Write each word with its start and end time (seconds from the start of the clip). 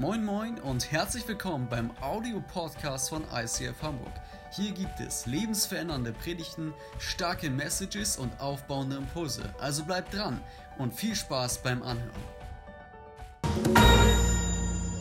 Moin 0.00 0.24
Moin 0.24 0.58
und 0.60 0.90
herzlich 0.90 1.28
willkommen 1.28 1.68
beim 1.68 1.90
Audio-Podcast 2.00 3.10
von 3.10 3.22
ICF 3.34 3.82
Hamburg. 3.82 4.14
Hier 4.50 4.72
gibt 4.72 4.98
es 4.98 5.26
lebensverändernde 5.26 6.14
Predigten, 6.14 6.72
starke 6.98 7.50
Messages 7.50 8.16
und 8.16 8.32
aufbauende 8.40 8.96
Impulse. 8.96 9.42
Also 9.60 9.84
bleibt 9.84 10.14
dran 10.14 10.40
und 10.78 10.94
viel 10.94 11.14
Spaß 11.14 11.58
beim 11.58 11.82
Anhören. 11.82 12.10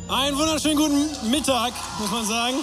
Einen 0.09 0.37
wunderschönen 0.37 0.75
guten 0.75 1.31
Mittag, 1.31 1.71
muss 1.97 2.11
man 2.11 2.25
sagen. 2.25 2.57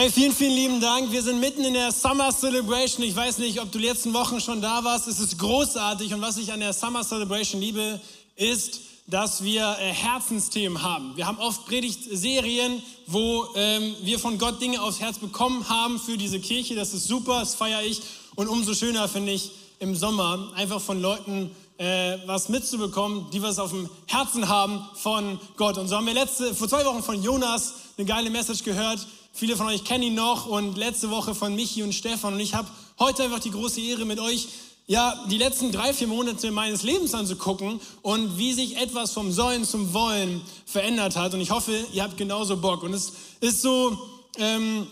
Hey, 0.00 0.12
vielen, 0.12 0.30
vielen 0.30 0.54
lieben 0.54 0.80
Dank. 0.80 1.10
Wir 1.10 1.24
sind 1.24 1.40
mitten 1.40 1.64
in 1.64 1.74
der 1.74 1.90
Summer 1.90 2.30
Celebration. 2.30 3.04
Ich 3.04 3.16
weiß 3.16 3.38
nicht, 3.38 3.60
ob 3.60 3.72
du 3.72 3.78
die 3.78 3.86
letzten 3.86 4.14
Wochen 4.14 4.40
schon 4.40 4.62
da 4.62 4.84
warst. 4.84 5.08
Es 5.08 5.18
ist 5.18 5.36
großartig. 5.40 6.14
Und 6.14 6.20
was 6.20 6.36
ich 6.38 6.52
an 6.52 6.60
der 6.60 6.72
Summer 6.72 7.02
Celebration 7.02 7.60
liebe, 7.60 8.00
ist, 8.36 8.78
dass 9.08 9.42
wir 9.42 9.76
äh, 9.80 9.92
Herzensthemen 9.92 10.84
haben. 10.84 11.16
Wir 11.16 11.26
haben 11.26 11.38
oft 11.38 11.66
Predigtserien, 11.66 12.80
wo 13.08 13.48
ähm, 13.56 13.96
wir 14.02 14.20
von 14.20 14.38
Gott 14.38 14.62
Dinge 14.62 14.80
aufs 14.80 15.00
Herz 15.00 15.18
bekommen 15.18 15.68
haben 15.68 15.98
für 15.98 16.16
diese 16.16 16.38
Kirche. 16.38 16.76
Das 16.76 16.94
ist 16.94 17.08
super, 17.08 17.40
das 17.40 17.56
feiere 17.56 17.82
ich. 17.82 18.00
Und 18.36 18.46
umso 18.46 18.74
schöner 18.74 19.08
finde 19.08 19.32
ich 19.32 19.50
im 19.80 19.96
Sommer 19.96 20.52
einfach 20.54 20.80
von 20.80 21.02
Leuten 21.02 21.50
äh, 21.78 22.18
was 22.26 22.48
mitzubekommen, 22.48 23.26
die 23.32 23.42
was 23.42 23.58
auf 23.58 23.70
dem 23.70 23.90
Herzen 24.06 24.48
haben 24.48 24.80
von 24.94 25.40
Gott. 25.56 25.76
Und 25.76 25.88
so 25.88 25.96
haben 25.96 26.06
wir 26.06 26.14
letzte, 26.14 26.54
vor 26.54 26.68
zwei 26.68 26.84
Wochen 26.84 27.02
von 27.02 27.20
Jonas 27.20 27.74
eine 27.96 28.06
geile 28.06 28.30
Message 28.30 28.62
gehört 28.62 29.04
Viele 29.38 29.56
von 29.56 29.68
euch 29.68 29.84
kennen 29.84 30.02
ihn 30.02 30.16
noch 30.16 30.46
und 30.46 30.76
letzte 30.76 31.10
Woche 31.10 31.32
von 31.32 31.54
Michi 31.54 31.84
und 31.84 31.94
Stefan. 31.94 32.34
Und 32.34 32.40
ich 32.40 32.54
habe 32.54 32.66
heute 32.98 33.22
einfach 33.22 33.38
die 33.38 33.52
große 33.52 33.80
Ehre 33.80 34.04
mit 34.04 34.18
euch, 34.18 34.48
ja, 34.88 35.14
die 35.30 35.38
letzten 35.38 35.70
drei, 35.70 35.94
vier 35.94 36.08
Monate 36.08 36.50
meines 36.50 36.82
Lebens 36.82 37.14
anzugucken 37.14 37.78
und 38.02 38.36
wie 38.36 38.52
sich 38.52 38.78
etwas 38.78 39.12
vom 39.12 39.30
Sollen 39.30 39.62
zum 39.62 39.94
Wollen 39.94 40.40
verändert 40.66 41.14
hat. 41.14 41.34
Und 41.34 41.40
ich 41.40 41.52
hoffe, 41.52 41.86
ihr 41.92 42.02
habt 42.02 42.16
genauso 42.16 42.56
Bock. 42.56 42.82
Und 42.82 42.92
es 42.92 43.12
ist 43.38 43.62
so, 43.62 43.96
ähm, 44.38 44.88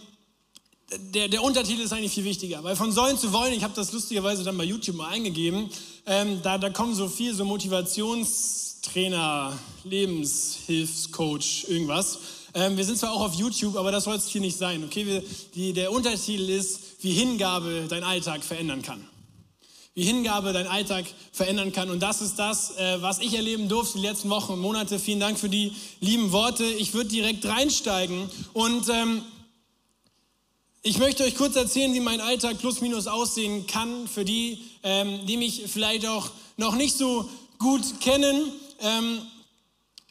der, 1.12 1.26
der 1.26 1.42
Untertitel 1.42 1.80
ist 1.80 1.92
eigentlich 1.92 2.12
viel 2.12 2.22
wichtiger, 2.22 2.62
weil 2.62 2.76
von 2.76 2.92
Sollen 2.92 3.18
zu 3.18 3.32
Wollen, 3.32 3.52
ich 3.52 3.64
habe 3.64 3.74
das 3.74 3.90
lustigerweise 3.90 4.44
dann 4.44 4.56
bei 4.56 4.62
YouTube 4.62 4.94
mal 4.94 5.08
eingegeben, 5.08 5.68
ähm, 6.06 6.38
da, 6.44 6.56
da 6.56 6.70
kommen 6.70 6.94
so 6.94 7.08
viel 7.08 7.34
so 7.34 7.44
Motivationstrainer, 7.44 9.58
Lebenshilfscoach, 9.82 11.64
irgendwas. 11.66 12.20
Ähm, 12.56 12.78
wir 12.78 12.86
sind 12.86 12.96
zwar 12.96 13.12
auch 13.12 13.20
auf 13.20 13.34
YouTube, 13.34 13.76
aber 13.76 13.92
das 13.92 14.04
soll 14.04 14.16
es 14.16 14.28
hier 14.28 14.40
nicht 14.40 14.56
sein. 14.56 14.82
Okay, 14.82 15.04
wir, 15.04 15.22
die, 15.54 15.74
der 15.74 15.92
Untertitel 15.92 16.48
ist, 16.48 16.80
wie 17.02 17.12
Hingabe 17.12 17.84
dein 17.86 18.02
Alltag 18.02 18.42
verändern 18.42 18.80
kann. 18.80 19.06
Wie 19.92 20.04
Hingabe 20.04 20.54
dein 20.54 20.66
Alltag 20.66 21.04
verändern 21.32 21.72
kann. 21.72 21.90
Und 21.90 22.00
das 22.00 22.22
ist 22.22 22.38
das, 22.38 22.74
äh, 22.78 23.02
was 23.02 23.18
ich 23.18 23.34
erleben 23.34 23.68
durfte 23.68 23.98
die 23.98 24.06
letzten 24.06 24.30
Wochen 24.30 24.54
und 24.54 24.60
Monate. 24.60 24.98
Vielen 24.98 25.20
Dank 25.20 25.38
für 25.38 25.50
die 25.50 25.74
lieben 26.00 26.32
Worte. 26.32 26.64
Ich 26.64 26.94
würde 26.94 27.10
direkt 27.10 27.44
reinsteigen 27.44 28.30
und 28.54 28.88
ähm, 28.88 29.20
ich 30.80 30.96
möchte 30.96 31.24
euch 31.24 31.34
kurz 31.34 31.56
erzählen, 31.56 31.92
wie 31.92 32.00
mein 32.00 32.22
Alltag 32.22 32.58
plus 32.58 32.80
minus 32.80 33.06
aussehen 33.06 33.66
kann 33.66 34.08
für 34.08 34.24
die, 34.24 34.62
ähm, 34.82 35.26
die 35.26 35.36
mich 35.36 35.64
vielleicht 35.66 36.06
auch 36.06 36.30
noch 36.56 36.74
nicht 36.74 36.96
so 36.96 37.28
gut 37.58 38.00
kennen. 38.00 38.50
Ähm, 38.80 39.20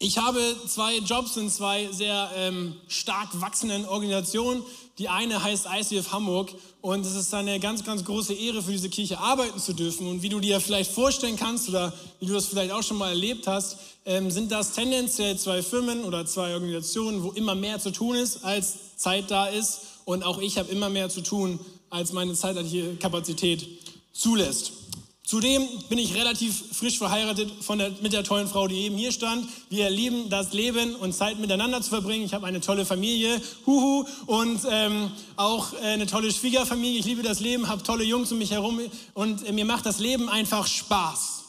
ich 0.05 0.19
habe 0.19 0.39
zwei 0.67 0.97
Jobs 0.97 1.35
in 1.35 1.49
zwei 1.49 1.91
sehr 1.91 2.29
ähm, 2.35 2.75
stark 2.87 3.41
wachsenden 3.41 3.87
Organisationen. 3.87 4.61
Die 4.99 5.09
eine 5.09 5.43
heißt 5.43 5.65
ICF 5.65 6.11
Hamburg 6.11 6.53
und 6.81 7.03
es 7.03 7.15
ist 7.15 7.33
eine 7.33 7.59
ganz, 7.59 7.83
ganz 7.83 8.05
große 8.05 8.35
Ehre 8.35 8.61
für 8.61 8.71
diese 8.71 8.89
Kirche 8.89 9.17
arbeiten 9.17 9.59
zu 9.59 9.73
dürfen. 9.73 10.05
Und 10.05 10.21
wie 10.21 10.29
du 10.29 10.39
dir 10.39 10.61
vielleicht 10.61 10.91
vorstellen 10.91 11.37
kannst 11.37 11.69
oder 11.69 11.91
wie 12.19 12.27
du 12.27 12.33
das 12.33 12.45
vielleicht 12.45 12.71
auch 12.71 12.83
schon 12.83 12.97
mal 12.97 13.09
erlebt 13.09 13.47
hast, 13.47 13.77
ähm, 14.05 14.29
sind 14.29 14.51
das 14.51 14.73
tendenziell 14.73 15.39
zwei 15.39 15.63
Firmen 15.63 16.03
oder 16.03 16.23
zwei 16.27 16.53
Organisationen, 16.53 17.23
wo 17.23 17.31
immer 17.31 17.55
mehr 17.55 17.79
zu 17.79 17.89
tun 17.89 18.15
ist, 18.15 18.45
als 18.45 18.95
Zeit 18.97 19.31
da 19.31 19.47
ist. 19.47 19.81
Und 20.05 20.21
auch 20.23 20.37
ich 20.37 20.59
habe 20.59 20.71
immer 20.71 20.91
mehr 20.91 21.09
zu 21.09 21.21
tun, 21.21 21.59
als 21.89 22.13
meine 22.13 22.35
zeitliche 22.35 22.95
Kapazität 22.97 23.67
zulässt. 24.13 24.84
Zudem 25.25 25.67
bin 25.89 25.97
ich 25.97 26.13
relativ 26.13 26.75
frisch 26.77 26.99
verheiratet 26.99 27.51
der, 27.67 27.91
mit 28.01 28.13
der 28.13 28.23
tollen 28.23 28.47
Frau, 28.47 28.67
die 28.67 28.81
eben 28.81 28.95
hier 28.95 29.11
stand. 29.11 29.49
Wir 29.69 29.89
lieben 29.89 30.29
das 30.29 30.53
Leben 30.53 30.95
und 30.95 31.13
Zeit 31.13 31.39
miteinander 31.39 31.81
zu 31.81 31.89
verbringen. 31.89 32.25
Ich 32.25 32.35
habe 32.35 32.45
eine 32.45 32.61
tolle 32.61 32.85
Familie, 32.85 33.41
huhu, 33.65 34.05
und 34.27 34.59
ähm, 34.69 35.09
auch 35.35 35.73
äh, 35.73 35.77
eine 35.77 36.05
tolle 36.05 36.31
Schwiegerfamilie. 36.31 36.99
Ich 36.99 37.05
liebe 37.05 37.23
das 37.23 37.39
Leben, 37.39 37.67
habe 37.67 37.81
tolle 37.81 38.03
Jungs 38.03 38.31
um 38.31 38.37
mich 38.37 38.51
herum 38.51 38.79
und 39.15 39.43
äh, 39.47 39.51
mir 39.51 39.65
macht 39.65 39.87
das 39.87 39.97
Leben 39.97 40.29
einfach 40.29 40.67
Spaß. 40.67 41.43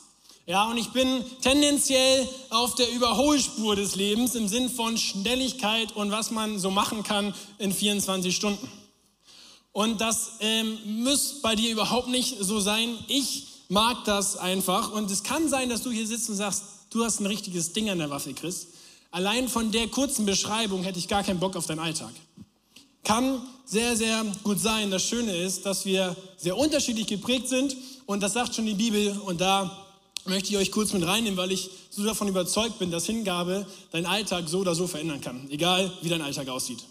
Ja, 0.46 0.70
und 0.70 0.78
ich 0.78 0.88
bin 0.92 1.22
tendenziell 1.42 2.26
auf 2.48 2.76
der 2.76 2.90
Überholspur 2.92 3.76
des 3.76 3.94
Lebens 3.94 4.34
im 4.36 4.48
Sinn 4.48 4.70
von 4.70 4.96
Schnelligkeit 4.96 5.94
und 5.94 6.10
was 6.10 6.30
man 6.30 6.58
so 6.58 6.70
machen 6.70 7.02
kann 7.02 7.34
in 7.58 7.74
24 7.74 8.34
Stunden. 8.34 8.66
Und 9.72 10.00
das 10.00 10.30
ähm, 10.40 10.78
muss 11.02 11.42
bei 11.42 11.56
dir 11.56 11.70
überhaupt 11.70 12.08
nicht 12.08 12.36
so 12.40 12.58
sein. 12.60 12.96
Ich 13.08 13.55
mag 13.68 14.04
das 14.04 14.36
einfach. 14.36 14.92
Und 14.92 15.10
es 15.10 15.22
kann 15.22 15.48
sein, 15.48 15.68
dass 15.68 15.82
du 15.82 15.90
hier 15.90 16.06
sitzt 16.06 16.28
und 16.28 16.36
sagst, 16.36 16.64
du 16.90 17.04
hast 17.04 17.20
ein 17.20 17.26
richtiges 17.26 17.72
Ding 17.72 17.90
an 17.90 17.98
der 17.98 18.10
Waffe, 18.10 18.32
Chris. 18.34 18.68
Allein 19.10 19.48
von 19.48 19.72
der 19.72 19.88
kurzen 19.88 20.26
Beschreibung 20.26 20.82
hätte 20.82 20.98
ich 20.98 21.08
gar 21.08 21.22
keinen 21.22 21.40
Bock 21.40 21.56
auf 21.56 21.66
deinen 21.66 21.78
Alltag. 21.78 22.12
Kann 23.04 23.40
sehr, 23.64 23.96
sehr 23.96 24.24
gut 24.42 24.60
sein. 24.60 24.90
Das 24.90 25.02
Schöne 25.02 25.36
ist, 25.36 25.64
dass 25.64 25.84
wir 25.86 26.16
sehr 26.36 26.56
unterschiedlich 26.56 27.06
geprägt 27.06 27.48
sind. 27.48 27.76
Und 28.06 28.22
das 28.22 28.32
sagt 28.32 28.54
schon 28.54 28.66
die 28.66 28.74
Bibel. 28.74 29.18
Und 29.24 29.40
da 29.40 29.86
möchte 30.24 30.50
ich 30.50 30.56
euch 30.56 30.72
kurz 30.72 30.92
mit 30.92 31.06
reinnehmen, 31.06 31.36
weil 31.36 31.52
ich 31.52 31.70
so 31.90 32.04
davon 32.04 32.28
überzeugt 32.28 32.78
bin, 32.78 32.90
dass 32.90 33.06
Hingabe 33.06 33.66
deinen 33.92 34.06
Alltag 34.06 34.48
so 34.48 34.58
oder 34.58 34.74
so 34.74 34.86
verändern 34.86 35.20
kann. 35.20 35.48
Egal, 35.50 35.92
wie 36.02 36.08
dein 36.08 36.22
Alltag 36.22 36.48
aussieht. 36.48 36.84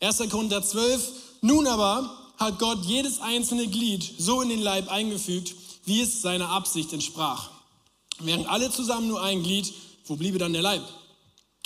1. 0.00 0.18
Korinther 0.30 0.62
12. 0.62 1.12
Nun 1.40 1.66
aber 1.66 2.10
hat 2.36 2.58
Gott 2.58 2.84
jedes 2.84 3.20
einzelne 3.20 3.66
Glied 3.66 4.14
so 4.18 4.42
in 4.42 4.48
den 4.48 4.60
Leib 4.60 4.90
eingefügt, 4.90 5.54
wie 5.84 6.00
es 6.00 6.22
seiner 6.22 6.48
Absicht 6.48 6.92
entsprach. 6.92 7.50
Wären 8.20 8.46
alle 8.46 8.70
zusammen 8.70 9.08
nur 9.08 9.22
ein 9.22 9.42
Glied, 9.42 9.72
wo 10.06 10.16
bliebe 10.16 10.38
dann 10.38 10.52
der 10.52 10.62
Leib? 10.62 10.82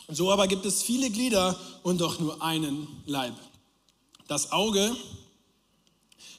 So 0.09 0.33
aber 0.33 0.49
gibt 0.49 0.65
es 0.65 0.83
viele 0.83 1.11
Glieder 1.11 1.59
und 1.83 2.01
doch 2.01 2.19
nur 2.19 2.43
einen 2.43 2.87
Leib. 3.07 3.35
Das 4.27 4.53
Auge 4.53 4.97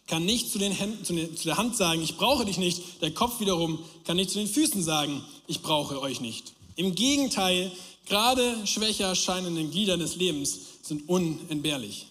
kann 0.07 0.25
nicht 0.25 0.51
zu, 0.51 0.57
den 0.57 0.72
Händen, 0.72 1.06
zu, 1.06 1.13
den, 1.13 1.38
zu 1.38 1.44
der 1.44 1.57
Hand 1.57 1.75
sagen, 1.75 2.01
ich 2.01 2.18
brauche 2.18 2.45
dich 2.45 2.57
nicht. 2.57 3.01
Der 3.01 3.13
Kopf 3.13 3.39
wiederum 3.39 3.79
kann 4.06 4.18
nicht 4.18 4.31
zu 4.31 4.39
den 4.39 4.47
Füßen 4.47 4.81
sagen, 4.81 5.23
ich 5.45 5.62
brauche 5.62 6.01
euch 6.01 6.19
nicht. 6.19 6.53
Im 6.75 6.95
Gegenteil, 6.95 7.72
gerade 8.07 8.66
schwächer 8.66 9.13
scheinende 9.16 9.63
Glieder 9.66 9.97
des 9.97 10.16
Lebens 10.16 10.59
sind 10.81 11.07
unentbehrlich. 11.07 12.07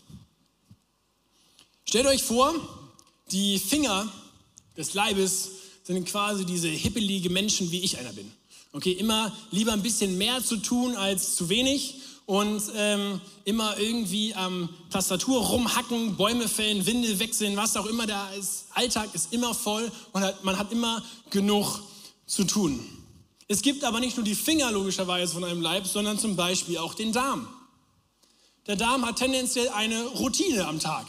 Stellt 1.87 2.07
euch 2.07 2.23
vor, 2.23 2.55
die 3.33 3.59
Finger 3.59 4.13
des 4.79 4.95
Leibes 4.95 5.51
sind 5.83 6.07
quasi 6.07 6.47
diese 6.47 6.69
hippelige 6.69 7.29
Menschen, 7.29 7.71
wie 7.71 7.81
ich 7.81 7.99
einer 7.99 8.13
bin. 8.13 8.31
Okay, 8.73 8.93
immer 8.93 9.37
lieber 9.51 9.73
ein 9.73 9.83
bisschen 9.83 10.17
mehr 10.17 10.43
zu 10.43 10.57
tun 10.57 10.97
als 10.97 11.35
zu 11.35 11.49
wenig 11.49 11.97
und 12.27 12.63
ähm, 12.77 13.21
immer 13.45 13.79
irgendwie 13.79 14.35
am 14.35 14.69
Tastatur 14.91 15.41
rumhacken, 15.41 16.17
Bäume 16.17 16.47
fällen, 16.47 16.87
Windel 16.87 17.19
wechseln, 17.19 17.57
was 17.57 17.77
auch 17.77 17.87
immer 17.87 18.07
da 18.07 18.31
ist. 18.35 18.67
Alltag 18.75 19.15
ist 19.15 19.33
immer 19.33 19.55
voll 19.55 19.91
und 20.13 20.23
hat, 20.23 20.45
man 20.45 20.59
hat 20.59 20.71
immer 20.71 21.03
genug 21.31 21.81
zu 22.27 22.45
tun. 22.45 22.79
Es 23.49 23.63
gibt 23.63 23.83
aber 23.83 23.99
nicht 23.99 24.17
nur 24.17 24.25
die 24.25 24.35
Finger 24.35 24.71
logischerweise 24.71 25.33
von 25.33 25.43
einem 25.43 25.63
Leib, 25.63 25.87
sondern 25.87 26.19
zum 26.19 26.37
Beispiel 26.37 26.77
auch 26.77 26.93
den 26.93 27.13
Darm. 27.13 27.49
Der 28.67 28.77
Darm 28.77 29.07
hat 29.07 29.17
tendenziell 29.17 29.71
eine 29.71 30.05
Routine 30.05 30.69
am 30.69 30.79
Tag. 30.79 31.07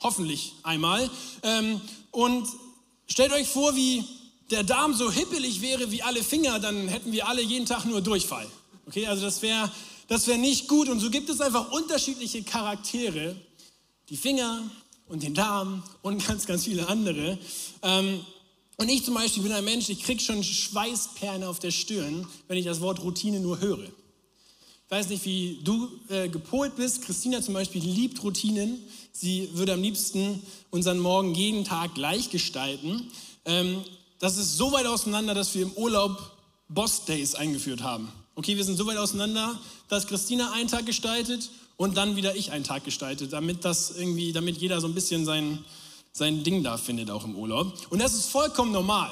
Hoffentlich 0.00 0.54
einmal. 0.64 1.08
Ähm, 1.44 1.80
und 2.10 2.48
stellt 3.08 3.32
euch 3.32 3.48
vor, 3.48 3.74
wie 3.74 4.04
der 4.50 4.64
Darm 4.64 4.94
so 4.94 5.10
hippelig 5.10 5.60
wäre 5.60 5.90
wie 5.90 6.02
alle 6.02 6.22
Finger, 6.22 6.58
dann 6.58 6.88
hätten 6.88 7.12
wir 7.12 7.28
alle 7.28 7.42
jeden 7.42 7.66
Tag 7.66 7.84
nur 7.84 8.00
Durchfall. 8.00 8.46
Okay, 8.86 9.06
also 9.06 9.22
das 9.22 9.42
wäre 9.42 9.70
das 10.08 10.26
wär 10.26 10.38
nicht 10.38 10.66
gut. 10.68 10.88
Und 10.88 11.00
so 11.00 11.10
gibt 11.10 11.28
es 11.30 11.40
einfach 11.40 11.70
unterschiedliche 11.70 12.42
Charaktere, 12.42 13.36
die 14.08 14.16
Finger 14.16 14.68
und 15.06 15.22
den 15.22 15.34
Darm 15.34 15.84
und 16.02 16.26
ganz, 16.26 16.46
ganz 16.46 16.64
viele 16.64 16.88
andere. 16.88 17.38
Ähm, 17.82 18.24
und 18.76 18.88
ich 18.88 19.04
zum 19.04 19.14
Beispiel 19.14 19.42
bin 19.42 19.52
ein 19.52 19.64
Mensch, 19.64 19.88
ich 19.88 20.02
kriege 20.02 20.22
schon 20.22 20.42
Schweißperlen 20.42 21.44
auf 21.44 21.58
der 21.58 21.72
Stirn, 21.72 22.26
wenn 22.46 22.56
ich 22.56 22.64
das 22.64 22.80
Wort 22.80 23.02
Routine 23.02 23.40
nur 23.40 23.60
höre. 23.60 23.84
Ich 23.84 24.90
weiß 24.90 25.08
nicht, 25.10 25.24
wie 25.26 25.58
du 25.64 25.88
äh, 26.08 26.28
gepolt 26.28 26.76
bist. 26.76 27.02
Christina 27.02 27.42
zum 27.42 27.54
Beispiel 27.54 27.82
liebt 27.82 28.22
Routinen. 28.22 28.82
Sie 29.12 29.50
würde 29.54 29.72
am 29.72 29.82
liebsten 29.82 30.42
unseren 30.70 30.98
Morgen 30.98 31.34
jeden 31.34 31.64
Tag 31.64 31.94
gleich 31.94 32.30
gestalten. 32.30 33.10
Ähm, 33.44 33.82
das 34.18 34.36
ist 34.36 34.56
so 34.56 34.72
weit 34.72 34.86
auseinander, 34.86 35.34
dass 35.34 35.54
wir 35.54 35.62
im 35.62 35.72
Urlaub 35.72 36.32
Boss 36.68 37.04
Days 37.04 37.34
eingeführt 37.34 37.82
haben. 37.82 38.12
Okay, 38.34 38.56
wir 38.56 38.64
sind 38.64 38.76
so 38.76 38.86
weit 38.86 38.98
auseinander, 38.98 39.58
dass 39.88 40.06
Christina 40.06 40.52
einen 40.52 40.68
Tag 40.68 40.86
gestaltet 40.86 41.50
und 41.76 41.96
dann 41.96 42.16
wieder 42.16 42.36
ich 42.36 42.52
einen 42.52 42.64
Tag 42.64 42.84
gestaltet, 42.84 43.32
damit 43.32 43.64
das 43.64 43.92
irgendwie, 43.96 44.32
damit 44.32 44.58
jeder 44.58 44.80
so 44.80 44.86
ein 44.86 44.94
bisschen 44.94 45.24
sein, 45.24 45.64
sein 46.12 46.44
Ding 46.44 46.62
da 46.62 46.76
findet, 46.76 47.10
auch 47.10 47.24
im 47.24 47.36
Urlaub. 47.36 47.72
Und 47.90 48.00
das 48.00 48.14
ist 48.14 48.26
vollkommen 48.26 48.72
normal. 48.72 49.10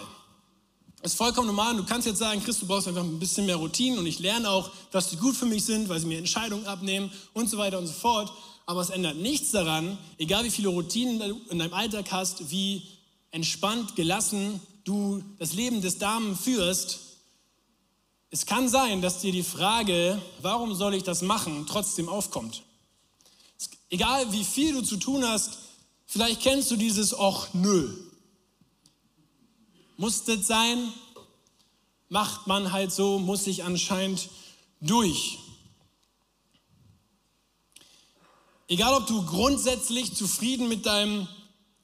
ist 1.02 1.16
vollkommen 1.16 1.46
normal. 1.46 1.76
Du 1.76 1.84
kannst 1.84 2.06
jetzt 2.06 2.18
sagen, 2.18 2.42
Chris, 2.44 2.60
du 2.60 2.66
brauchst 2.66 2.88
einfach 2.88 3.04
ein 3.04 3.18
bisschen 3.18 3.46
mehr 3.46 3.56
Routinen 3.56 3.98
und 3.98 4.06
ich 4.06 4.18
lerne 4.18 4.50
auch, 4.50 4.70
dass 4.90 5.08
die 5.08 5.16
gut 5.16 5.34
für 5.34 5.46
mich 5.46 5.64
sind, 5.64 5.88
weil 5.88 6.00
sie 6.00 6.06
mir 6.06 6.18
Entscheidungen 6.18 6.66
abnehmen 6.66 7.10
und 7.32 7.48
so 7.48 7.56
weiter 7.56 7.78
und 7.78 7.86
so 7.86 7.92
fort. 7.92 8.32
Aber 8.66 8.80
es 8.80 8.90
ändert 8.90 9.16
nichts 9.16 9.52
daran, 9.52 9.96
egal 10.18 10.44
wie 10.44 10.50
viele 10.50 10.68
Routinen 10.68 11.18
du 11.20 11.40
in 11.50 11.60
deinem 11.60 11.72
Alltag 11.72 12.10
hast, 12.10 12.50
wie 12.50 12.82
entspannt, 13.30 13.94
gelassen 13.94 14.60
du 14.84 15.22
das 15.38 15.52
Leben 15.52 15.80
des 15.82 15.98
Damen 15.98 16.36
führst. 16.36 17.00
Es 18.30 18.44
kann 18.44 18.68
sein, 18.68 19.02
dass 19.02 19.20
dir 19.20 19.32
die 19.32 19.44
Frage, 19.44 20.20
warum 20.42 20.74
soll 20.74 20.94
ich 20.94 21.04
das 21.04 21.22
machen, 21.22 21.66
trotzdem 21.68 22.08
aufkommt. 22.08 22.62
Egal 23.88 24.32
wie 24.32 24.44
viel 24.44 24.72
du 24.72 24.82
zu 24.82 24.96
tun 24.96 25.24
hast, 25.24 25.58
vielleicht 26.06 26.40
kennst 26.42 26.70
du 26.70 26.76
dieses 26.76 27.16
Och 27.16 27.48
nö. 27.52 27.88
Muss 29.96 30.24
das 30.24 30.46
sein? 30.46 30.92
Macht 32.08 32.46
man 32.46 32.72
halt 32.72 32.92
so, 32.92 33.18
muss 33.18 33.44
sich 33.44 33.64
anscheinend 33.64 34.28
durch. 34.80 35.38
Egal, 38.68 38.94
ob 38.94 39.06
du 39.06 39.24
grundsätzlich 39.24 40.14
zufrieden 40.14 40.68
mit 40.68 40.86
deinem 40.86 41.28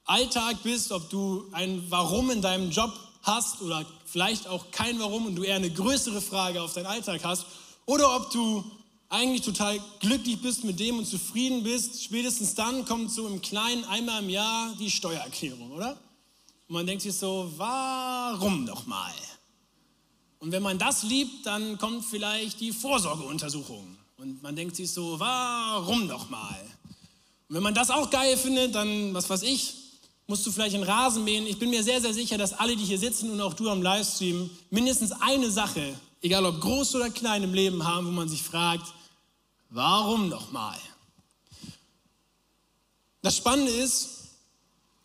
Alltag 0.05 0.65
bist, 0.65 0.91
ob 0.91 1.09
du 1.11 1.45
ein 1.53 1.85
Warum 1.91 2.31
in 2.31 2.43
deinem 2.43 2.71
Job 2.71 2.93
hast 3.23 3.63
oder 3.63 3.87
vielleicht 4.05 4.49
auch 4.49 4.73
kein 4.73 4.99
Warum 4.99 5.27
und 5.27 5.37
du 5.37 5.45
eher 5.45 5.57
eine 5.57 5.71
größere 5.71 6.21
Frage 6.21 6.61
auf 6.61 6.75
deinen 6.75 6.87
Alltag 6.87 7.23
hast, 7.25 7.47
oder 7.87 8.17
ob 8.17 8.31
du 8.31 8.65
eigentlich 9.09 9.43
total 9.43 9.79
glücklich 10.01 10.41
bist 10.43 10.65
mit 10.65 10.81
dem 10.81 10.99
und 10.99 11.07
zufrieden 11.07 11.63
bist, 11.63 12.03
spätestens 12.03 12.55
dann 12.55 12.85
kommt 12.85 13.13
so 13.13 13.29
im 13.29 13.41
Kleinen 13.43 13.85
einmal 13.85 14.23
im 14.23 14.31
Jahr 14.31 14.75
die 14.81 14.91
Steuererklärung, 14.91 15.71
oder? 15.71 15.93
Und 16.67 16.75
man 16.75 16.87
denkt 16.87 17.03
sich 17.03 17.15
so, 17.15 17.53
warum 17.57 18.65
nochmal? 18.65 19.13
Und 20.41 20.51
wenn 20.51 20.63
man 20.63 20.79
das 20.79 21.05
liebt, 21.05 21.47
dann 21.47 21.79
kommt 21.79 22.05
vielleicht 22.05 22.59
die 22.59 22.73
Vorsorgeuntersuchung. 22.73 23.97
Und 24.23 24.41
man 24.41 24.55
denkt 24.55 24.77
sich 24.77 24.93
so, 24.93 25.19
warum 25.19 26.07
nochmal? 26.07 26.61
Und 27.49 27.57
wenn 27.57 27.63
man 27.65 27.75
das 27.75 27.91
auch 27.91 28.09
geil 28.09 28.37
findet, 28.37 28.73
dann, 28.73 29.13
was 29.13 29.29
weiß 29.29 29.43
ich, 29.43 29.75
musst 30.29 30.47
du 30.47 30.53
vielleicht 30.53 30.77
einen 30.77 30.85
Rasen 30.85 31.25
mähen. 31.25 31.45
Ich 31.45 31.59
bin 31.59 31.71
mir 31.71 31.83
sehr, 31.83 32.01
sehr 32.01 32.15
sicher, 32.15 32.39
dass 32.39 32.53
alle, 32.53 32.77
die 32.77 32.85
hier 32.85 33.01
sitzen 33.01 33.33
und 33.33 33.41
auch 33.41 33.55
du 33.55 33.69
am 33.69 33.83
Livestream, 33.83 34.49
mindestens 34.71 35.11
eine 35.11 35.51
Sache, 35.51 35.99
egal 36.21 36.47
ob 36.47 36.61
groß 36.61 36.95
oder 36.95 37.11
klein 37.11 37.43
im 37.43 37.53
Leben 37.53 37.85
haben, 37.85 38.07
wo 38.07 38.11
man 38.13 38.29
sich 38.29 38.45
fragt, 38.45 38.95
warum 39.71 40.29
nochmal? 40.29 40.79
Das 43.23 43.37
Spannende 43.37 43.73
ist, 43.73 44.29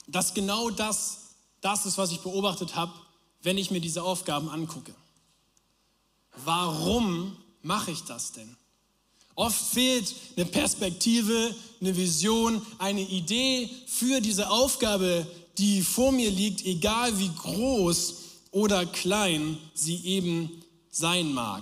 dass 0.05 0.35
genau 0.35 0.69
das 0.69 1.31
das 1.61 1.87
ist, 1.87 1.97
was 1.97 2.11
ich 2.11 2.19
beobachtet 2.19 2.75
habe, 2.75 2.93
wenn 3.41 3.57
ich 3.57 3.71
mir 3.71 3.81
diese 3.81 4.03
Aufgaben 4.03 4.47
angucke. 4.47 4.93
Warum 6.45 7.35
mache 7.63 7.89
ich 7.89 8.03
das 8.03 8.33
denn? 8.33 8.55
Oft 9.37 9.71
fehlt 9.71 10.15
eine 10.35 10.47
Perspektive, 10.47 11.55
eine 11.79 11.95
Vision, 11.95 12.59
eine 12.79 13.01
Idee 13.01 13.69
für 13.85 14.19
diese 14.19 14.49
Aufgabe, 14.49 15.27
die 15.59 15.83
vor 15.83 16.11
mir 16.11 16.31
liegt, 16.31 16.65
egal 16.65 17.19
wie 17.19 17.29
groß 17.29 18.15
oder 18.49 18.87
klein 18.87 19.59
sie 19.75 20.03
eben 20.05 20.49
sein 20.89 21.31
mag. 21.33 21.61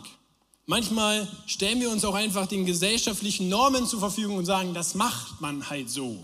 Manchmal 0.66 1.28
stellen 1.48 1.82
wir 1.82 1.92
uns 1.92 2.06
auch 2.06 2.16
einfach 2.16 2.48
den 2.48 2.66
gesellschaftlichen 2.66 3.50
Normen 3.50 3.86
zur 3.86 4.00
Verfügung 4.00 4.38
und 4.38 4.46
sagen, 4.46 4.74
das 4.74 4.96
macht 4.96 5.42
man 5.42 5.70
halt 5.70 5.90
so. 5.90 6.24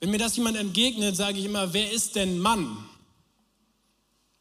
Wenn 0.00 0.10
mir 0.10 0.18
das 0.18 0.36
jemand 0.36 0.56
entgegnet, 0.56 1.14
sage 1.14 1.38
ich 1.38 1.44
immer, 1.44 1.72
wer 1.72 1.92
ist 1.92 2.16
denn 2.16 2.40
Mann? 2.40 2.84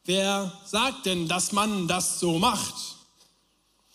Wer 0.03 0.51
sagt 0.65 1.05
denn, 1.05 1.27
dass 1.27 1.51
man 1.51 1.87
das 1.87 2.19
so 2.19 2.39
macht? 2.39 2.98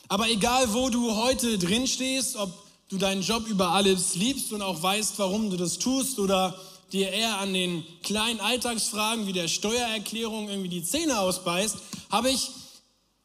Aber 0.09 0.29
egal, 0.29 0.73
wo 0.73 0.91
du 0.91 1.17
heute 1.17 1.59
drin 1.59 1.87
stehst, 1.87 2.37
ob 2.37 2.51
du 2.89 2.99
deinen 2.99 3.23
Job 3.23 3.47
über 3.47 3.71
alles 3.71 4.15
liebst 4.15 4.53
und 4.53 4.63
auch 4.63 4.83
weißt, 4.83 5.19
warum 5.19 5.51
du 5.51 5.57
das 5.57 5.79
tust 5.79 6.19
oder 6.19 6.59
dir 6.93 7.11
eher 7.11 7.39
an 7.39 7.53
den 7.53 7.85
kleinen 8.03 8.41
Alltagsfragen 8.41 9.27
wie 9.27 9.33
der 9.33 9.49
Steuererklärung 9.49 10.49
irgendwie 10.49 10.69
die 10.69 10.85
Zähne 10.85 11.19
ausbeißt, 11.19 11.77
habe 12.11 12.31
ich 12.31 12.51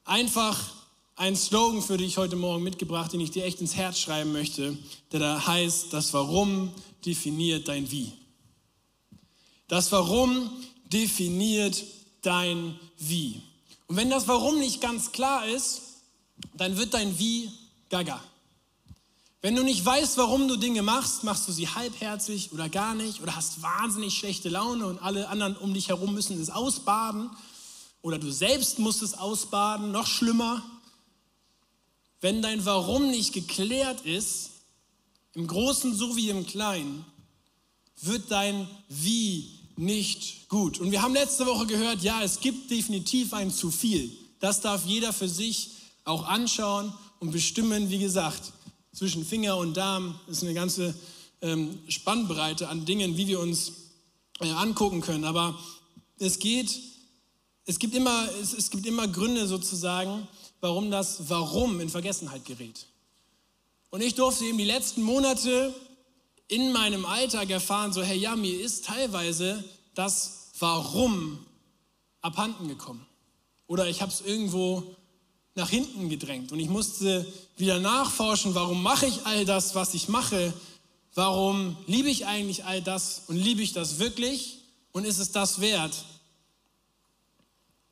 einfach 0.05 0.57
einen 1.15 1.35
Slogan 1.35 1.81
für 1.81 1.97
dich 1.97 2.17
heute 2.17 2.37
Morgen 2.37 2.63
mitgebracht, 2.63 3.11
den 3.11 3.19
ich 3.19 3.31
dir 3.31 3.43
echt 3.43 3.59
ins 3.59 3.75
Herz 3.75 3.99
schreiben 3.99 4.31
möchte, 4.31 4.77
der 5.11 5.19
da 5.19 5.45
heißt, 5.45 5.91
das 5.91 6.13
Warum 6.13 6.71
definiert 7.05 7.67
dein 7.67 7.91
Wie. 7.91 8.13
Das 9.67 9.91
Warum 9.91 10.49
definiert 10.85 11.83
dein 12.21 12.79
Wie. 12.97 13.41
Und 13.87 13.97
wenn 13.97 14.09
das 14.09 14.27
Warum 14.27 14.59
nicht 14.59 14.81
ganz 14.81 15.11
klar 15.11 15.45
ist, 15.47 15.81
dann 16.53 16.77
wird 16.77 16.93
dein 16.93 17.17
Wie 17.17 17.51
gaga. 17.89 18.21
Wenn 19.41 19.55
du 19.55 19.63
nicht 19.63 19.85
weißt, 19.85 20.17
warum 20.17 20.49
du 20.49 20.57
Dinge 20.57 20.81
machst, 20.81 21.23
machst 21.23 21.47
du 21.47 21.53
sie 21.53 21.69
halbherzig 21.69 22.51
oder 22.51 22.67
gar 22.67 22.93
nicht 22.93 23.21
oder 23.21 23.37
hast 23.37 23.61
wahnsinnig 23.61 24.13
schlechte 24.13 24.49
Laune 24.49 24.85
und 24.85 25.01
alle 25.01 25.29
anderen 25.29 25.55
um 25.55 25.73
dich 25.73 25.87
herum 25.87 26.13
müssen 26.13 26.39
es 26.41 26.49
ausbaden 26.49 27.29
oder 28.01 28.17
du 28.17 28.31
selbst 28.31 28.79
musst 28.79 29.01
es 29.01 29.13
ausbaden, 29.13 29.91
noch 29.91 30.07
schlimmer. 30.07 30.61
Wenn 32.19 32.41
dein 32.41 32.65
Warum 32.65 33.11
nicht 33.11 33.31
geklärt 33.31 34.01
ist, 34.01 34.49
im 35.33 35.47
Großen 35.47 35.95
so 35.95 36.17
wie 36.17 36.29
im 36.29 36.45
Kleinen, 36.45 37.05
wird 38.01 38.31
dein 38.31 38.67
Wie 38.89 39.57
nicht 39.77 40.49
gut. 40.49 40.79
Und 40.79 40.91
wir 40.91 41.01
haben 41.01 41.13
letzte 41.13 41.45
Woche 41.45 41.65
gehört, 41.65 42.01
ja, 42.01 42.21
es 42.21 42.41
gibt 42.41 42.69
definitiv 42.69 43.33
ein 43.33 43.51
zu 43.51 43.71
viel. 43.71 44.11
Das 44.41 44.59
darf 44.59 44.85
jeder 44.85 45.13
für 45.13 45.29
sich 45.29 45.71
auch 46.09 46.27
anschauen 46.27 46.93
und 47.19 47.31
bestimmen, 47.31 47.89
wie 47.89 47.99
gesagt, 47.99 48.51
zwischen 48.93 49.25
Finger 49.25 49.57
und 49.57 49.77
Darm 49.77 50.19
ist 50.27 50.43
eine 50.43 50.53
ganze 50.53 50.93
ähm, 51.41 51.79
Spannbreite 51.87 52.67
an 52.67 52.85
Dingen, 52.85 53.15
wie 53.15 53.27
wir 53.27 53.39
uns 53.39 53.71
äh, 54.39 54.49
angucken 54.49 55.01
können. 55.01 55.23
Aber 55.23 55.57
es 56.17 56.39
geht, 56.39 56.79
es 57.65 57.79
gibt, 57.79 57.95
immer, 57.95 58.27
es, 58.41 58.53
es 58.53 58.69
gibt 58.71 58.85
immer 58.85 59.07
Gründe 59.07 59.47
sozusagen, 59.47 60.27
warum 60.59 60.91
das 60.91 61.29
Warum 61.29 61.79
in 61.79 61.89
Vergessenheit 61.89 62.45
gerät. 62.45 62.87
Und 63.91 64.01
ich 64.01 64.15
durfte 64.15 64.45
eben 64.45 64.57
die 64.57 64.65
letzten 64.65 65.01
Monate 65.01 65.73
in 66.47 66.71
meinem 66.71 67.05
Alltag 67.05 67.49
erfahren, 67.49 67.93
so, 67.93 68.01
hey, 68.01 68.17
ja, 68.17 68.35
mir 68.35 68.59
ist 68.59 68.85
teilweise 68.85 69.63
das 69.93 70.49
Warum 70.59 71.45
abhanden 72.21 72.67
gekommen. 72.67 73.05
Oder 73.67 73.87
ich 73.87 74.01
habe 74.01 74.11
es 74.11 74.21
irgendwo 74.21 74.95
nach 75.59 75.69
hinten 75.69 76.09
gedrängt 76.09 76.51
und 76.51 76.59
ich 76.59 76.69
musste 76.69 77.25
wieder 77.57 77.79
nachforschen, 77.79 78.55
warum 78.55 78.81
mache 78.81 79.05
ich 79.05 79.25
all 79.25 79.45
das, 79.45 79.75
was 79.75 79.93
ich 79.93 80.07
mache? 80.07 80.53
Warum 81.13 81.75
liebe 81.85 82.09
ich 82.09 82.25
eigentlich 82.25 82.63
all 82.63 82.81
das 82.81 83.23
und 83.27 83.35
liebe 83.35 83.61
ich 83.61 83.73
das 83.73 83.99
wirklich 83.99 84.59
und 84.93 85.05
ist 85.05 85.19
es 85.19 85.31
das 85.31 85.59
wert? 85.59 85.93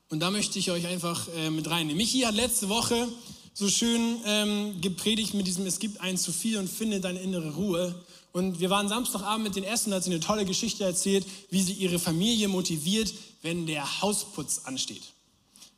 Und 0.08 0.20
da 0.20 0.30
möchte 0.30 0.58
ich 0.58 0.70
euch 0.70 0.86
einfach 0.86 1.28
äh, 1.36 1.50
mit 1.50 1.68
reinnehmen. 1.68 1.98
Michi 1.98 2.20
hat 2.20 2.34
letzte 2.34 2.70
Woche 2.70 3.06
so 3.52 3.68
schön 3.68 4.18
ähm, 4.24 4.80
gepredigt 4.80 5.34
mit 5.34 5.46
diesem 5.46 5.66
Es 5.66 5.78
gibt 5.78 6.00
ein 6.00 6.16
zu 6.16 6.32
viel 6.32 6.56
und 6.56 6.68
finde 6.68 7.00
deine 7.00 7.20
innere 7.20 7.54
Ruhe. 7.54 7.94
Und 8.32 8.60
wir 8.60 8.70
waren 8.70 8.88
Samstagabend 8.88 9.44
mit 9.44 9.56
den 9.56 9.64
Essen, 9.64 9.90
da 9.90 9.96
hat 9.96 10.04
sie 10.04 10.10
eine 10.10 10.20
tolle 10.20 10.46
Geschichte 10.46 10.84
erzählt, 10.84 11.26
wie 11.50 11.60
sie 11.60 11.74
ihre 11.74 11.98
Familie 11.98 12.48
motiviert, 12.48 13.12
wenn 13.42 13.66
der 13.66 14.00
Hausputz 14.00 14.62
ansteht. 14.64 15.02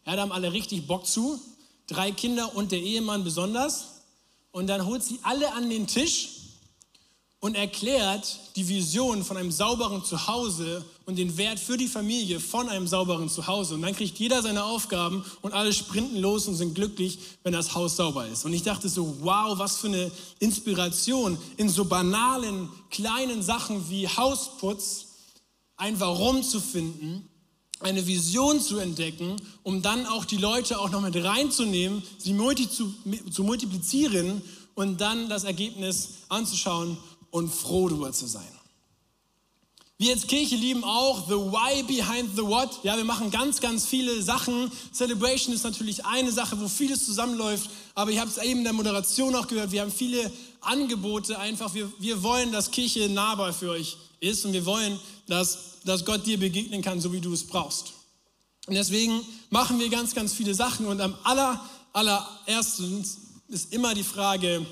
Ja, 0.07 0.15
da 0.15 0.23
haben 0.23 0.33
alle 0.33 0.53
richtig 0.53 0.87
Bock 0.87 1.07
zu, 1.07 1.41
drei 1.91 2.13
Kinder 2.13 2.55
und 2.55 2.73
der 2.73 2.81
Ehemann 2.81 3.25
besonders. 3.25 3.87
Und 4.53 4.67
dann 4.67 4.87
holt 4.87 5.03
sie 5.03 5.19
alle 5.23 5.53
an 5.53 5.69
den 5.69 5.87
Tisch 5.87 6.41
und 7.41 7.55
erklärt 7.55 8.39
die 8.55 8.69
Vision 8.69 9.25
von 9.25 9.39
einem 9.39 9.51
sauberen 9.51 10.05
Zuhause 10.05 10.85
und 11.07 11.17
den 11.17 11.39
Wert 11.39 11.59
für 11.59 11.79
die 11.79 11.89
Familie 11.89 12.39
von 12.39 12.69
einem 12.69 12.87
sauberen 12.87 13.31
Zuhause. 13.31 13.75
Und 13.75 13.83
dann 13.83 13.97
kriegt 13.97 14.19
jeder 14.19 14.43
seine 14.43 14.63
Aufgaben 14.63 15.25
und 15.41 15.55
alle 15.55 15.73
sprinten 15.73 16.19
los 16.19 16.47
und 16.49 16.57
sind 16.57 16.75
glücklich, 16.75 17.19
wenn 17.43 17.55
das 17.55 17.75
Haus 17.75 17.97
sauber 17.97 18.27
ist. 18.27 18.45
Und 18.45 18.53
ich 18.53 18.63
dachte 18.63 18.91
so, 18.91 19.17
wow, 19.21 19.59
was 19.59 19.79
für 19.79 19.87
eine 19.87 20.11
Inspiration 20.39 21.39
in 21.57 21.71
so 21.71 21.87
banalen, 21.87 22.69
kleinen 22.91 23.43
Sachen 23.43 23.89
wie 23.89 24.07
Hausputz, 24.07 25.07
ein 25.77 25.99
Warum 25.99 26.43
zu 26.43 26.61
finden, 26.61 27.27
eine 27.81 28.07
Vision 28.07 28.61
zu 28.61 28.79
entdecken, 28.79 29.37
um 29.63 29.83
dann 29.83 30.07
auch 30.07 30.25
die 30.25 30.37
Leute 30.37 30.79
auch 30.79 30.91
noch 30.91 31.01
mit 31.01 31.17
reinzunehmen, 31.17 32.03
sie 32.19 32.35
multi 32.35 32.71
zu, 32.71 32.95
zu 33.31 33.43
multiplizieren 33.43 34.43
und 34.75 35.01
dann 35.01 35.29
das 35.29 35.45
Ergebnis 35.45 36.11
anzuschauen 36.29 36.97
und 37.31 37.53
froh 37.53 37.89
darüber 37.89 38.13
zu 38.13 38.27
sein. 38.27 38.49
Wir 40.01 40.15
als 40.15 40.27
Kirche 40.27 40.57
lieben 40.57 40.83
auch 40.83 41.29
the 41.29 41.35
why 41.35 41.83
behind 41.83 42.35
the 42.35 42.43
what. 42.43 42.83
Ja, 42.85 42.97
wir 42.97 43.05
machen 43.05 43.31
ganz, 43.31 43.61
ganz 43.61 43.85
viele 43.85 44.23
Sachen. 44.23 44.73
Celebration 44.95 45.55
ist 45.55 45.63
natürlich 45.63 46.07
eine 46.07 46.33
Sache, 46.33 46.59
wo 46.59 46.69
vieles 46.69 47.05
zusammenläuft. 47.05 47.69
Aber 47.95 48.11
ich 48.11 48.19
habe 48.19 48.31
es 48.31 48.39
eben 48.39 48.61
in 48.61 48.65
der 48.65 48.73
Moderation 48.73 49.35
auch 49.35 49.47
gehört. 49.47 49.73
Wir 49.73 49.83
haben 49.83 49.93
viele 49.93 50.33
Angebote 50.63 51.39
einfach. 51.39 51.75
Wir, 51.75 51.93
wir 51.99 52.23
wollen, 52.23 52.51
dass 52.51 52.71
Kirche 52.71 53.11
nahbar 53.11 53.53
für 53.53 53.73
euch 53.73 53.99
ist 54.21 54.45
und 54.45 54.53
wir 54.53 54.65
wollen, 54.67 54.99
dass, 55.27 55.81
dass 55.85 56.05
Gott 56.05 56.27
dir 56.27 56.39
begegnen 56.39 56.83
kann, 56.83 57.01
so 57.01 57.13
wie 57.13 57.21
du 57.21 57.33
es 57.33 57.47
brauchst. 57.47 57.95
Und 58.67 58.75
deswegen 58.75 59.21
machen 59.49 59.79
wir 59.79 59.89
ganz, 59.89 60.15
ganz 60.15 60.33
viele 60.33 60.55
Sachen. 60.55 60.87
Und 60.87 61.01
am 61.01 61.17
aller, 61.25 61.61
allerersten 61.93 63.05
ist 63.49 63.73
immer 63.73 63.95
die 63.95 64.05
Frage, 64.05 64.65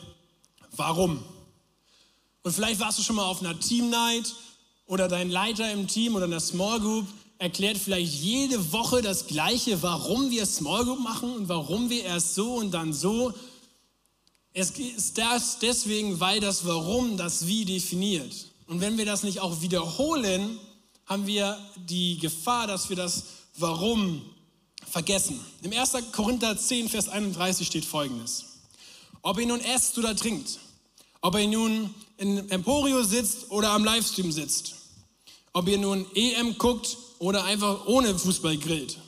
warum? 0.77 1.23
Und 2.43 2.53
vielleicht 2.53 2.81
warst 2.81 2.99
du 2.99 3.03
schon 3.03 3.17
mal 3.17 3.25
auf 3.25 3.41
einer 3.41 3.59
Team 3.59 3.91
Night 3.91 4.35
oder 4.87 5.09
dein 5.09 5.31
Leiter 5.31 5.71
im 5.73 5.87
Team 5.87 6.15
oder 6.15 6.27
in 6.27 6.31
der 6.31 6.41
Small 6.41 6.81
Group 6.81 7.07
erklärt 7.39 7.79
vielleicht 7.79 8.13
jede 8.15 8.73
Woche 8.73 9.01
das 9.01 9.27
Gleiche, 9.27 9.81
warum 9.83 10.31
wir 10.31 10.45
Small 10.45 10.85
Group 10.85 11.01
machen 11.01 11.33
und 11.35 11.49
warum 11.49 11.89
wir 11.89 12.05
erst 12.05 12.35
so 12.35 12.55
und 12.55 12.73
dann 12.73 12.93
so. 12.93 13.33
Es 14.53 14.71
ist 14.71 15.19
das 15.19 15.59
deswegen, 15.61 16.19
weil 16.19 16.41
das 16.41 16.65
Warum 16.65 17.17
das 17.17 17.47
Wie 17.47 17.65
definiert. 17.65 18.48
Und 18.69 18.83
wenn 18.83 18.99
wir 18.99 19.07
das 19.07 19.23
nicht 19.23 19.41
auch 19.41 19.63
wiederholen, 19.63 20.61
haben 21.07 21.27
wir 21.27 21.59
die 21.77 22.19
Gefahr, 22.19 22.67
dass 22.67 22.91
wir 22.91 22.97
das 22.97 23.25
Warum 23.57 24.23
vergessen. 24.87 25.41
Im 25.63 25.73
1. 25.73 25.93
Korinther 26.13 26.57
10, 26.57 26.91
Vers 26.91 27.09
31 27.09 27.67
steht 27.67 27.87
folgendes. 27.87 28.45
Ob 29.23 29.41
ihr 29.41 29.47
nun 29.47 29.61
esst 29.61 29.97
oder 29.99 30.15
trinkt, 30.15 30.59
ob 31.23 31.37
ihr 31.37 31.49
nun 31.49 31.95
in 32.19 32.49
Emporio 32.51 33.03
sitzt 33.03 33.51
oder 33.51 33.71
am 33.71 33.85
Livestream 33.85 34.31
sitzt, 34.31 34.75
ob 35.55 35.67
ihr 35.67 35.79
nun 35.79 36.07
EM 36.15 36.59
guckt 36.59 36.99
oder 37.19 37.45
einfach 37.45 37.87
ohne 37.87 38.17
Fußball 38.19 38.59
grillt, 38.59 38.99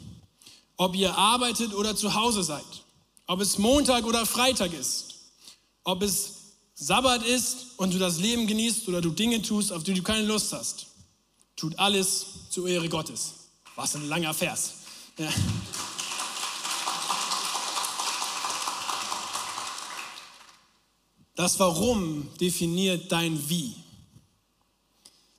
ob 0.78 0.96
ihr 0.96 1.14
arbeitet 1.14 1.74
oder 1.74 1.94
zu 1.94 2.14
Hause 2.14 2.42
seid, 2.42 2.64
ob 3.26 3.40
es 3.40 3.58
Montag 3.58 4.06
oder 4.06 4.24
Freitag 4.24 4.72
ist, 4.72 5.14
ob 5.84 6.02
es 6.02 6.39
Sabbat 6.82 7.22
ist 7.22 7.66
und 7.76 7.92
du 7.92 7.98
das 7.98 8.18
Leben 8.18 8.46
genießt 8.46 8.88
oder 8.88 9.02
du 9.02 9.10
Dinge 9.10 9.42
tust, 9.42 9.70
auf 9.70 9.82
die 9.82 9.92
du 9.92 10.02
keine 10.02 10.26
Lust 10.26 10.50
hast. 10.54 10.86
Tut 11.54 11.78
alles 11.78 12.24
zur 12.48 12.66
Ehre 12.66 12.88
Gottes. 12.88 13.34
Was 13.76 13.94
ein 13.96 14.08
langer 14.08 14.32
Vers. 14.32 14.72
Ja. 15.18 15.28
Das 21.34 21.60
Warum 21.60 22.28
definiert 22.40 23.12
dein 23.12 23.50
Wie. 23.50 23.74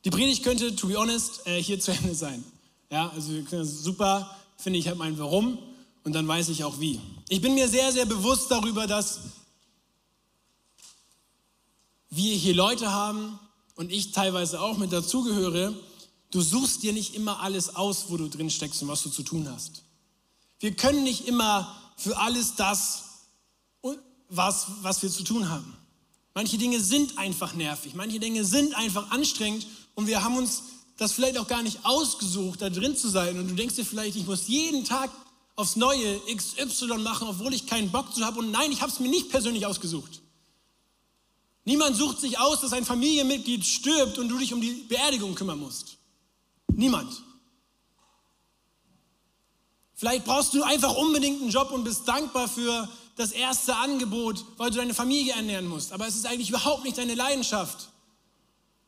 Die 0.05 0.11
Predigt 0.11 0.43
könnte, 0.43 0.75
to 0.75 0.87
be 0.87 0.95
honest, 0.95 1.47
äh, 1.47 1.61
hier 1.61 1.79
zu 1.79 1.91
Ende 1.91 2.13
sein. 2.13 2.43
Ja, 2.91 3.09
also 3.09 3.31
super, 3.63 4.29
finde 4.57 4.77
ich, 4.77 4.87
habe 4.87 4.99
mein 4.99 5.17
Warum 5.17 5.57
und 6.03 6.13
dann 6.13 6.27
weiß 6.27 6.49
ich 6.49 6.63
auch 6.63 6.79
wie. 6.79 6.99
Ich 7.29 7.41
bin 7.41 7.55
mir 7.55 7.67
sehr, 7.67 7.91
sehr 7.91 8.05
bewusst 8.05 8.51
darüber, 8.51 8.85
dass 8.85 9.21
wir 12.11 12.35
hier 12.35 12.53
Leute 12.53 12.91
haben 12.91 13.39
und 13.75 13.91
ich 13.91 14.11
teilweise 14.11 14.61
auch 14.61 14.77
mit 14.77 14.91
dazugehöre. 14.91 15.73
Du 16.29 16.41
suchst 16.41 16.83
dir 16.83 16.93
nicht 16.93 17.15
immer 17.15 17.39
alles 17.39 17.75
aus, 17.75 18.05
wo 18.09 18.17
du 18.17 18.27
drin 18.27 18.49
steckst 18.49 18.81
und 18.83 18.89
was 18.89 19.01
du 19.01 19.09
zu 19.09 19.23
tun 19.23 19.49
hast. 19.51 19.83
Wir 20.59 20.75
können 20.75 21.03
nicht 21.03 21.27
immer 21.27 21.75
für 21.97 22.17
alles 22.17 22.55
das, 22.55 23.05
was, 24.29 24.67
was 24.81 25.01
wir 25.01 25.09
zu 25.09 25.23
tun 25.23 25.49
haben. 25.49 25.75
Manche 26.33 26.57
Dinge 26.57 26.79
sind 26.79 27.17
einfach 27.17 27.53
nervig, 27.53 27.93
manche 27.95 28.19
Dinge 28.19 28.45
sind 28.45 28.73
einfach 28.75 29.11
anstrengend 29.11 29.67
und 29.95 30.07
wir 30.07 30.23
haben 30.23 30.37
uns 30.37 30.63
das 30.97 31.11
vielleicht 31.11 31.37
auch 31.37 31.47
gar 31.47 31.63
nicht 31.63 31.83
ausgesucht, 31.83 32.61
da 32.61 32.69
drin 32.69 32.95
zu 32.95 33.09
sein. 33.09 33.37
Und 33.39 33.49
du 33.49 33.55
denkst 33.55 33.75
dir 33.75 33.85
vielleicht, 33.85 34.15
ich 34.15 34.25
muss 34.25 34.47
jeden 34.47 34.85
Tag 34.85 35.09
aufs 35.55 35.75
Neue 35.75 36.19
XY 36.33 36.99
machen, 36.99 37.27
obwohl 37.27 37.53
ich 37.53 37.65
keinen 37.67 37.91
Bock 37.91 38.13
zu 38.13 38.23
habe. 38.23 38.39
Und 38.39 38.51
nein, 38.51 38.71
ich 38.71 38.81
habe 38.81 38.91
es 38.91 38.99
mir 38.99 39.09
nicht 39.09 39.29
persönlich 39.29 39.65
ausgesucht. 39.65 40.21
Niemand 41.63 41.95
sucht 41.95 42.19
sich 42.19 42.39
aus, 42.39 42.61
dass 42.61 42.73
ein 42.73 42.85
Familienmitglied 42.85 43.65
stirbt 43.65 44.17
und 44.17 44.29
du 44.29 44.37
dich 44.37 44.53
um 44.53 44.61
die 44.61 44.73
Beerdigung 44.89 45.35
kümmern 45.35 45.59
musst. 45.59 45.97
Niemand. 46.73 47.21
Vielleicht 49.93 50.25
brauchst 50.25 50.53
du 50.55 50.63
einfach 50.63 50.95
unbedingt 50.95 51.41
einen 51.41 51.51
Job 51.51 51.69
und 51.71 51.83
bist 51.83 52.07
dankbar 52.07 52.47
für 52.47 52.89
das 53.15 53.31
erste 53.31 53.75
Angebot, 53.75 54.43
weil 54.57 54.71
du 54.71 54.77
deine 54.77 54.95
Familie 54.95 55.33
ernähren 55.33 55.67
musst. 55.67 55.91
Aber 55.91 56.07
es 56.07 56.15
ist 56.15 56.25
eigentlich 56.25 56.49
überhaupt 56.49 56.83
nicht 56.83 56.97
deine 56.97 57.13
Leidenschaft. 57.13 57.89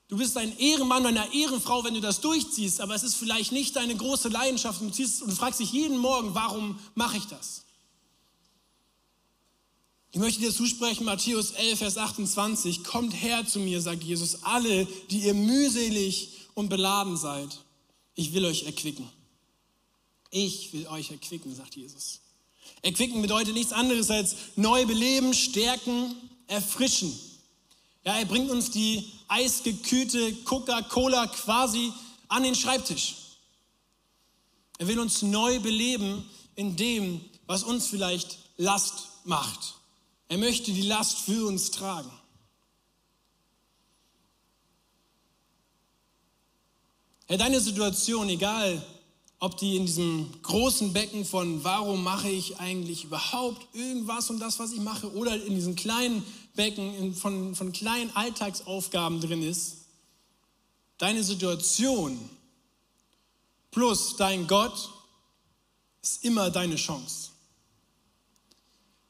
Du 0.08 0.18
bist 0.18 0.38
ein 0.38 0.58
Ehrenmann 0.58 1.06
oder 1.06 1.10
eine 1.10 1.34
Ehrenfrau, 1.34 1.84
wenn 1.84 1.94
du 1.94 2.02
das 2.02 2.22
durchziehst, 2.22 2.82
aber 2.82 2.96
es 2.96 3.04
ist 3.04 3.16
vielleicht 3.16 3.52
nicht 3.52 3.76
deine 3.76 3.96
große 3.96 4.30
Leidenschaft 4.30 4.82
und 4.82 4.90
du, 4.90 4.94
ziehst, 4.94 5.22
und 5.22 5.32
du 5.32 5.36
fragst 5.36 5.60
dich 5.60 5.72
jeden 5.72 5.98
Morgen, 5.98 6.34
warum 6.34 6.80
mache 6.96 7.18
ich 7.18 7.26
das? 7.28 7.64
Ich 10.14 10.20
möchte 10.20 10.42
dir 10.42 10.54
zusprechen, 10.54 11.06
Matthäus 11.06 11.54
11, 11.54 11.80
Vers 11.80 11.98
28, 11.98 12.84
kommt 12.84 13.20
her 13.20 13.48
zu 13.48 13.58
mir, 13.58 13.82
sagt 13.82 14.04
Jesus, 14.04 14.44
alle, 14.44 14.86
die 15.10 15.24
ihr 15.24 15.34
mühselig 15.34 16.30
und 16.54 16.70
beladen 16.70 17.18
seid, 17.18 17.50
ich 18.14 18.32
will 18.32 18.46
euch 18.46 18.68
erquicken. 18.68 19.10
Ich 20.30 20.72
will 20.72 20.86
euch 20.86 21.10
erquicken, 21.10 21.56
sagt 21.56 21.76
Jesus. 21.76 22.20
Erquicken 22.84 23.24
bedeutet 23.24 23.56
nichts 23.56 23.74
anderes 23.74 24.12
als 24.12 24.36
neu 24.56 24.86
beleben, 24.86 25.34
stärken, 25.34 26.16
erfrischen. 26.46 27.12
Ja, 28.06 28.16
er 28.16 28.26
bringt 28.26 28.52
uns 28.52 28.70
die 28.70 29.12
eisgekühlte 29.30 30.32
Coca-Cola 30.44 31.26
quasi 31.26 31.92
an 32.28 32.44
den 32.44 32.54
Schreibtisch. 32.54 33.16
Er 34.78 34.88
will 34.88 35.00
uns 35.00 35.24
neu 35.24 35.60
beleben 35.60 36.24
in 36.56 36.76
dem, 36.76 37.20
was 37.48 37.64
uns 37.64 37.88
vielleicht 37.88 38.38
Last 38.58 39.08
macht. 39.24 39.74
Er 40.34 40.40
möchte 40.40 40.72
die 40.72 40.82
Last 40.82 41.20
für 41.20 41.46
uns 41.46 41.70
tragen. 41.70 42.10
Ja, 47.30 47.38
deine 47.38 47.60
Situation, 47.60 48.28
egal 48.30 48.84
ob 49.38 49.58
die 49.58 49.76
in 49.76 49.86
diesem 49.86 50.28
großen 50.42 50.92
Becken 50.92 51.24
von 51.24 51.64
warum 51.64 52.04
mache 52.04 52.32
ich 52.32 52.60
eigentlich 52.60 53.04
überhaupt 53.04 53.76
irgendwas 53.76 54.32
um 54.32 54.40
das, 54.40 54.58
was 54.58 54.72
ich 54.72 54.80
mache, 54.80 55.14
oder 55.14 55.36
in 55.36 55.54
diesen 55.54 55.76
kleinen 55.76 56.26
Becken 56.56 57.14
von, 57.14 57.54
von 57.54 57.72
kleinen 57.72 58.10
Alltagsaufgaben 58.16 59.22
drin 59.22 59.44
ist, 59.44 59.86
deine 60.98 61.24
Situation 61.24 62.18
plus 63.70 64.16
dein 64.16 64.48
Gott 64.48 64.90
ist 66.02 66.24
immer 66.26 66.50
deine 66.50 66.78
Chance. 66.78 67.33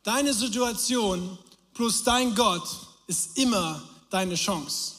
Deine 0.03 0.33
Situation 0.33 1.37
plus 1.73 2.03
dein 2.03 2.35
Gott 2.35 2.67
ist 3.07 3.37
immer 3.37 3.81
deine 4.09 4.35
Chance. 4.35 4.93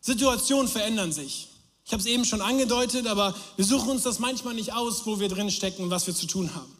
Situationen 0.00 0.68
verändern 0.68 1.12
sich. 1.12 1.48
Ich 1.84 1.92
habe 1.92 2.00
es 2.00 2.06
eben 2.06 2.24
schon 2.24 2.40
angedeutet, 2.40 3.06
aber 3.06 3.34
wir 3.56 3.64
suchen 3.64 3.90
uns 3.90 4.02
das 4.02 4.18
manchmal 4.18 4.54
nicht 4.54 4.72
aus, 4.72 5.04
wo 5.06 5.20
wir 5.20 5.28
drin 5.28 5.50
stecken 5.50 5.82
und 5.84 5.90
was 5.90 6.06
wir 6.06 6.14
zu 6.14 6.26
tun 6.26 6.54
haben. 6.54 6.74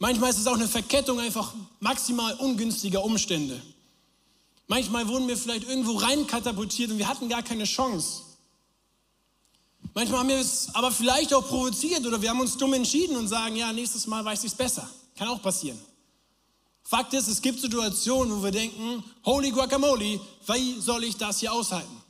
Manchmal 0.00 0.30
ist 0.30 0.38
es 0.38 0.46
auch 0.46 0.54
eine 0.54 0.68
Verkettung 0.68 1.20
einfach 1.20 1.54
maximal 1.80 2.34
ungünstiger 2.34 3.04
Umstände. 3.04 3.60
Manchmal 4.66 5.08
wurden 5.08 5.26
wir 5.28 5.36
vielleicht 5.36 5.68
irgendwo 5.68 5.96
rein 5.96 6.26
katapultiert 6.26 6.90
und 6.90 6.98
wir 6.98 7.08
hatten 7.08 7.28
gar 7.28 7.42
keine 7.42 7.64
Chance. 7.64 8.22
Manchmal 9.94 10.20
haben 10.20 10.28
wir 10.28 10.38
es 10.38 10.68
aber 10.74 10.90
vielleicht 10.90 11.32
auch 11.32 11.46
provoziert 11.46 12.04
oder 12.06 12.20
wir 12.20 12.30
haben 12.30 12.40
uns 12.40 12.56
dumm 12.56 12.74
entschieden 12.74 13.16
und 13.16 13.28
sagen, 13.28 13.56
ja, 13.56 13.72
nächstes 13.72 14.06
Mal 14.06 14.24
weiß 14.24 14.44
ich 14.44 14.52
es 14.52 14.56
besser. 14.56 14.88
Kann 15.16 15.28
auch 15.28 15.42
passieren. 15.42 15.78
Fakt 16.88 17.12
ist, 17.12 17.28
es 17.28 17.42
gibt 17.42 17.60
Situationen, 17.60 18.34
wo 18.34 18.42
wir 18.42 18.50
denken, 18.50 19.04
holy 19.22 19.50
guacamole, 19.50 20.18
wie 20.46 20.80
soll 20.80 21.04
ich 21.04 21.18
das 21.18 21.38
hier 21.40 21.52
aushalten? 21.52 22.02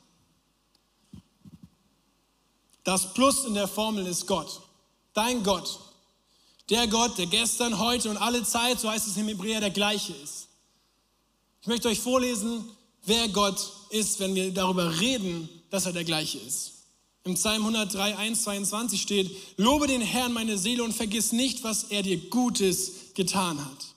Das 2.85 3.13
Plus 3.13 3.43
in 3.43 3.55
der 3.55 3.67
Formel 3.67 4.07
ist 4.07 4.25
Gott. 4.25 4.61
Dein 5.13 5.43
Gott. 5.43 5.81
Der 6.69 6.87
Gott, 6.87 7.17
der 7.17 7.25
gestern, 7.25 7.77
heute 7.77 8.09
und 8.09 8.15
alle 8.15 8.41
Zeit, 8.45 8.79
so 8.79 8.89
heißt 8.89 9.05
es 9.05 9.17
im 9.17 9.27
Hebräer, 9.27 9.59
der 9.59 9.71
gleiche 9.71 10.13
ist. 10.13 10.47
Ich 11.59 11.67
möchte 11.67 11.89
euch 11.89 11.99
vorlesen, 11.99 12.63
wer 13.03 13.27
Gott 13.27 13.59
ist, 13.89 14.21
wenn 14.21 14.33
wir 14.33 14.53
darüber 14.53 14.97
reden, 15.01 15.49
dass 15.71 15.87
er 15.87 15.91
der 15.91 16.05
gleiche 16.05 16.37
ist. 16.37 16.71
Im 17.25 17.33
Psalm 17.33 17.63
103, 17.63 18.15
1, 18.15 18.43
22 18.43 19.01
steht, 19.01 19.29
Lobe 19.57 19.87
den 19.87 19.99
Herrn 19.99 20.31
meine 20.31 20.57
Seele 20.57 20.85
und 20.85 20.93
vergiss 20.93 21.33
nicht, 21.33 21.65
was 21.65 21.83
er 21.83 22.01
dir 22.01 22.29
Gutes 22.29 23.13
getan 23.13 23.59
hat 23.59 23.88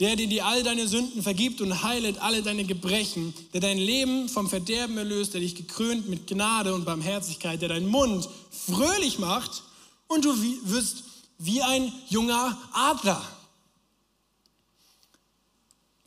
der 0.00 0.16
dir 0.16 0.26
die 0.26 0.40
all 0.40 0.62
deine 0.62 0.88
Sünden 0.88 1.22
vergibt 1.22 1.60
und 1.60 1.82
heilet 1.82 2.18
alle 2.18 2.42
deine 2.42 2.64
Gebrechen, 2.64 3.34
der 3.52 3.60
dein 3.60 3.76
Leben 3.76 4.30
vom 4.30 4.48
Verderben 4.48 4.96
erlöst, 4.96 5.34
der 5.34 5.42
dich 5.42 5.54
gekrönt 5.54 6.08
mit 6.08 6.26
Gnade 6.26 6.74
und 6.74 6.86
Barmherzigkeit, 6.86 7.60
der 7.60 7.68
deinen 7.68 7.86
Mund 7.86 8.28
fröhlich 8.50 9.18
macht 9.18 9.62
und 10.08 10.24
du 10.24 10.34
wirst 10.64 11.04
wie 11.36 11.60
ein 11.60 11.92
junger 12.08 12.58
Adler. 12.72 13.22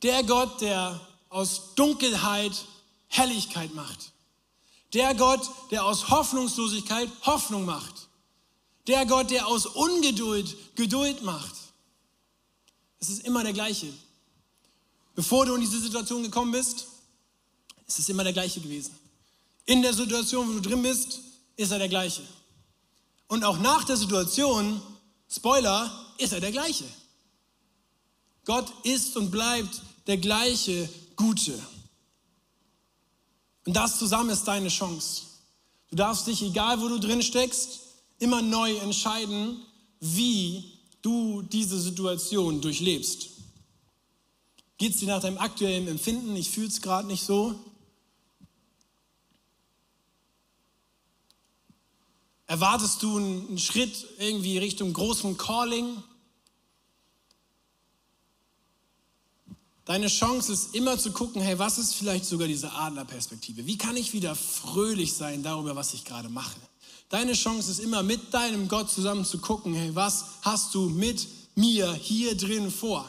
Der 0.02 0.24
Gott, 0.24 0.60
der 0.60 1.00
aus 1.28 1.74
Dunkelheit 1.76 2.52
Helligkeit 3.08 3.74
macht. 3.74 4.12
Der 4.92 5.14
Gott, 5.14 5.48
der 5.70 5.84
aus 5.84 6.10
Hoffnungslosigkeit 6.10 7.08
Hoffnung 7.22 7.64
macht. 7.64 8.08
Der 8.88 9.06
Gott, 9.06 9.30
der 9.30 9.46
aus 9.46 9.66
Ungeduld 9.66 10.56
Geduld 10.76 11.22
macht. 11.22 11.63
Es 13.04 13.10
ist 13.10 13.26
immer 13.26 13.44
der 13.44 13.52
gleiche. 13.52 13.92
Bevor 15.14 15.44
du 15.44 15.54
in 15.56 15.60
diese 15.60 15.78
Situation 15.78 16.22
gekommen 16.22 16.52
bist, 16.52 16.86
ist 17.86 17.98
es 17.98 18.08
immer 18.08 18.24
der 18.24 18.32
gleiche 18.32 18.62
gewesen. 18.62 18.94
In 19.66 19.82
der 19.82 19.92
Situation, 19.92 20.48
wo 20.48 20.52
du 20.54 20.62
drin 20.62 20.80
bist, 20.80 21.20
ist 21.54 21.70
er 21.70 21.78
der 21.78 21.90
gleiche. 21.90 22.22
Und 23.28 23.44
auch 23.44 23.58
nach 23.58 23.84
der 23.84 23.98
Situation, 23.98 24.80
Spoiler, 25.30 26.14
ist 26.16 26.32
er 26.32 26.40
der 26.40 26.50
gleiche. 26.50 26.86
Gott 28.46 28.72
ist 28.84 29.14
und 29.18 29.30
bleibt 29.30 29.82
der 30.06 30.16
gleiche 30.16 30.88
Gute. 31.14 31.62
Und 33.66 33.74
das 33.74 33.98
zusammen 33.98 34.30
ist 34.30 34.44
deine 34.44 34.70
Chance. 34.70 35.24
Du 35.90 35.96
darfst 35.96 36.26
dich, 36.26 36.40
egal 36.40 36.80
wo 36.80 36.88
du 36.88 36.98
drin 36.98 37.20
steckst, 37.20 37.80
immer 38.18 38.40
neu 38.40 38.74
entscheiden, 38.78 39.60
wie 40.00 40.73
du 41.04 41.42
diese 41.42 41.78
Situation 41.78 42.60
durchlebst. 42.60 43.28
Geht 44.78 44.94
es 44.94 45.00
dir 45.00 45.08
nach 45.08 45.20
deinem 45.20 45.38
aktuellen 45.38 45.86
Empfinden? 45.86 46.34
Ich 46.34 46.50
fühle 46.50 46.68
es 46.68 46.80
gerade 46.80 47.06
nicht 47.06 47.22
so. 47.22 47.54
Erwartest 52.46 53.02
du 53.02 53.16
einen 53.16 53.58
Schritt 53.58 54.06
irgendwie 54.18 54.58
Richtung 54.58 54.92
großem 54.92 55.36
Calling? 55.36 56.02
Deine 59.84 60.08
Chance 60.08 60.52
ist 60.52 60.74
immer 60.74 60.98
zu 60.98 61.12
gucken, 61.12 61.42
hey, 61.42 61.58
was 61.58 61.78
ist 61.78 61.94
vielleicht 61.94 62.24
sogar 62.24 62.48
diese 62.48 62.72
Adlerperspektive? 62.72 63.66
Wie 63.66 63.76
kann 63.76 63.96
ich 63.96 64.14
wieder 64.14 64.34
fröhlich 64.34 65.12
sein 65.12 65.42
darüber, 65.42 65.76
was 65.76 65.92
ich 65.92 66.04
gerade 66.04 66.30
mache? 66.30 66.58
Deine 67.08 67.34
Chance 67.34 67.70
ist 67.70 67.80
immer 67.80 68.02
mit 68.02 68.32
deinem 68.32 68.68
Gott 68.68 68.90
zusammen 68.90 69.24
zu 69.24 69.38
gucken, 69.38 69.74
hey, 69.74 69.94
was 69.94 70.24
hast 70.42 70.74
du 70.74 70.88
mit 70.88 71.26
mir 71.54 71.92
hier 71.92 72.36
drin 72.36 72.70
vor? 72.70 73.08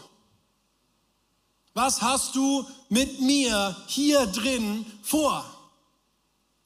Was 1.74 2.02
hast 2.02 2.36
du 2.36 2.66
mit 2.90 3.20
mir 3.22 3.76
hier 3.88 4.26
drin 4.28 4.86
vor? 5.02 5.44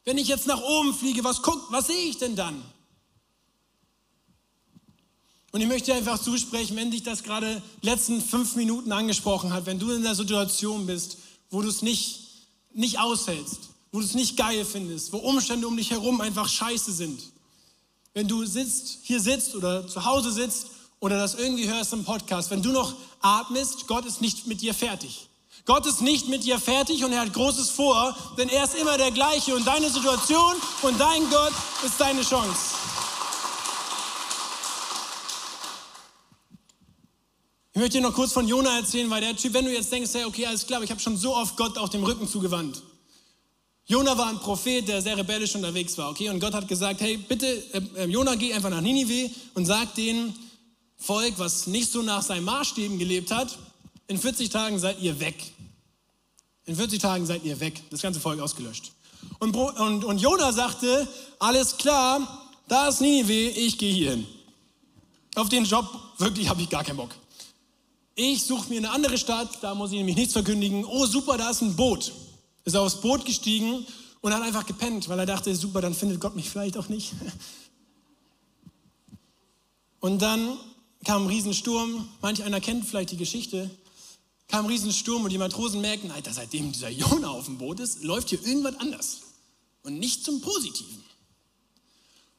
Wenn 0.06 0.18
ich 0.18 0.28
jetzt 0.28 0.48
nach 0.48 0.62
oben 0.62 0.94
fliege, 0.94 1.24
was 1.24 1.42
guckt, 1.42 1.72
was 1.72 1.88
sehe 1.88 2.10
ich 2.10 2.18
denn 2.18 2.36
dann? 2.36 2.64
Und 5.52 5.62
ich 5.62 5.68
möchte 5.68 5.92
dir 5.92 5.98
einfach 5.98 6.22
zusprechen, 6.22 6.76
wenn 6.76 6.92
dich 6.92 7.04
das 7.04 7.24
gerade 7.24 7.62
letzten 7.82 8.22
fünf 8.22 8.56
Minuten 8.56 8.92
angesprochen 8.92 9.52
hat, 9.52 9.66
wenn 9.66 9.80
du 9.80 9.92
in 9.92 10.04
der 10.04 10.14
Situation 10.14 10.86
bist, 10.86 11.18
wo 11.50 11.62
du 11.62 11.70
es 11.70 11.82
nicht, 11.82 12.48
nicht 12.72 13.00
aushältst, 13.00 13.69
wo 13.92 14.00
du 14.00 14.06
es 14.06 14.14
nicht 14.14 14.38
geil 14.38 14.66
findest, 14.66 15.12
wo 15.14 15.18
Umstände 15.18 15.68
um 15.68 15.76
dich 15.76 15.92
herum 15.92 16.22
einfach 16.22 16.48
scheiße 16.48 16.92
sind. 16.92 17.22
Wenn 18.14 18.28
du 18.28 18.46
sitzt, 18.46 19.00
hier 19.04 19.20
sitzt 19.20 19.56
oder 19.56 19.88
zu 19.88 20.06
Hause 20.06 20.32
sitzt 20.32 20.68
oder 21.00 21.18
das 21.18 21.36
irgendwie 21.36 21.68
hörst 21.68 21.94
im 21.94 22.04
Podcast, 22.04 22.52
wenn 22.52 22.62
du 22.62 22.72
noch 22.72 22.94
atmest, 23.22 23.88
Gott 23.88 24.06
ist 24.06 24.22
nicht 24.22 24.48
mit 24.48 24.62
dir 24.62 24.74
fertig. 24.74 25.28
Gott 25.66 25.86
ist 25.86 26.02
nicht 26.02 26.28
mit 26.28 26.44
dir 26.44 26.60
fertig 26.60 27.04
und 27.04 27.12
er 27.12 27.22
hat 27.22 27.34
Großes 27.34 27.70
vor, 27.70 28.16
denn 28.38 28.50
er 28.50 28.64
ist 28.64 28.76
immer 28.76 28.98
der 28.98 29.12
gleiche 29.12 29.56
und 29.56 29.66
deine 29.66 29.90
Situation 29.90 30.56
und 30.82 31.00
dein 31.00 31.30
Gott 31.30 31.54
ist 31.86 32.00
deine 32.00 32.22
Chance. 32.22 32.76
Ich 37.72 37.80
möchte 37.80 38.00
dir 38.00 38.04
noch 38.04 38.14
kurz 38.14 38.34
von 38.34 38.48
Jona 38.48 38.78
erzählen, 38.78 39.10
weil 39.10 39.22
der 39.22 39.38
Typ, 39.38 39.54
wenn 39.54 39.64
du 39.64 39.72
jetzt 39.72 39.92
denkst, 39.92 40.10
hey, 40.14 40.26
okay, 40.26 40.46
alles 40.46 40.66
klar, 40.66 40.82
ich 40.82 40.90
habe 40.90 41.00
schon 41.00 41.16
so 41.16 41.36
oft 41.36 41.56
Gott 41.56 41.78
auf 41.78 41.90
dem 41.90 42.04
Rücken 42.04 42.28
zugewandt. 42.28 42.82
Jona 43.90 44.16
war 44.16 44.28
ein 44.28 44.38
Prophet, 44.38 44.88
der 44.88 45.02
sehr 45.02 45.18
rebellisch 45.18 45.56
unterwegs 45.56 45.98
war, 45.98 46.12
okay? 46.12 46.30
Und 46.30 46.40
Gott 46.40 46.54
hat 46.54 46.68
gesagt, 46.68 47.02
hey, 47.02 47.18
bitte, 47.18 47.48
äh, 47.96 48.06
Jona, 48.06 48.36
geh 48.36 48.54
einfach 48.54 48.70
nach 48.70 48.82
Ninive 48.82 49.32
und 49.56 49.66
sag 49.66 49.96
dem 49.96 50.32
Volk, 50.96 51.34
was 51.38 51.66
nicht 51.66 51.92
so 51.92 52.04
nach 52.04 52.22
seinen 52.22 52.44
Maßstäben 52.44 53.00
gelebt 53.00 53.32
hat, 53.32 53.58
in 54.08 54.20
40 54.20 54.50
Tagen 54.52 54.78
seid 54.78 55.02
ihr 55.02 55.20
weg. 55.20 55.36
In 56.66 56.76
40 56.76 57.02
Tagen 57.02 57.26
seid 57.26 57.44
ihr 57.44 57.60
weg. 57.60 57.82
Das 57.90 58.04
ganze 58.04 58.20
Volk 58.20 58.40
ausgelöscht. 58.40 58.92
Und, 59.40 59.56
und, 59.56 60.06
und 60.06 60.22
Jona 60.22 60.54
sagte, 60.54 61.08
alles 61.40 61.76
klar, 61.76 62.48
da 62.68 62.90
ist 62.90 63.02
Ninive, 63.02 63.34
ich 63.34 63.80
gehe 63.80 63.92
hier 63.92 64.12
hin. 64.12 64.28
Auf 65.34 65.50
den 65.50 65.66
Job 65.66 65.88
wirklich 66.20 66.48
habe 66.48 66.62
ich 66.62 66.70
gar 66.70 66.84
keinen 66.84 66.98
Bock. 66.98 67.16
Ich 68.14 68.44
suche 68.44 68.70
mir 68.70 68.78
eine 68.78 68.92
andere 68.92 69.18
Stadt, 69.18 69.50
da 69.62 69.74
muss 69.74 69.90
ich 69.90 69.98
nämlich 69.98 70.16
nichts 70.16 70.34
verkündigen. 70.34 70.86
Oh, 70.86 71.08
super, 71.08 71.40
da 71.40 71.50
ist 71.50 71.62
ein 71.62 71.76
Boot. 71.76 72.12
Ist 72.70 72.76
aufs 72.76 73.02
Boot 73.02 73.26
gestiegen 73.26 73.84
und 74.22 74.32
hat 74.32 74.44
einfach 74.44 74.64
gepennt, 74.64 75.10
weil 75.10 75.18
er 75.18 75.26
dachte, 75.26 75.56
super, 75.56 75.82
dann 75.82 75.96
findet 75.96 76.22
Gott 76.22 76.36
mich 76.36 76.52
vielleicht 76.52 76.78
auch 76.78 76.88
nicht. 76.88 77.14
Und 80.02 80.22
dann 80.22 80.56
kam 81.04 81.24
ein 81.24 81.28
Riesensturm. 81.30 82.08
Manch 82.22 82.44
einer 82.44 82.62
kennt 82.62 82.86
vielleicht 82.86 83.10
die 83.10 83.18
Geschichte. 83.18 83.72
Kam 84.48 84.66
ein 84.66 84.72
Riesensturm 84.72 85.24
und 85.24 85.32
die 85.32 85.40
Matrosen 85.40 85.82
merken, 85.82 86.12
Alter, 86.12 86.32
seitdem 86.32 86.72
dieser 86.72 86.90
Jona 86.90 87.30
auf 87.30 87.46
dem 87.46 87.58
Boot 87.58 87.80
ist, 87.80 88.04
läuft 88.04 88.30
hier 88.30 88.46
irgendwas 88.46 88.80
anders. 88.80 89.22
Und 89.82 89.98
nicht 89.98 90.24
zum 90.24 90.40
Positiven. 90.42 91.04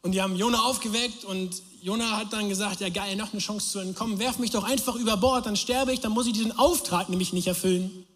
Und 0.01 0.13
die 0.13 0.23
haben 0.23 0.37
Jona 0.37 0.61
aufgeweckt 0.61 1.25
und 1.25 1.61
Jona 1.83 2.17
hat 2.17 2.33
dann 2.33 2.49
gesagt, 2.49 2.81
ja 2.81 2.89
geil, 2.89 3.17
noch 3.17 3.33
eine 3.33 3.43
Chance 3.43 3.73
zu 3.73 3.79
entkommen, 3.81 4.21
werf 4.21 4.39
mich 4.39 4.53
doch 4.53 4.63
einfach 4.63 4.95
über 4.95 5.17
Bord, 5.17 5.45
dann 5.47 5.57
sterbe 5.57 5.93
ich, 5.93 5.99
dann 5.99 6.13
muss 6.13 6.29
ich 6.29 6.35
diesen 6.35 6.57
Auftrag 6.57 7.09
nämlich 7.09 7.33
nicht 7.33 7.49
erfüllen. 7.49 8.07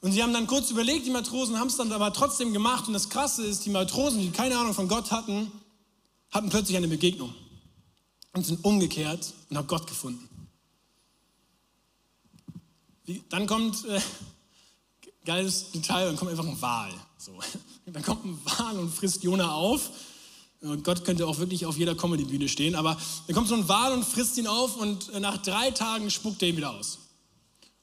Und 0.00 0.12
sie 0.12 0.22
haben 0.22 0.32
dann 0.32 0.46
kurz 0.46 0.70
überlegt, 0.70 1.06
die 1.06 1.10
Matrosen 1.10 1.58
haben 1.58 1.68
es 1.68 1.76
dann 1.76 1.92
aber 1.92 2.12
trotzdem 2.12 2.52
gemacht. 2.52 2.86
Und 2.86 2.94
das 2.94 3.10
Krasse 3.10 3.44
ist, 3.44 3.66
die 3.66 3.70
Matrosen, 3.70 4.20
die 4.20 4.30
keine 4.30 4.56
Ahnung 4.56 4.72
von 4.72 4.88
Gott 4.88 5.10
hatten, 5.10 5.52
hatten 6.30 6.48
plötzlich 6.48 6.76
eine 6.76 6.88
Begegnung 6.88 7.34
und 8.32 8.46
sind 8.46 8.64
umgekehrt 8.64 9.34
und 9.50 9.58
haben 9.58 9.66
Gott 9.66 9.86
gefunden. 9.86 10.26
Dann 13.28 13.46
kommt, 13.46 13.84
äh, 13.86 14.00
geiles 15.24 15.70
Detail, 15.72 16.06
dann 16.06 16.16
kommt 16.16 16.30
einfach 16.30 16.46
ein 16.46 16.60
Wal. 16.60 16.92
So. 17.18 17.38
Dann 17.86 18.04
kommt 18.04 18.24
ein 18.24 18.38
Wal 18.44 18.78
und 18.78 18.94
frisst 18.94 19.24
Jona 19.24 19.52
auf 19.52 19.90
und 20.60 20.84
Gott 20.84 21.04
könnte 21.04 21.26
auch 21.26 21.38
wirklich 21.38 21.66
auf 21.66 21.76
jeder 21.76 21.96
Comedy-Bühne 21.96 22.48
stehen, 22.48 22.76
aber 22.76 22.96
dann 23.26 23.34
kommt 23.34 23.48
so 23.48 23.56
ein 23.56 23.66
Wal 23.66 23.92
und 23.92 24.04
frisst 24.04 24.36
ihn 24.36 24.46
auf 24.46 24.76
und 24.76 25.12
nach 25.20 25.38
drei 25.38 25.72
Tagen 25.72 26.08
spuckt 26.10 26.40
er 26.42 26.50
ihn 26.50 26.56
wieder 26.56 26.70
aus. 26.70 26.98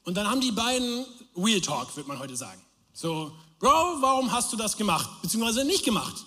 Und 0.04 0.16
dann 0.16 0.30
haben 0.30 0.40
die 0.40 0.54
beiden 0.54 1.06
Real 1.38 1.62
Talk, 1.62 1.96
wird 1.96 2.08
man 2.08 2.20
heute 2.20 2.36
sagen. 2.36 2.62
So, 2.94 3.32
Bro, 3.60 4.02
warum 4.02 4.32
hast 4.32 4.52
du 4.52 4.58
das 4.58 4.76
gemacht? 4.78 5.10
Beziehungsweise 5.22 5.66
nicht 5.66 5.84
gemacht. 5.84 6.26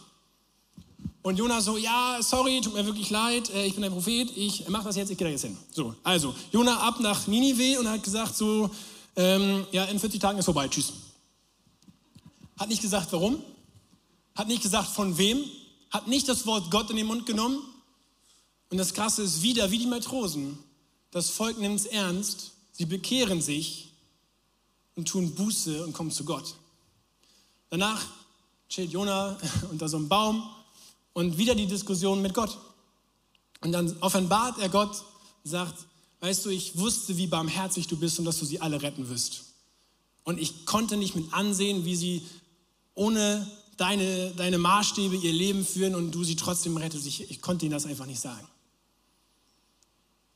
Und 1.23 1.37
Jonah 1.37 1.61
so, 1.61 1.77
ja, 1.77 2.19
sorry, 2.23 2.61
tut 2.63 2.75
mir 2.75 2.87
wirklich 2.87 3.11
leid, 3.11 3.51
äh, 3.51 3.67
ich 3.67 3.75
bin 3.75 3.85
ein 3.85 3.93
Prophet, 3.93 4.31
ich 4.37 4.67
mache 4.69 4.85
das 4.85 4.97
jetzt, 4.97 5.11
ich 5.11 5.19
gehe 5.19 5.27
da 5.27 5.31
jetzt 5.31 5.43
hin. 5.43 5.57
So, 5.71 5.95
also, 6.03 6.35
Jonah 6.51 6.79
ab 6.81 6.99
nach 7.01 7.27
Ninive 7.27 7.79
und 7.79 7.89
hat 7.89 8.03
gesagt 8.03 8.37
so, 8.37 8.71
ähm, 9.17 9.67
ja, 9.71 9.85
in 9.85 9.99
40 9.99 10.21
Tagen 10.21 10.39
ist 10.39 10.47
vorbei, 10.47 10.67
tschüss. 10.69 10.93
Hat 12.59 12.69
nicht 12.69 12.81
gesagt, 12.81 13.13
warum, 13.13 13.43
hat 14.35 14.49
nicht 14.49 14.63
gesagt, 14.63 14.89
von 14.89 15.19
wem, 15.19 15.45
hat 15.91 16.09
nicht 16.09 16.29
das 16.29 16.47
Wort 16.47 16.71
Gott 16.71 16.89
in 16.91 16.97
den 16.97 17.07
Mund 17.07 17.27
genommen. 17.27 17.59
Und 18.71 18.79
das 18.79 18.95
Krasse 18.95 19.23
ist 19.23 19.43
wieder, 19.43 19.71
wie 19.71 19.79
die 19.79 19.87
Matrosen, 19.87 20.59
das 21.11 21.31
Volk 21.31 21.59
nimmt 21.59 21.81
es 21.81 21.87
ernst, 21.87 22.53
sie 22.73 22.87
bekehren 22.87 23.43
sich 23.43 23.90
und 25.01 25.09
tun 25.09 25.35
Buße 25.35 25.83
und 25.85 25.95
kommen 25.95 26.11
zu 26.11 26.25
Gott. 26.27 26.55
Danach 27.71 28.05
chillt 28.69 28.93
Jona 28.93 29.39
unter 29.71 29.89
so 29.89 29.97
einem 29.97 30.09
Baum 30.09 30.47
und 31.15 31.39
wieder 31.39 31.55
die 31.55 31.67
Diskussion 31.67 32.21
mit 32.21 32.35
Gott. 32.35 32.59
Und 33.63 33.73
dann 33.73 33.97
offenbart 34.01 34.59
er 34.59 34.69
Gott, 34.69 35.03
sagt, 35.43 35.87
weißt 36.21 36.45
du, 36.45 36.51
ich 36.51 36.77
wusste, 36.77 37.17
wie 37.17 37.27
barmherzig 37.27 37.87
du 37.87 37.97
bist 37.97 38.19
und 38.19 38.27
dass 38.27 38.39
du 38.39 38.45
sie 38.45 38.61
alle 38.61 38.83
retten 38.83 39.09
wirst. 39.09 39.45
Und 40.25 40.39
ich 40.39 40.67
konnte 40.67 40.99
nicht 40.99 41.17
mit 41.17 41.33
ansehen, 41.33 41.87
wie 41.87 41.97
sie 41.97 42.23
ohne 42.95 43.51
deine, 43.79 44.33
deine 44.33 44.59
Maßstäbe 44.59 45.17
ihr 45.17 45.33
Leben 45.33 45.65
führen 45.65 45.95
und 45.95 46.11
du 46.11 46.25
sie 46.25 46.37
trotzdem 46.37 46.77
rettest. 46.77 47.07
Ich, 47.07 47.31
ich 47.31 47.41
konnte 47.41 47.65
ihnen 47.65 47.73
das 47.73 47.87
einfach 47.87 48.07
nicht 48.07 48.21
sagen. 48.21 48.47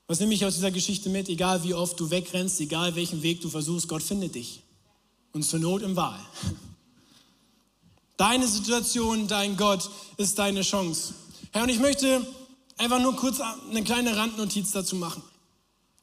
Was 0.06 0.20
nehme 0.20 0.34
ich 0.34 0.44
aus 0.44 0.54
dieser 0.54 0.70
Geschichte 0.70 1.08
mit? 1.08 1.28
Egal 1.28 1.64
wie 1.64 1.74
oft 1.74 1.98
du 1.98 2.10
wegrennst, 2.10 2.60
egal 2.60 2.94
welchen 2.94 3.22
Weg 3.22 3.40
du 3.40 3.48
versuchst, 3.48 3.88
Gott 3.88 4.02
findet 4.02 4.34
dich. 4.34 4.60
Und 5.32 5.44
zur 5.44 5.58
Not 5.60 5.82
im 5.82 5.96
Wahl. 5.96 6.20
Deine 8.16 8.46
Situation, 8.46 9.26
dein 9.26 9.56
Gott 9.56 9.90
ist 10.18 10.38
deine 10.38 10.62
Chance. 10.62 11.14
Herr, 11.50 11.64
und 11.64 11.68
ich 11.68 11.80
möchte 11.80 12.24
einfach 12.76 13.00
nur 13.00 13.16
kurz 13.16 13.40
eine 13.40 13.82
kleine 13.82 14.16
Randnotiz 14.16 14.70
dazu 14.70 14.94
machen. 14.94 15.20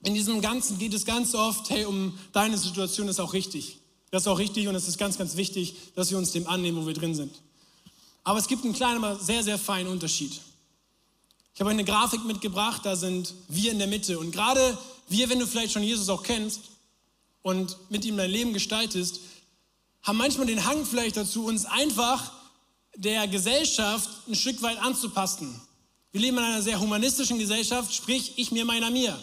In 0.04 0.14
diesem 0.14 0.42
Ganzen 0.42 0.78
geht 0.78 0.94
es 0.94 1.06
ganz 1.06 1.34
oft, 1.36 1.70
hey, 1.70 1.86
um 1.86 2.18
deine 2.34 2.58
Situation 2.58 3.08
ist 3.08 3.22
auch 3.22 3.32
richtig. 3.32 3.78
Das 4.10 4.24
ist 4.24 4.28
auch 4.28 4.40
richtig 4.40 4.68
und 4.68 4.76
es 4.76 4.90
ist 4.90 4.98
ganz, 4.98 5.18
ganz 5.18 5.38
wichtig, 5.38 5.74
dass 5.96 6.12
wir 6.12 6.18
uns 6.18 6.32
dem 6.32 6.48
annehmen, 6.48 6.82
wo 6.82 6.88
wir 6.88 6.94
drin 6.94 7.16
sind. 7.16 7.34
Aber 8.26 8.40
es 8.40 8.48
gibt 8.48 8.66
einen 8.66 8.74
kleinen, 8.74 9.02
aber 9.02 9.18
sehr, 9.18 9.42
sehr 9.42 9.58
feinen 9.58 9.90
Unterschied. 9.90 10.42
Ich 11.54 11.60
habe 11.60 11.70
eine 11.70 11.84
Grafik 11.84 12.24
mitgebracht, 12.26 12.82
da 12.86 12.96
sind 12.96 13.34
wir 13.48 13.72
in 13.72 13.80
der 13.80 13.88
Mitte. 13.88 14.18
Und 14.20 14.32
gerade 14.32 14.78
wir, 15.10 15.30
wenn 15.30 15.40
du 15.40 15.48
vielleicht 15.48 15.74
schon 15.74 15.84
Jesus 15.84 16.08
auch 16.10 16.24
kennst 16.24 16.62
und 17.42 17.78
mit 17.90 18.06
ihm 18.06 18.18
dein 18.18 18.32
Leben 18.32 18.54
gestaltest, 18.54 19.20
haben 20.04 20.18
manchmal 20.18 20.48
den 20.48 20.66
Hang 20.66 20.86
vielleicht 20.86 21.18
dazu, 21.18 21.46
uns 21.46 21.66
einfach 21.66 22.32
der 22.96 23.28
Gesellschaft 23.28 24.10
ein 24.28 24.36
Stück 24.36 24.62
weit 24.62 24.82
anzupassen. 24.82 25.60
Wir 26.12 26.22
leben 26.22 26.38
in 26.38 26.44
einer 26.44 26.62
sehr 26.62 26.80
humanistischen 26.80 27.40
Gesellschaft, 27.40 27.94
sprich 27.94 28.34
ich 28.38 28.52
mir 28.52 28.66
meiner 28.66 28.90
mir. 28.90 29.18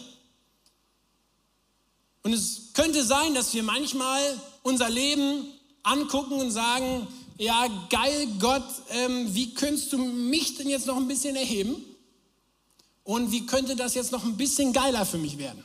Und 2.22 2.32
es 2.32 2.72
könnte 2.74 3.04
sein, 3.04 3.34
dass 3.34 3.54
wir 3.54 3.62
manchmal 3.62 4.20
unser 4.62 4.90
Leben 4.90 5.46
angucken 5.82 6.34
und 6.34 6.50
sagen, 6.50 7.06
ja, 7.38 7.66
geil 7.88 8.28
Gott, 8.38 8.64
ähm, 8.90 9.34
wie 9.34 9.54
könntest 9.54 9.92
du 9.92 9.98
mich 9.98 10.56
denn 10.56 10.68
jetzt 10.68 10.86
noch 10.86 10.96
ein 10.96 11.08
bisschen 11.08 11.36
erheben? 11.36 11.76
Und 13.08 13.32
wie 13.32 13.46
könnte 13.46 13.74
das 13.74 13.94
jetzt 13.94 14.12
noch 14.12 14.22
ein 14.22 14.36
bisschen 14.36 14.74
geiler 14.74 15.06
für 15.06 15.16
mich 15.16 15.38
werden? 15.38 15.64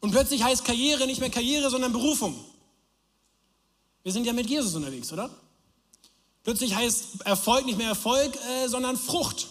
Und 0.00 0.10
plötzlich 0.10 0.42
heißt 0.42 0.64
Karriere 0.64 1.06
nicht 1.06 1.20
mehr 1.20 1.30
Karriere, 1.30 1.70
sondern 1.70 1.92
Berufung. 1.92 2.34
Wir 4.02 4.10
sind 4.10 4.26
ja 4.26 4.32
mit 4.32 4.50
Jesus 4.50 4.74
unterwegs, 4.74 5.12
oder? 5.12 5.30
Plötzlich 6.42 6.74
heißt 6.74 7.24
Erfolg 7.24 7.64
nicht 7.64 7.78
mehr 7.78 7.86
Erfolg, 7.86 8.34
äh, 8.34 8.66
sondern 8.66 8.96
Frucht. 8.96 9.46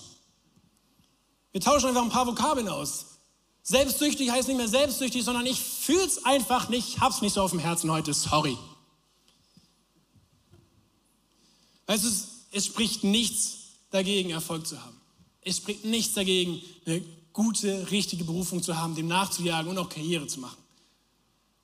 Wir 1.53 1.61
tauschen 1.61 1.87
einfach 1.87 2.03
ein 2.03 2.09
paar 2.09 2.27
Vokabeln 2.27 2.67
aus. 2.67 3.05
Selbstsüchtig 3.61 4.29
heißt 4.29 4.49
nicht 4.49 4.57
mehr 4.57 4.67
selbstsüchtig, 4.67 5.23
sondern 5.23 5.45
ich 5.45 5.61
fühle 5.61 6.03
es 6.03 6.25
einfach 6.25 6.67
nicht, 6.67 6.99
hab's 6.99 7.21
nicht 7.21 7.31
so 7.31 7.41
auf 7.41 7.51
dem 7.51 7.59
Herzen 7.59 7.89
heute, 7.89 8.13
sorry. 8.13 8.57
Weißt 11.85 12.03
du, 12.03 12.09
es 12.51 12.65
spricht 12.65 13.05
nichts 13.05 13.59
dagegen, 13.91 14.31
Erfolg 14.31 14.67
zu 14.67 14.83
haben. 14.83 14.92
Es 15.45 15.57
spricht 15.57 15.85
nichts 15.85 16.13
dagegen, 16.13 16.61
eine 16.85 17.01
gute, 17.33 17.89
richtige 17.91 18.23
Berufung 18.23 18.61
zu 18.61 18.77
haben, 18.77 18.95
dem 18.95 19.07
nachzujagen 19.07 19.69
und 19.69 19.77
auch 19.77 19.89
Karriere 19.89 20.27
zu 20.27 20.39
machen. 20.39 20.57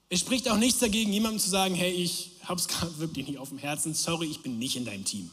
Es 0.10 0.22
spricht 0.22 0.50
auch 0.50 0.58
nichts 0.58 0.80
dagegen, 0.80 1.14
jemandem 1.14 1.40
zu 1.40 1.50
sagen, 1.50 1.76
hey, 1.76 1.92
ich 1.92 2.32
habe 2.44 2.60
es 2.60 2.68
gerade 2.70 2.98
wirklich 3.00 3.28
nicht 3.28 3.38
auf 3.38 3.50
dem 3.50 3.60
Herzen, 3.60 3.94
sorry, 3.94 4.28
ich 4.28 4.42
bin 4.42 4.58
nicht 4.58 4.76
in 4.76 4.86
deinem 4.86 5.06
Team. 5.06 5.30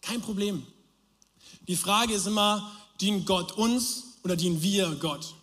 Kein 0.00 0.20
Problem. 0.20 0.66
Die 1.68 1.76
Frage 1.76 2.14
ist 2.14 2.26
immer, 2.26 2.72
dient 3.00 3.26
Gott 3.26 3.52
uns 3.52 4.04
oder 4.24 4.36
dienen 4.36 4.62
wir 4.62 4.94
Gott? 4.96 5.34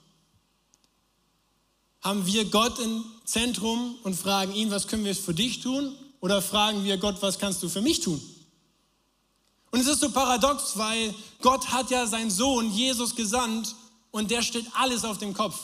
Haben 2.01 2.25
wir 2.25 2.45
Gott 2.45 2.79
im 2.79 3.03
Zentrum 3.23 3.95
und 4.03 4.15
fragen 4.15 4.53
ihn, 4.53 4.71
was 4.71 4.87
können 4.87 5.05
wir 5.05 5.15
für 5.15 5.33
dich 5.33 5.61
tun? 5.61 5.95
Oder 6.19 6.41
fragen 6.41 6.83
wir 6.83 6.97
Gott, 6.97 7.21
was 7.21 7.39
kannst 7.39 7.61
du 7.63 7.69
für 7.69 7.81
mich 7.81 7.99
tun? 7.99 8.21
Und 9.73 9.79
es 9.79 9.87
ist 9.87 10.01
so 10.01 10.11
paradox, 10.11 10.77
weil 10.77 11.15
Gott 11.41 11.69
hat 11.69 11.89
ja 11.89 12.05
seinen 12.05 12.29
Sohn 12.29 12.71
Jesus 12.71 13.15
gesandt 13.15 13.73
und 14.11 14.29
der 14.29 14.43
stellt 14.43 14.67
alles 14.75 15.03
auf 15.03 15.17
den 15.17 15.33
Kopf. 15.33 15.59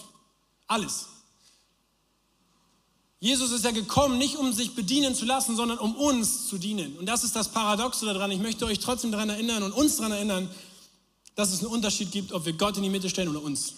Alles. 0.66 1.06
Jesus 3.20 3.52
ist 3.52 3.64
ja 3.64 3.70
gekommen, 3.70 4.18
nicht 4.18 4.38
um 4.38 4.52
sich 4.52 4.74
bedienen 4.74 5.14
zu 5.14 5.26
lassen, 5.26 5.56
sondern 5.56 5.78
um 5.78 5.96
uns 5.96 6.48
zu 6.48 6.58
dienen. 6.58 6.98
Und 6.98 7.06
das 7.06 7.24
ist 7.24 7.36
das 7.36 7.52
Paradoxe 7.52 8.04
daran. 8.08 8.32
Ich 8.32 8.40
möchte 8.40 8.66
euch 8.66 8.80
trotzdem 8.80 9.12
daran 9.12 9.30
erinnern 9.30 9.62
und 9.62 9.74
uns 9.74 9.98
daran 9.98 10.14
erinnern, 10.14 10.50
dass 11.36 11.54
es 11.54 11.60
einen 11.60 11.72
Unterschied 11.72 12.12
gibt, 12.12 12.34
ob 12.34 12.48
wir 12.48 12.54
Gott 12.54 12.78
in 12.78 12.84
die 12.84 12.90
Mitte 12.90 13.12
stellen 13.12 13.30
oder 13.30 13.44
uns. 13.44 13.76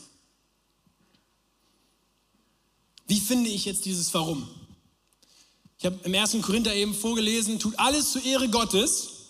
Wie 3.05 3.19
finde 3.19 3.49
ich 3.49 3.65
jetzt 3.65 3.83
dieses 3.83 4.13
Warum? 4.13 4.47
Ich 5.77 5.85
habe 5.85 5.99
im 6.03 6.15
1. 6.15 6.37
Korinther 6.41 6.73
eben 6.73 6.93
vorgelesen, 6.93 7.59
tut 7.59 7.77
alles 7.77 8.13
zur 8.13 8.23
Ehre 8.23 8.47
Gottes. 8.47 9.20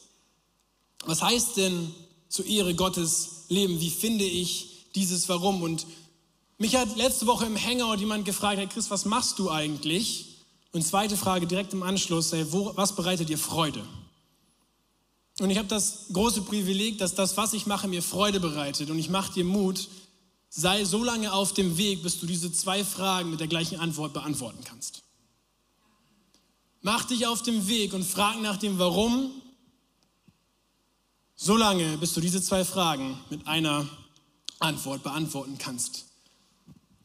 Was 1.05 1.21
heißt 1.21 1.57
denn 1.57 1.93
zur 2.29 2.45
Ehre 2.45 2.75
Gottes 2.75 3.45
leben? 3.49 3.79
Wie 3.79 3.89
finde 3.89 4.25
ich 4.25 4.87
dieses 4.95 5.27
Warum? 5.29 5.61
Und 5.61 5.85
mich 6.57 6.75
hat 6.75 6.95
letzte 6.95 7.27
Woche 7.27 7.45
im 7.45 7.57
Hangout 7.57 7.99
jemand 7.99 8.25
gefragt, 8.25 8.57
Herr 8.57 8.67
Chris, 8.67 8.89
was 8.91 9.05
machst 9.05 9.39
du 9.39 9.49
eigentlich? 9.49 10.27
Und 10.71 10.85
zweite 10.85 11.17
Frage 11.17 11.47
direkt 11.47 11.73
im 11.73 11.83
Anschluss, 11.83 12.31
hey, 12.31 12.45
wo, 12.51 12.71
was 12.75 12.95
bereitet 12.95 13.29
dir 13.29 13.37
Freude? 13.37 13.83
Und 15.39 15.49
ich 15.49 15.57
habe 15.57 15.67
das 15.67 16.05
große 16.13 16.43
Privileg, 16.43 16.97
dass 16.99 17.15
das, 17.15 17.35
was 17.35 17.53
ich 17.53 17.65
mache, 17.65 17.87
mir 17.87 18.03
Freude 18.03 18.39
bereitet. 18.39 18.89
Und 18.89 18.99
ich 18.99 19.09
mache 19.09 19.33
dir 19.33 19.43
Mut, 19.43 19.87
sei 20.49 20.85
so 20.85 21.03
lange 21.03 21.33
auf 21.33 21.53
dem 21.53 21.77
Weg, 21.77 22.03
bis 22.03 22.19
du 22.19 22.27
diese 22.27 22.51
zwei 22.53 22.83
Fragen 22.85 23.31
mit 23.31 23.39
der 23.39 23.47
gleichen 23.47 23.79
Antwort 23.79 24.13
beantworten 24.13 24.63
kannst. 24.63 25.01
Mach 26.81 27.05
dich 27.05 27.25
auf 27.25 27.41
dem 27.41 27.67
Weg 27.67 27.93
und 27.93 28.03
frag 28.03 28.41
nach 28.41 28.57
dem 28.57 28.77
Warum, 28.77 29.31
so 31.43 31.57
lange, 31.57 31.97
bis 31.97 32.13
du 32.13 32.21
diese 32.21 32.39
zwei 32.39 32.63
Fragen 32.63 33.17
mit 33.31 33.47
einer 33.47 33.89
Antwort 34.59 35.01
beantworten 35.01 35.57
kannst. 35.57 36.05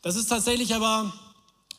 Das 0.02 0.14
ist 0.14 0.26
tatsächlich 0.26 0.74
aber 0.74 1.10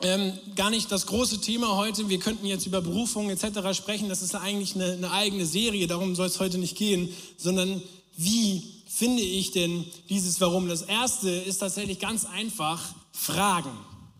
ähm, 0.02 0.36
gar 0.56 0.70
nicht 0.70 0.90
das 0.90 1.06
große 1.06 1.40
Thema 1.40 1.76
heute. 1.76 2.08
Wir 2.08 2.18
könnten 2.18 2.46
jetzt 2.46 2.66
über 2.66 2.80
Berufung 2.80 3.30
etc. 3.30 3.76
sprechen. 3.78 4.08
Das 4.08 4.22
ist 4.22 4.34
eigentlich 4.34 4.74
eine, 4.74 4.92
eine 4.92 5.12
eigene 5.12 5.46
Serie. 5.46 5.86
Darum 5.86 6.16
soll 6.16 6.26
es 6.26 6.40
heute 6.40 6.58
nicht 6.58 6.76
gehen, 6.76 7.14
sondern 7.36 7.80
wie 8.16 8.82
finde 8.88 9.22
ich 9.22 9.52
denn 9.52 9.84
dieses 10.08 10.40
Warum? 10.40 10.68
Das 10.68 10.82
erste 10.82 11.30
ist 11.30 11.58
tatsächlich 11.58 12.00
ganz 12.00 12.24
einfach. 12.24 12.82
Fragen. 13.12 13.70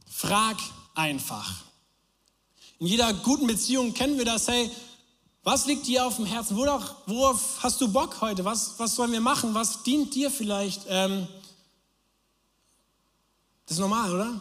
Frag 0.06 0.58
einfach. 0.94 1.64
In 2.78 2.86
jeder 2.86 3.12
guten 3.14 3.48
Beziehung 3.48 3.94
kennen 3.94 4.16
wir 4.16 4.24
das. 4.24 4.46
Hey, 4.46 4.70
was 5.48 5.64
liegt 5.64 5.86
dir 5.86 6.06
auf 6.06 6.16
dem 6.16 6.26
Herzen? 6.26 6.58
Worauf, 6.58 6.94
worauf 7.06 7.62
hast 7.62 7.80
du 7.80 7.90
Bock 7.90 8.20
heute? 8.20 8.44
Was, 8.44 8.78
was 8.78 8.94
sollen 8.94 9.12
wir 9.12 9.22
machen? 9.22 9.54
Was 9.54 9.82
dient 9.82 10.14
dir 10.14 10.30
vielleicht? 10.30 10.82
Ähm, 10.88 11.26
das 13.64 13.78
ist 13.78 13.80
normal, 13.80 14.14
oder? 14.14 14.38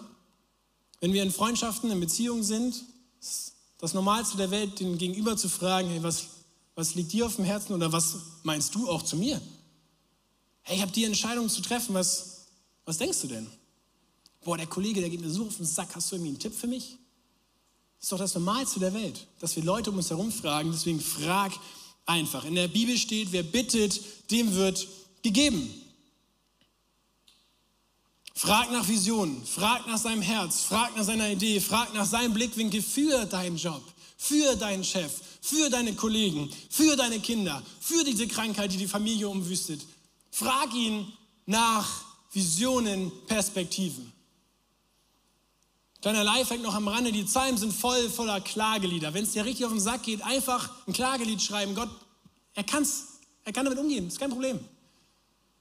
Wenn 0.99 1.13
wir 1.13 1.23
in 1.23 1.31
Freundschaften, 1.31 1.89
in 1.91 2.01
Beziehungen 2.01 2.43
sind, 2.43 2.83
ist 3.21 3.53
das 3.77 3.93
Normalste 3.93 4.35
der 4.35 4.51
Welt, 4.51 4.81
den 4.81 4.97
Gegenüber 4.97 5.37
zu 5.37 5.47
fragen, 5.47 5.87
hey, 5.87 6.03
was, 6.03 6.27
was 6.75 6.95
liegt 6.95 7.13
dir 7.13 7.25
auf 7.25 7.37
dem 7.37 7.45
Herzen 7.45 7.71
oder 7.71 7.89
was 7.89 8.17
meinst 8.43 8.75
du 8.75 8.89
auch 8.89 9.01
zu 9.01 9.15
mir? 9.15 9.39
Hey, 10.63 10.75
ich 10.75 10.81
habe 10.81 10.91
die 10.91 11.05
Entscheidung 11.05 11.47
zu 11.47 11.61
treffen, 11.61 11.95
was, 11.95 12.47
was 12.83 12.97
denkst 12.97 13.21
du 13.21 13.27
denn? 13.27 13.47
Boah, 14.43 14.57
der 14.57 14.67
Kollege, 14.67 14.99
der 14.99 15.09
geht 15.09 15.21
mir 15.21 15.29
so 15.29 15.47
auf 15.47 15.55
den 15.55 15.65
Sack, 15.65 15.87
hast 15.95 16.11
du 16.11 16.17
irgendwie 16.17 16.31
einen 16.31 16.39
Tipp 16.39 16.53
für 16.53 16.67
mich? 16.67 16.97
Ist 17.99 18.11
doch 18.11 18.19
das 18.19 18.35
Normalste 18.35 18.79
der 18.79 18.93
Welt, 18.93 19.27
dass 19.39 19.55
wir 19.55 19.63
Leute 19.63 19.89
um 19.89 19.97
uns 19.97 20.09
herum 20.09 20.31
fragen, 20.31 20.71
deswegen 20.71 21.01
frag 21.01 21.51
einfach. 22.05 22.45
In 22.45 22.55
der 22.55 22.67
Bibel 22.67 22.97
steht, 22.97 23.31
wer 23.31 23.43
bittet, 23.43 23.99
dem 24.31 24.53
wird 24.53 24.87
gegeben. 25.23 25.69
Frag 28.33 28.71
nach 28.71 28.87
Visionen, 28.87 29.43
frag 29.45 29.87
nach 29.87 29.97
seinem 29.97 30.21
Herz, 30.21 30.61
frag 30.61 30.95
nach 30.95 31.03
seiner 31.03 31.27
Idee, 31.29 31.59
frag 31.59 31.91
nach 31.95 32.05
seinem 32.05 32.33
Blickwinkel 32.35 32.83
für 32.83 33.25
deinen 33.25 33.57
Job, 33.57 33.81
für 34.15 34.55
deinen 34.55 34.83
Chef, 34.83 35.11
für 35.41 35.71
deine 35.71 35.95
Kollegen, 35.95 36.47
für 36.69 36.95
deine 36.95 37.19
Kinder, 37.19 37.63
für 37.79 38.03
diese 38.03 38.27
Krankheit, 38.27 38.71
die 38.71 38.77
die 38.77 38.87
Familie 38.87 39.27
umwüstet. 39.27 39.81
Frag 40.29 40.71
ihn 40.75 41.11
nach 41.47 42.05
Visionen, 42.31 43.11
Perspektiven. 43.25 44.13
Kleiner 46.01 46.23
Lifehack 46.23 46.61
noch 46.61 46.75
am 46.75 46.87
Rande, 46.87 47.11
die 47.11 47.23
Psalmen 47.23 47.57
sind 47.57 47.73
voll 47.73 48.09
voller 48.09 48.39
Klagelieder. 48.39 49.13
Wenn 49.13 49.23
es 49.23 49.31
dir 49.31 49.45
richtig 49.45 49.65
auf 49.65 49.71
den 49.71 49.81
Sack 49.81 50.03
geht, 50.03 50.21
einfach 50.21 50.69
ein 50.87 50.93
Klagelied 50.93 51.41
schreiben. 51.41 51.73
Gott, 51.73 51.89
er, 52.53 52.63
kann's, 52.63 53.19
er 53.43 53.51
kann 53.51 53.65
damit 53.65 53.79
umgehen, 53.79 54.07
ist 54.07 54.19
kein 54.19 54.29
Problem. 54.29 54.59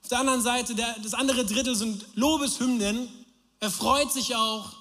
Auf 0.02 0.08
der 0.08 0.20
anderen 0.20 0.42
Seite, 0.42 0.74
der, 0.74 0.94
das 1.02 1.14
andere 1.14 1.44
Drittel 1.44 1.74
sind 1.74 2.06
Lobeshymnen. 2.14 3.08
Er 3.60 3.70
freut 3.70 4.12
sich 4.12 4.36
auch. 4.36 4.72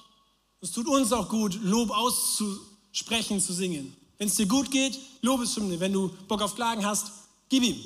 Es 0.60 0.72
tut 0.72 0.86
uns 0.86 1.12
auch 1.12 1.28
gut, 1.28 1.58
Lob 1.62 1.90
auszusprechen, 1.90 3.40
zu 3.40 3.52
singen. 3.52 3.96
Wenn 4.18 4.28
es 4.28 4.36
dir 4.36 4.46
gut 4.46 4.70
geht, 4.70 4.98
Lobeshymne. 5.22 5.80
Wenn 5.80 5.92
du 5.92 6.10
Bock 6.28 6.42
auf 6.42 6.54
Klagen 6.54 6.84
hast, 6.84 7.10
gib 7.48 7.62
ihm. 7.62 7.80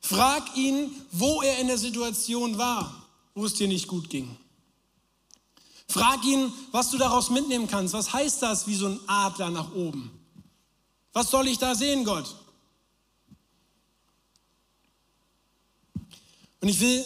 Frag 0.00 0.54
ihn, 0.56 0.90
wo 1.12 1.40
er 1.42 1.58
in 1.58 1.66
der 1.66 1.78
Situation 1.78 2.58
war, 2.58 3.06
wo 3.34 3.46
es 3.46 3.54
dir 3.54 3.68
nicht 3.68 3.88
gut 3.88 4.10
ging. 4.10 4.36
Frag 5.88 6.24
ihn, 6.24 6.52
was 6.72 6.90
du 6.90 6.98
daraus 6.98 7.30
mitnehmen 7.30 7.66
kannst. 7.66 7.94
Was 7.94 8.12
heißt 8.12 8.42
das 8.42 8.66
wie 8.66 8.74
so 8.74 8.86
ein 8.86 9.00
Adler 9.06 9.50
nach 9.50 9.72
oben? 9.72 10.10
Was 11.12 11.30
soll 11.30 11.46
ich 11.48 11.58
da 11.58 11.74
sehen, 11.74 12.04
Gott? 12.04 12.34
Und 16.60 16.68
ich 16.68 16.80
will 16.80 17.04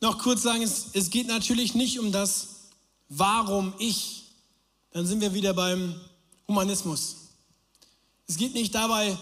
noch 0.00 0.18
kurz 0.18 0.42
sagen, 0.42 0.62
es, 0.62 0.86
es 0.92 1.10
geht 1.10 1.28
natürlich 1.28 1.74
nicht 1.74 1.98
um 1.98 2.12
das 2.12 2.48
Warum 3.08 3.72
ich. 3.78 4.24
Dann 4.90 5.06
sind 5.06 5.20
wir 5.20 5.32
wieder 5.32 5.54
beim 5.54 5.94
Humanismus. 6.48 7.16
Es 8.26 8.36
geht 8.36 8.54
nicht 8.54 8.74
dabei, 8.74 9.16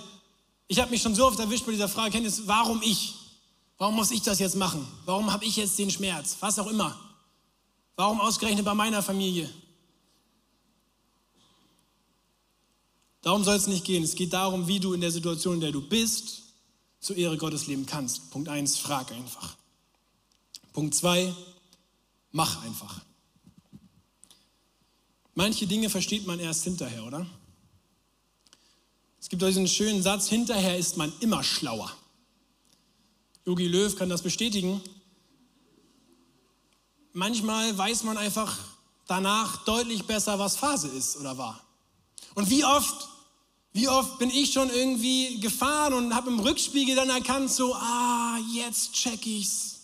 ich 0.67 0.79
habe 0.81 0.91
mich 0.91 1.03
schon 1.03 1.15
so 1.15 1.27
oft 1.27 1.39
erwischt 1.39 1.67
bei 1.67 1.73
dieser 1.73 1.89
Frage, 1.89 2.13
Kenntnis, 2.13 2.43
warum 2.47 2.81
ich? 2.83 3.15
Warum 3.77 3.97
muss 3.97 4.11
ich 4.11 4.23
das 4.23 4.39
jetzt 4.39 4.57
machen? 4.57 4.87
Warum 5.05 5.31
habe 5.33 5.45
ich 5.45 5.57
jetzt 5.57 5.79
den 5.79 5.91
Schmerz? 5.91 6.37
Was 6.41 6.59
auch 6.59 6.67
immer. 6.69 6.99
Warum 7.97 8.21
ausgerechnet 8.21 8.65
bei 8.65 8.75
meiner 8.75 9.03
Familie? 9.03 9.49
Darum 13.23 13.45
soll 13.45 13.57
es 13.57 13.67
nicht 13.67 13.85
gehen. 13.85 14.03
Es 14.03 14.15
geht 14.15 14.33
darum, 14.33 14.69
wie 14.69 14.81
du 14.81 14.93
in 14.93 15.01
der 15.01 15.11
Situation, 15.11 15.55
in 15.55 15.61
der 15.61 15.73
du 15.73 15.81
bist, 15.81 16.43
zur 17.01 17.17
Ehre 17.17 17.37
Gottes 17.37 17.67
leben 17.67 17.87
kannst. 17.87 18.31
Punkt 18.31 18.49
1, 18.49 18.79
frag 18.79 19.13
einfach. 19.13 19.57
Punkt 20.75 20.95
zwei, 20.95 21.33
mach 22.33 22.65
einfach. 22.65 23.01
Manche 25.35 25.67
Dinge 25.69 25.89
versteht 25.89 26.27
man 26.27 26.41
erst 26.41 26.65
hinterher, 26.65 27.05
oder? 27.05 27.27
Es 29.21 29.29
gibt 29.29 29.41
diesen 29.41 29.69
schönen 29.69 30.03
Satz, 30.03 30.29
hinterher 30.29 30.77
ist 30.77 30.97
man 30.97 31.13
immer 31.21 31.45
schlauer. 31.45 31.91
Yogi 33.47 33.69
Löw 33.69 33.95
kann 33.97 34.09
das 34.09 34.23
bestätigen. 34.23 34.81
Manchmal 37.15 37.77
weiß 37.79 38.03
man 38.03 38.19
einfach 38.19 38.59
danach 39.07 39.65
deutlich 39.65 40.05
besser, 40.05 40.39
was 40.39 40.57
Phase 40.57 40.89
ist 40.89 41.17
oder 41.17 41.39
war. 41.39 41.61
Und 42.35 42.51
wie 42.51 42.65
oft, 42.65 43.09
Wie 43.77 43.89
oft 43.89 44.19
bin 44.21 44.31
ich 44.31 44.53
schon 44.53 44.71
irgendwie 44.71 45.41
gefahren 45.41 45.95
und 45.95 46.15
habe 46.15 46.31
im 46.31 46.39
Rückspiegel 46.39 46.95
dann 46.95 47.11
erkannt, 47.11 47.51
so, 47.51 47.75
ah, 47.75 48.39
jetzt 48.53 48.93
check 48.93 49.27
ich's. 49.27 49.81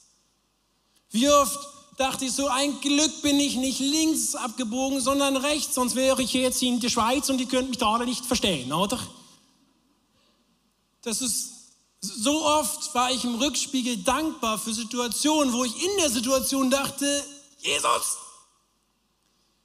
Wie 1.10 1.28
oft 1.28 1.58
dachte 1.96 2.24
ich 2.24 2.32
so, 2.32 2.46
ein 2.46 2.80
Glück 2.80 3.20
bin 3.22 3.40
ich 3.40 3.56
nicht 3.56 3.80
links 3.80 4.36
abgebogen, 4.36 5.00
sondern 5.00 5.36
rechts, 5.36 5.74
sonst 5.74 5.96
wäre 5.96 6.22
ich 6.22 6.32
jetzt 6.32 6.62
in 6.62 6.78
der 6.78 6.88
Schweiz 6.88 7.28
und 7.30 7.38
die 7.38 7.46
könnten 7.46 7.70
mich 7.70 7.78
da 7.78 7.98
nicht 7.98 8.24
verstehen, 8.24 8.72
oder? 8.72 9.00
Das 11.02 11.20
ist, 11.20 11.59
so 12.00 12.46
oft 12.46 12.94
war 12.94 13.10
ich 13.10 13.24
im 13.24 13.34
Rückspiegel 13.34 13.98
dankbar 13.98 14.58
für 14.58 14.72
Situationen, 14.72 15.52
wo 15.52 15.64
ich 15.64 15.82
in 15.82 15.96
der 15.98 16.10
Situation 16.10 16.70
dachte, 16.70 17.24
Jesus, 17.58 18.16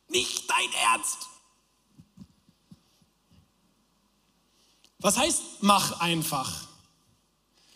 nicht 0.10 0.50
dein 0.50 0.74
Ernst. 0.92 1.18
Was 5.00 5.18
heißt, 5.18 5.42
mach 5.62 6.00
einfach? 6.00 6.66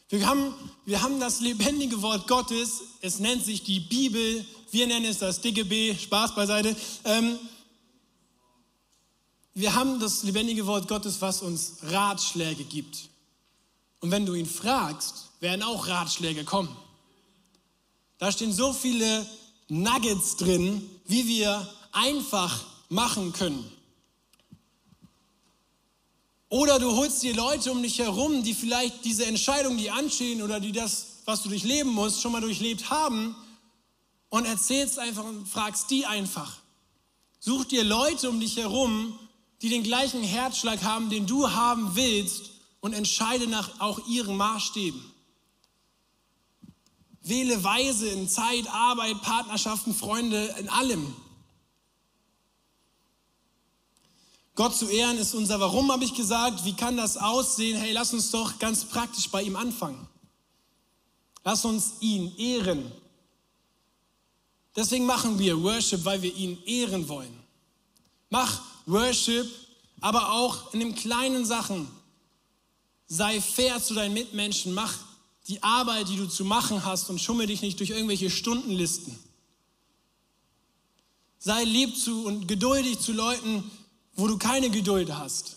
Wir 0.10 0.26
haben, 0.26 0.54
wir 0.86 1.02
haben 1.02 1.19
das 1.19 1.39
lebendige 1.39 2.02
Wort 2.02 2.28
Gottes, 2.28 2.82
es 3.02 3.19
nennt 3.19 3.45
sich 3.45 3.63
die 3.63 3.80
Bibel, 3.80 4.45
wir 4.72 4.88
nennen 4.88 5.06
es 5.06 5.19
das 5.19 5.39
dicke 5.39 5.63
B, 5.65 5.95
Spaß 5.95 6.36
beiseite. 6.36 6.76
Ähm, 7.04 7.39
wir 9.54 9.76
haben 9.76 10.00
das 10.00 10.24
lebendige 10.24 10.65
Wort 10.65 10.88
Gottes, 10.88 11.22
was 11.22 11.41
uns 11.41 11.78
Ratschläge 11.84 12.63
gibt. 12.63 13.09
Und 14.02 14.12
wenn 14.12 14.26
du 14.26 14.34
ihn 14.34 14.46
fragst, 14.46 15.30
werden 15.40 15.64
auch 15.64 15.88
Ratschläge 15.88 16.44
kommen. 16.44 16.76
Da 18.18 18.32
stehen 18.32 18.54
so 18.54 18.74
viele 18.74 19.26
Nuggets 19.68 20.36
drin, 20.38 20.90
wie 21.06 21.28
wir 21.28 21.68
einfach 21.92 22.66
machen 22.90 23.34
können. 23.34 23.72
Oder 26.50 26.80
du 26.80 26.96
holst 26.96 27.22
dir 27.22 27.36
Leute 27.36 27.72
um 27.72 27.82
dich 27.84 28.00
herum, 28.00 28.44
die 28.44 28.56
vielleicht 28.56 29.06
diese 29.06 29.26
Entscheidungen, 29.26 29.78
die 29.78 29.92
anstehen 29.92 30.42
oder 30.42 30.60
die 30.60 30.72
das, 30.72 31.20
was 31.26 31.44
du 31.44 31.50
durchleben 31.50 31.92
musst, 31.92 32.22
schon 32.22 32.32
mal 32.32 32.42
durchlebt 32.42 32.90
haben 32.90 33.36
und 34.30 34.46
erzählst 34.46 34.98
einfach 34.98 35.24
und 35.24 35.48
fragst 35.48 35.92
die 35.92 36.06
einfach. 36.06 36.58
Such 37.40 37.66
dir 37.66 37.84
Leute 37.84 38.30
um 38.30 38.40
dich 38.40 38.58
herum, 38.58 39.18
die 39.62 39.70
den 39.70 39.84
gleichen 39.84 40.24
Herzschlag 40.24 40.82
haben, 40.84 41.10
den 41.10 41.28
du 41.28 41.52
haben 41.52 41.96
willst 41.96 42.59
und 42.82 42.94
entscheide 42.94 43.48
nach 43.48 43.80
auch 43.80 44.08
ihren 44.08 44.38
Maßstäben. 44.38 45.02
Wähle 47.22 47.63
weise 47.63 48.08
in 48.10 48.30
Zeit, 48.30 48.68
Arbeit, 48.68 49.22
Partnerschaften, 49.22 49.94
Freunde, 49.94 50.56
in 50.60 50.70
allem. 50.70 51.13
Gott 54.56 54.76
zu 54.76 54.88
ehren 54.88 55.18
ist 55.18 55.34
unser 55.34 55.60
Warum, 55.60 55.92
habe 55.92 56.04
ich 56.04 56.13
gesagt. 56.13 56.65
Wie 56.65 56.74
kann 56.74 56.98
das 56.98 57.18
aussehen? 57.18 57.80
Hey, 57.80 57.94
lass 57.94 58.13
uns 58.13 58.32
doch 58.32 58.60
ganz 58.60 58.84
praktisch 58.84 59.30
bei 59.30 59.44
ihm 59.44 59.56
anfangen. 59.56 60.08
Lass 61.44 61.63
uns 61.63 61.94
ihn 62.02 62.36
ehren. 62.38 62.92
Deswegen 64.76 65.06
machen 65.06 65.39
wir 65.39 65.62
Worship, 65.62 66.04
weil 66.06 66.22
wir 66.22 66.34
ihn 66.36 66.62
ehren 66.65 67.08
wollen. 67.08 67.34
Mach 68.30 68.62
Worship, 68.86 69.48
aber 70.02 70.32
auch 70.32 70.74
in 70.74 70.80
den 70.80 70.96
kleinen 70.96 71.46
Sachen. 71.46 71.89
Sei 73.10 73.41
fair 73.41 73.84
zu 73.84 73.95
deinen 73.95 74.13
Mitmenschen. 74.13 74.74
Mach 74.74 74.95
die 75.48 75.62
Arbeit, 75.63 76.08
die 76.08 76.15
du 76.15 76.28
zu 76.28 76.45
machen 76.45 76.86
hast 76.86 77.10
und 77.10 77.19
schummel 77.19 77.48
dich 77.48 77.62
nicht 77.62 77.80
durch 77.80 77.89
irgendwelche 77.89 78.30
Stundenlisten. 78.30 79.17
Sei 81.39 81.63
lieb 81.63 81.98
zu 81.98 82.26
und 82.26 82.48
geduldig 82.48 83.00
zu 83.00 83.12
Leuten, 83.12 83.69
wo 84.13 84.28
du 84.28 84.38
keine 84.38 84.69
Geduld 84.69 85.12
hast. 85.12 85.56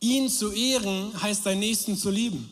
Ihn 0.00 0.28
zu 0.28 0.52
ehren 0.52 1.20
heißt 1.20 1.46
deinen 1.46 1.60
Nächsten 1.60 1.96
zu 1.96 2.10
lieben. 2.10 2.50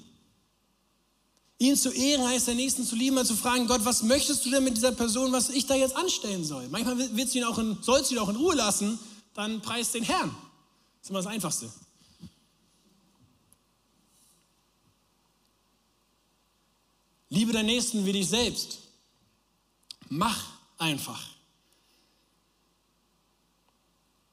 Ihn 1.59 1.77
zu 1.77 1.91
ehren 1.91 2.27
heißt 2.27 2.49
deinen 2.49 2.57
Nächsten 2.57 2.85
zu 2.85 2.97
lieben, 2.97 3.17
mal 3.17 3.27
zu 3.27 3.37
fragen, 3.37 3.67
Gott, 3.67 3.85
was 3.85 4.03
möchtest 4.03 4.47
du 4.47 4.51
denn 4.51 4.65
mit 4.65 4.77
dieser 4.77 4.93
Person, 4.93 5.31
was 5.33 5.51
ich 5.51 5.67
da 5.67 5.75
jetzt 5.75 5.97
anstellen 5.97 6.45
soll? 6.45 6.69
Manchmal 6.69 6.99
willst 7.15 7.35
du 7.35 7.39
ihn 7.39 7.45
auch 7.45 7.59
in, 7.59 7.77
sollst 7.83 8.11
du 8.11 8.15
ihn 8.15 8.21
auch 8.21 8.29
in 8.29 8.37
Ruhe 8.37 8.55
lassen, 8.55 8.99
dann 9.35 9.61
preist 9.61 9.95
den 9.95 10.05
Herrn. 10.05 10.31
Das 10.31 11.05
ist 11.05 11.11
immer 11.11 11.19
das 11.19 11.27
Einfachste. 11.27 11.71
Liebe 17.29 17.53
deinen 17.53 17.67
Nächsten 17.67 18.07
wie 18.07 18.13
dich 18.13 18.29
selbst. 18.29 18.79
Mach 20.09 20.45
einfach. 20.79 21.23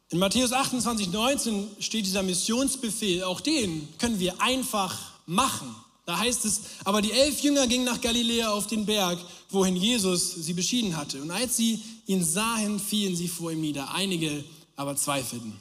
In 0.10 0.20
Matthäus 0.20 0.52
28, 0.52 1.12
19 1.12 1.68
steht 1.80 2.06
dieser 2.06 2.22
Missionsbefehl, 2.22 3.24
auch 3.24 3.42
den 3.42 3.88
können 3.98 4.20
wir 4.20 4.40
einfach 4.40 4.96
machen. 5.26 5.76
Da 6.06 6.20
heißt 6.20 6.46
es, 6.46 6.62
aber 6.84 7.02
die 7.02 7.14
elf 7.14 7.40
Jünger 7.42 7.66
gingen 7.66 7.86
nach 7.86 8.00
Galiläa 8.00 8.52
auf 8.52 8.68
den 8.68 8.86
Berg, 8.86 9.18
wohin 9.50 9.76
Jesus 9.76 10.36
sie 10.36 10.54
beschieden 10.54 10.98
hatte. 10.98 11.22
Und 11.22 11.32
als 11.32 11.58
sie 11.58 11.82
ihn 12.06 12.24
sahen, 12.24 12.80
fielen 12.80 13.16
sie 13.16 13.28
vor 13.28 13.52
ihm 13.52 13.62
nieder. 13.62 13.92
Einige 13.92 14.44
aber 14.76 14.96
zweifelten. 14.96 15.60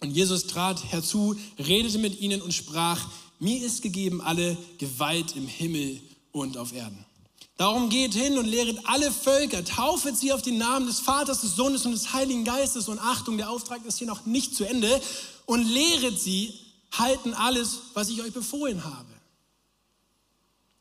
Und 0.00 0.10
Jesus 0.10 0.46
trat 0.46 0.92
herzu, 0.92 1.36
redete 1.58 1.98
mit 1.98 2.20
ihnen 2.20 2.42
und 2.42 2.52
sprach, 2.52 3.00
mir 3.38 3.62
ist 3.62 3.80
gegeben 3.80 4.20
alle 4.20 4.58
Gewalt 4.78 5.36
im 5.36 5.46
Himmel 5.46 6.00
und 6.32 6.56
auf 6.56 6.72
Erden. 6.72 7.04
Darum 7.56 7.90
geht 7.90 8.14
hin 8.14 8.38
und 8.38 8.46
lehret 8.46 8.78
alle 8.84 9.12
Völker, 9.12 9.62
taufet 9.62 10.16
sie 10.16 10.32
auf 10.32 10.40
den 10.40 10.56
Namen 10.56 10.86
des 10.86 11.00
Vaters, 11.00 11.42
des 11.42 11.56
Sohnes 11.56 11.84
und 11.84 11.92
des 11.92 12.12
Heiligen 12.14 12.42
Geistes. 12.42 12.88
Und 12.88 12.98
Achtung, 12.98 13.36
der 13.36 13.50
Auftrag 13.50 13.84
ist 13.84 13.98
hier 13.98 14.06
noch 14.06 14.24
nicht 14.24 14.54
zu 14.54 14.64
Ende. 14.64 15.00
Und 15.44 15.64
lehret 15.64 16.18
sie, 16.18 16.54
halten 16.92 17.34
alles, 17.34 17.80
was 17.92 18.08
ich 18.08 18.22
euch 18.22 18.32
befohlen 18.32 18.82
habe. 18.82 19.10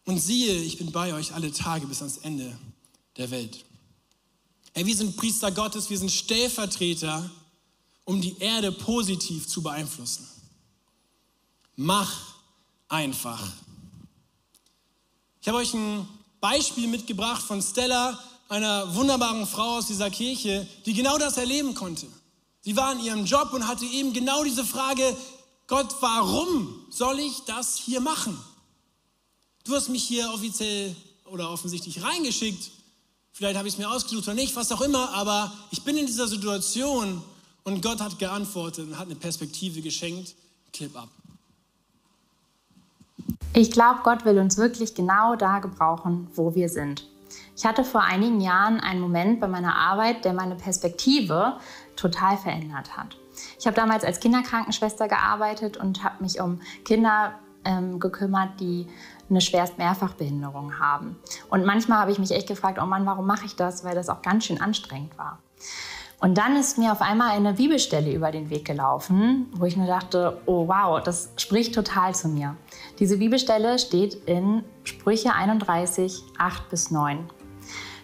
Und 0.06 0.20
siehe, 0.20 0.56
ich 0.56 0.78
bin 0.78 0.92
bei 0.92 1.14
euch 1.14 1.34
alle 1.34 1.52
Tage 1.52 1.86
bis 1.86 2.02
ans 2.02 2.18
Ende 2.20 2.58
der 3.18 3.30
Welt. 3.30 3.66
Hey, 4.74 4.86
wir 4.86 4.96
sind 4.96 5.18
Priester 5.18 5.52
Gottes, 5.52 5.90
wir 5.90 5.98
sind 5.98 6.12
Stellvertreter, 6.12 7.30
um 8.06 8.22
die 8.22 8.38
Erde 8.40 8.72
positiv 8.72 9.48
zu 9.48 9.62
beeinflussen. 9.62 10.26
Mach 11.76 12.16
einfach. 12.88 13.52
Ich 15.50 15.52
habe 15.52 15.64
euch 15.64 15.74
ein 15.74 16.08
Beispiel 16.42 16.88
mitgebracht 16.88 17.42
von 17.42 17.60
Stella, 17.60 18.20
einer 18.50 18.94
wunderbaren 18.94 19.48
Frau 19.48 19.78
aus 19.78 19.88
dieser 19.88 20.12
Kirche, 20.12 20.68
die 20.86 20.94
genau 20.94 21.18
das 21.18 21.38
erleben 21.38 21.74
konnte. 21.74 22.06
Sie 22.62 22.78
war 22.78 22.92
in 22.92 23.00
ihrem 23.00 23.26
Job 23.26 23.52
und 23.52 23.68
hatte 23.68 23.84
eben 23.86 24.14
genau 24.14 24.44
diese 24.44 24.64
Frage, 24.64 25.18
Gott, 25.66 25.88
warum 26.02 26.86
soll 26.92 27.18
ich 27.18 27.40
das 27.48 27.78
hier 27.78 28.00
machen? 28.00 28.40
Du 29.64 29.74
hast 29.74 29.90
mich 29.90 30.04
hier 30.04 30.32
offiziell 30.32 30.96
oder 31.26 31.50
offensichtlich 31.50 32.04
reingeschickt. 32.04 32.70
Vielleicht 33.32 33.58
habe 33.58 33.68
ich 33.68 33.74
es 33.74 33.80
mir 33.80 33.90
ausgesucht 33.90 34.26
oder 34.26 34.36
nicht, 34.36 34.56
was 34.56 34.72
auch 34.72 34.82
immer, 34.82 35.10
aber 35.16 35.52
ich 35.72 35.82
bin 35.82 35.98
in 35.98 36.06
dieser 36.06 36.28
Situation 36.28 37.24
und 37.64 37.82
Gott 37.82 38.02
hat 38.02 38.20
geantwortet 38.20 38.88
und 38.88 39.00
hat 39.00 39.08
eine 39.08 39.16
Perspektive 39.16 39.82
geschenkt. 39.82 40.36
Clip 40.72 40.96
ab. 40.96 41.10
Ich 43.54 43.72
glaube, 43.72 44.02
Gott 44.04 44.26
will 44.26 44.38
uns 44.38 44.58
wirklich 44.58 44.94
genau 44.94 45.36
da 45.36 45.58
gebrauchen, 45.60 46.28
wo 46.36 46.54
wir 46.54 46.70
sind. 46.70 47.08
Ich 47.56 47.66
hatte 47.66 47.84
vor 47.84 48.04
einigen 48.04 48.42
Jahren 48.42 48.80
einen 48.80 49.02
Moment 49.02 49.40
bei 49.40 49.48
meiner 49.48 49.76
Arbeit, 49.76 50.24
der 50.24 50.34
meine 50.34 50.56
Perspektive 50.56 51.58
total 51.96 52.38
verändert 52.38 52.96
hat. 52.96 53.18
Ich 53.60 53.66
habe 53.66 53.76
damals 53.76 54.04
als 54.04 54.20
Kinderkrankenschwester 54.20 55.08
gearbeitet 55.08 55.78
und 55.78 56.04
habe 56.04 56.24
mich 56.24 56.40
um 56.40 56.62
Kinder 56.86 57.34
ähm, 57.66 58.00
gekümmert, 58.00 58.60
die 58.60 58.88
eine 59.30 59.42
schwerst 59.42 59.78
Mehrfachbehinderung 59.78 60.80
haben. 60.80 61.18
Und 61.50 61.66
manchmal 61.66 62.00
habe 62.00 62.12
ich 62.12 62.20
mich 62.20 62.32
echt 62.32 62.48
gefragt, 62.48 62.80
oh 62.82 62.86
Mann, 62.86 63.06
warum 63.06 63.26
mache 63.26 63.46
ich 63.46 63.56
das? 63.56 63.84
Weil 63.84 63.96
das 63.96 64.10
auch 64.10 64.22
ganz 64.22 64.46
schön 64.46 64.62
anstrengend 64.62 65.18
war. 65.18 65.40
Und 66.22 66.38
dann 66.38 66.58
ist 66.58 66.78
mir 66.78 66.92
auf 66.92 67.02
einmal 67.02 67.30
eine 67.30 67.54
Bibelstelle 67.54 68.12
über 68.12 68.32
den 68.32 68.50
Weg 68.50 68.66
gelaufen, 68.66 69.48
wo 69.54 69.66
ich 69.66 69.78
mir 69.78 69.88
dachte, 69.88 70.42
oh 70.46 70.68
wow, 70.68 71.02
das 71.02 71.32
spricht 71.38 71.74
total 71.74 72.14
zu 72.14 72.28
mir. 72.28 72.58
Diese 73.00 73.18
Bibelstelle 73.18 73.80
steht 73.80 74.16
in 74.26 74.64
Sprüche 74.84 75.34
31, 75.34 76.22
8 76.38 76.70
bis 76.70 76.92
9. 76.92 77.30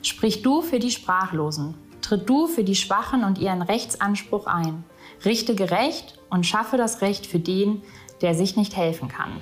Sprich 0.01 0.41
du 0.41 0.61
für 0.61 0.79
die 0.79 0.91
Sprachlosen, 0.91 1.75
tritt 2.01 2.29
du 2.29 2.47
für 2.47 2.63
die 2.63 2.75
Schwachen 2.75 3.25
und 3.25 3.37
ihren 3.37 3.61
Rechtsanspruch 3.61 4.47
ein, 4.47 4.85
richte 5.25 5.53
gerecht 5.53 6.17
und 6.29 6.45
schaffe 6.45 6.77
das 6.77 7.01
Recht 7.01 7.25
für 7.25 7.39
den, 7.39 7.81
der 8.21 8.33
sich 8.33 8.55
nicht 8.55 8.77
helfen 8.77 9.09
kann. 9.09 9.41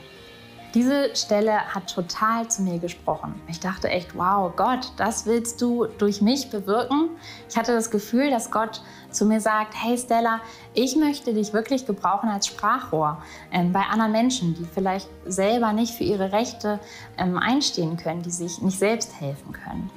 Diese 0.74 1.16
Stelle 1.16 1.72
hat 1.76 1.94
total 1.94 2.48
zu 2.48 2.64
mir 2.64 2.80
gesprochen. 2.80 3.40
Ich 3.48 3.60
dachte 3.60 3.90
echt, 3.90 4.18
wow, 4.18 4.52
Gott, 4.56 4.92
das 4.98 5.28
willst 5.28 5.62
du 5.62 5.86
durch 6.00 6.20
mich 6.20 6.50
bewirken? 6.50 7.12
Ich 7.48 7.56
hatte 7.56 7.76
das 7.76 7.92
Gefühl, 7.92 8.32
dass 8.32 8.50
Gott 8.50 8.82
zu 9.12 9.26
mir 9.26 9.40
sagt, 9.40 9.76
hey 9.78 9.96
Stella, 10.00 10.40
ich 10.74 10.96
möchte 10.96 11.36
dich 11.36 11.54
wirklich 11.54 11.86
gebrauchen 11.86 12.28
als 12.28 12.48
Sprachrohr 12.48 13.22
ähm, 13.52 13.72
bei 13.72 13.82
anderen 13.82 14.14
Menschen, 14.14 14.56
die 14.56 14.66
vielleicht 14.66 15.08
selber 15.26 15.74
nicht 15.74 15.94
für 15.94 16.06
ihre 16.06 16.32
Rechte 16.32 16.80
ähm, 17.20 17.38
einstehen 17.38 17.96
können, 17.96 18.24
die 18.24 18.32
sich 18.32 18.60
nicht 18.64 18.80
selbst 18.80 19.20
helfen 19.20 19.54
können. 19.54 19.92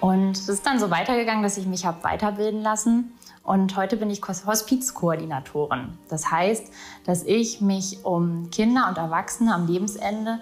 Und 0.00 0.36
es 0.36 0.48
ist 0.48 0.66
dann 0.66 0.80
so 0.80 0.90
weitergegangen, 0.90 1.44
dass 1.44 1.56
ich 1.58 1.66
mich 1.66 1.86
habe 1.86 2.02
weiterbilden 2.02 2.60
lassen 2.60 3.12
und 3.44 3.76
heute 3.76 3.96
bin 3.96 4.10
ich 4.10 4.20
Hospizkoordinatorin. 4.22 5.98
Das 6.08 6.30
heißt, 6.30 6.72
dass 7.04 7.24
ich 7.24 7.60
mich 7.60 8.04
um 8.04 8.50
Kinder 8.50 8.88
und 8.88 8.98
Erwachsene 8.98 9.54
am 9.54 9.66
Lebensende 9.66 10.40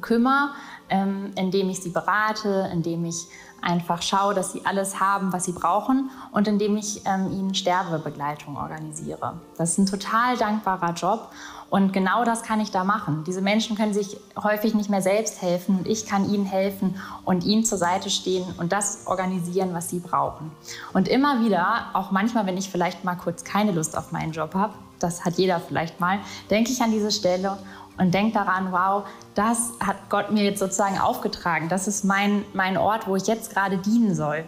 kümmere, 0.00 0.50
ähm, 0.88 1.32
indem 1.36 1.70
ich 1.70 1.82
sie 1.82 1.90
berate, 1.90 2.70
indem 2.72 3.04
ich 3.04 3.26
einfach 3.62 4.02
schaue, 4.02 4.34
dass 4.34 4.52
sie 4.52 4.66
alles 4.66 5.00
haben, 5.00 5.32
was 5.32 5.44
sie 5.44 5.52
brauchen 5.52 6.10
und 6.32 6.48
indem 6.48 6.76
ich 6.76 7.02
ähm, 7.06 7.30
ihnen 7.30 7.54
Sterbebegleitung 7.54 8.56
organisiere. 8.56 9.40
Das 9.56 9.70
ist 9.70 9.78
ein 9.78 9.86
total 9.86 10.36
dankbarer 10.36 10.92
Job 10.94 11.30
und 11.72 11.94
genau 11.94 12.22
das 12.22 12.42
kann 12.42 12.60
ich 12.60 12.70
da 12.70 12.84
machen. 12.84 13.24
Diese 13.26 13.40
Menschen 13.40 13.78
können 13.78 13.94
sich 13.94 14.18
häufig 14.36 14.74
nicht 14.74 14.90
mehr 14.90 15.00
selbst 15.00 15.40
helfen 15.40 15.86
ich 15.86 16.04
kann 16.04 16.28
ihnen 16.30 16.44
helfen 16.44 16.96
und 17.24 17.44
ihnen 17.44 17.64
zur 17.64 17.78
Seite 17.78 18.10
stehen 18.10 18.44
und 18.58 18.72
das 18.72 19.06
organisieren, 19.06 19.72
was 19.72 19.88
sie 19.88 19.98
brauchen. 19.98 20.52
Und 20.92 21.08
immer 21.08 21.42
wieder, 21.42 21.86
auch 21.94 22.10
manchmal, 22.10 22.44
wenn 22.44 22.58
ich 22.58 22.68
vielleicht 22.68 23.04
mal 23.04 23.14
kurz 23.14 23.42
keine 23.42 23.72
Lust 23.72 23.96
auf 23.96 24.12
meinen 24.12 24.32
Job 24.32 24.54
habe, 24.54 24.74
das 24.98 25.24
hat 25.24 25.38
jeder 25.38 25.60
vielleicht 25.60 25.98
mal, 25.98 26.18
denke 26.50 26.70
ich 26.70 26.82
an 26.82 26.90
diese 26.90 27.10
Stelle 27.10 27.56
und 27.98 28.12
denke 28.14 28.34
daran, 28.34 28.72
wow, 28.72 29.04
das 29.34 29.72
hat 29.80 29.96
Gott 30.08 30.30
mir 30.30 30.44
jetzt 30.44 30.58
sozusagen 30.58 30.98
aufgetragen. 30.98 31.68
Das 31.68 31.88
ist 31.88 32.04
mein, 32.04 32.44
mein 32.52 32.76
Ort, 32.76 33.06
wo 33.06 33.16
ich 33.16 33.26
jetzt 33.26 33.52
gerade 33.52 33.78
dienen 33.78 34.14
soll. 34.14 34.44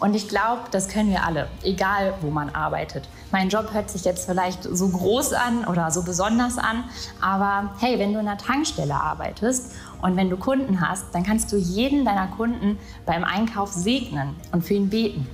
Und 0.00 0.14
ich 0.14 0.28
glaube, 0.28 0.62
das 0.70 0.88
können 0.88 1.10
wir 1.10 1.24
alle, 1.24 1.48
egal 1.62 2.14
wo 2.20 2.30
man 2.30 2.50
arbeitet. 2.50 3.08
Mein 3.30 3.48
Job 3.48 3.72
hört 3.72 3.90
sich 3.90 4.04
jetzt 4.04 4.26
vielleicht 4.26 4.64
so 4.64 4.88
groß 4.88 5.32
an 5.32 5.64
oder 5.64 5.90
so 5.90 6.02
besonders 6.02 6.58
an, 6.58 6.84
aber 7.20 7.70
hey, 7.78 7.98
wenn 7.98 8.12
du 8.12 8.20
in 8.20 8.28
einer 8.28 8.36
Tankstelle 8.36 8.94
arbeitest 8.94 9.72
und 10.02 10.16
wenn 10.16 10.28
du 10.28 10.36
Kunden 10.36 10.86
hast, 10.86 11.14
dann 11.14 11.22
kannst 11.22 11.50
du 11.52 11.56
jeden 11.56 12.04
deiner 12.04 12.26
Kunden 12.26 12.78
beim 13.06 13.24
Einkauf 13.24 13.72
segnen 13.72 14.36
und 14.52 14.62
für 14.62 14.74
ihn 14.74 14.90
beten. 14.90 15.26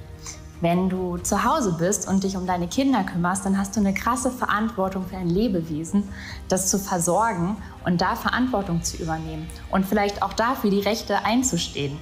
Wenn 0.61 0.89
du 0.89 1.19
zu 1.19 1.45
Hause 1.45 1.77
bist 1.79 2.09
und 2.09 2.25
dich 2.25 2.37
um 2.37 2.47
deine 2.47 2.67
Kinder 2.67 3.05
kümmerst, 3.05 3.45
dann 3.45 3.57
hast 3.57 3.77
du 3.77 3.81
eine 3.81 3.95
krasse 3.95 4.31
Verantwortung 4.31 5.07
für 5.07 5.17
ein 5.17 5.31
Lebewesen, 5.31 6.09
das 6.49 6.69
zu 6.69 6.79
versorgen 6.81 7.57
und 7.85 8.01
da 8.01 8.17
Verantwortung 8.17 8.83
zu 8.83 8.97
übernehmen 8.97 9.49
und 9.71 9.87
vielleicht 9.87 10.21
auch 10.23 10.33
dafür 10.33 10.71
die 10.71 10.81
Rechte 10.81 11.25
einzustehen. 11.25 11.97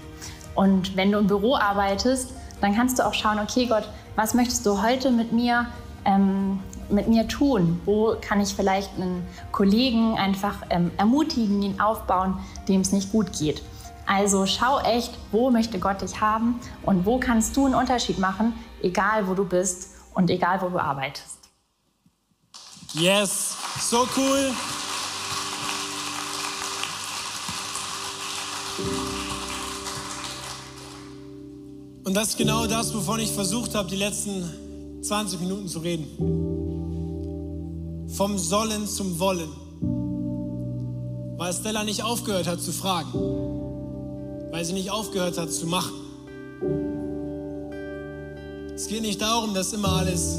Und 0.54 0.96
wenn 0.96 1.12
du 1.12 1.18
im 1.18 1.26
Büro 1.26 1.56
arbeitest, 1.56 2.32
dann 2.62 2.74
kannst 2.74 2.98
du 2.98 3.06
auch 3.06 3.12
schauen, 3.12 3.38
okay 3.38 3.66
Gott, 3.66 3.88
was 4.16 4.32
möchtest 4.32 4.64
du 4.64 4.82
heute 4.82 5.10
mit 5.10 5.32
mir, 5.32 5.66
ähm, 6.06 6.60
mit 6.88 7.08
mir 7.08 7.28
tun? 7.28 7.78
Wo 7.84 8.16
kann 8.18 8.40
ich 8.40 8.54
vielleicht 8.54 8.94
einen 8.96 9.22
Kollegen 9.52 10.16
einfach 10.16 10.62
ähm, 10.70 10.90
ermutigen, 10.96 11.60
ihn 11.62 11.78
aufbauen, 11.78 12.38
dem 12.68 12.80
es 12.80 12.92
nicht 12.92 13.12
gut 13.12 13.34
geht? 13.38 13.60
Also 14.06 14.46
schau 14.46 14.78
echt, 14.78 15.10
wo 15.32 15.50
möchte 15.50 15.80
Gott 15.80 16.00
dich 16.00 16.20
haben 16.20 16.60
und 16.82 17.04
wo 17.04 17.18
kannst 17.18 17.56
du 17.56 17.66
einen 17.66 17.74
Unterschied 17.74 18.20
machen, 18.20 18.54
egal 18.80 19.26
wo 19.26 19.34
du 19.34 19.44
bist 19.44 19.90
und 20.14 20.30
egal 20.30 20.62
wo 20.62 20.68
du 20.68 20.78
arbeitest. 20.78 21.38
Yes, 22.94 23.56
so 23.80 24.06
cool. 24.16 24.52
Und 32.04 32.14
das 32.14 32.28
ist 32.28 32.38
genau 32.38 32.68
das, 32.68 32.94
wovon 32.94 33.18
ich 33.18 33.32
versucht 33.32 33.74
habe, 33.74 33.88
die 33.88 33.96
letzten 33.96 35.02
20 35.02 35.40
Minuten 35.40 35.66
zu 35.66 35.80
reden. 35.80 36.06
Vom 38.08 38.38
Sollen 38.38 38.86
zum 38.86 39.18
Wollen. 39.18 39.50
Weil 41.36 41.52
Stella 41.52 41.82
nicht 41.82 42.04
aufgehört 42.04 42.46
hat 42.46 42.60
zu 42.60 42.70
fragen 42.72 43.65
weil 44.56 44.64
sie 44.64 44.72
nicht 44.72 44.90
aufgehört 44.90 45.36
hat 45.36 45.52
zu 45.52 45.66
machen. 45.66 45.92
Es 48.74 48.88
geht 48.88 49.02
nicht 49.02 49.20
darum, 49.20 49.52
dass 49.52 49.74
immer 49.74 49.90
alles 49.90 50.38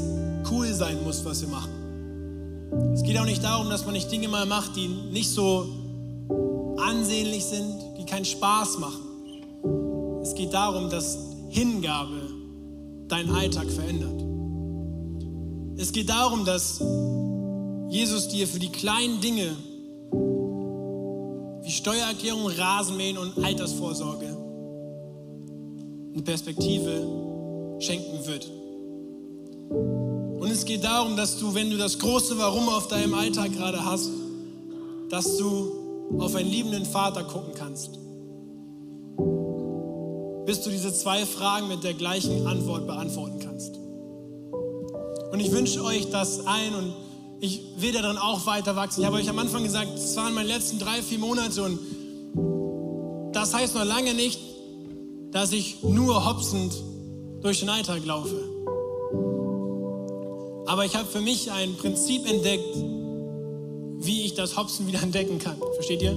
cool 0.50 0.74
sein 0.74 1.04
muss, 1.04 1.24
was 1.24 1.40
wir 1.42 1.48
machen. 1.48 1.70
Es 2.94 3.04
geht 3.04 3.16
auch 3.16 3.24
nicht 3.24 3.44
darum, 3.44 3.70
dass 3.70 3.84
man 3.84 3.94
nicht 3.94 4.10
Dinge 4.10 4.26
mal 4.26 4.44
macht, 4.44 4.74
die 4.74 4.88
nicht 4.88 5.30
so 5.30 5.68
ansehnlich 6.78 7.44
sind, 7.44 7.72
die 7.96 8.06
keinen 8.06 8.24
Spaß 8.24 8.78
machen. 8.80 10.20
Es 10.20 10.34
geht 10.34 10.52
darum, 10.52 10.90
dass 10.90 11.16
Hingabe 11.50 12.20
deinen 13.06 13.30
Alltag 13.30 13.70
verändert. 13.70 14.20
Es 15.76 15.92
geht 15.92 16.08
darum, 16.08 16.44
dass 16.44 16.82
Jesus 17.88 18.26
dir 18.26 18.48
für 18.48 18.58
die 18.58 18.72
kleinen 18.72 19.20
Dinge 19.20 19.54
wie 21.68 21.72
Steuererklärung, 21.72 22.46
Rasenmähen 22.46 23.18
und 23.18 23.44
Altersvorsorge 23.44 24.34
eine 26.14 26.22
Perspektive 26.22 27.76
schenken 27.78 28.26
wird. 28.26 28.50
Und 30.40 30.50
es 30.50 30.64
geht 30.64 30.82
darum, 30.82 31.14
dass 31.14 31.38
du, 31.38 31.54
wenn 31.54 31.68
du 31.68 31.76
das 31.76 31.98
große 31.98 32.38
Warum 32.38 32.70
auf 32.70 32.88
deinem 32.88 33.12
Alltag 33.12 33.52
gerade 33.52 33.84
hast, 33.84 34.08
dass 35.10 35.36
du 35.36 36.16
auf 36.18 36.34
einen 36.34 36.48
liebenden 36.48 36.86
Vater 36.86 37.24
gucken 37.24 37.52
kannst. 37.54 37.98
Bis 40.46 40.62
du 40.62 40.70
diese 40.70 40.94
zwei 40.94 41.26
Fragen 41.26 41.68
mit 41.68 41.84
der 41.84 41.92
gleichen 41.92 42.46
Antwort 42.46 42.86
beantworten 42.86 43.40
kannst. 43.40 43.76
Und 45.32 45.40
ich 45.40 45.52
wünsche 45.52 45.84
euch 45.84 46.08
das 46.08 46.46
ein 46.46 46.74
und 46.74 46.94
ich 47.40 47.62
will 47.76 47.92
darin 47.92 48.16
auch 48.16 48.46
weiter 48.46 48.74
wachsen. 48.76 49.00
Ich 49.00 49.06
habe 49.06 49.16
euch 49.16 49.28
am 49.28 49.38
Anfang 49.38 49.62
gesagt, 49.62 49.96
es 49.96 50.16
waren 50.16 50.34
meine 50.34 50.48
letzten 50.48 50.78
drei, 50.78 51.02
vier 51.02 51.18
Monate 51.18 51.62
und 51.62 51.78
das 53.32 53.54
heißt 53.54 53.74
noch 53.74 53.84
lange 53.84 54.14
nicht, 54.14 54.40
dass 55.30 55.52
ich 55.52 55.82
nur 55.82 56.24
hopsend 56.28 56.72
durch 57.40 57.60
den 57.60 57.68
Alltag 57.68 58.04
laufe. 58.04 58.36
Aber 60.66 60.84
ich 60.84 60.96
habe 60.96 61.06
für 61.06 61.20
mich 61.20 61.50
ein 61.52 61.76
Prinzip 61.76 62.28
entdeckt, 62.28 62.76
wie 64.00 64.24
ich 64.24 64.34
das 64.34 64.56
Hopsen 64.56 64.86
wieder 64.86 65.02
entdecken 65.02 65.38
kann. 65.38 65.56
Versteht 65.74 66.02
ihr? 66.02 66.16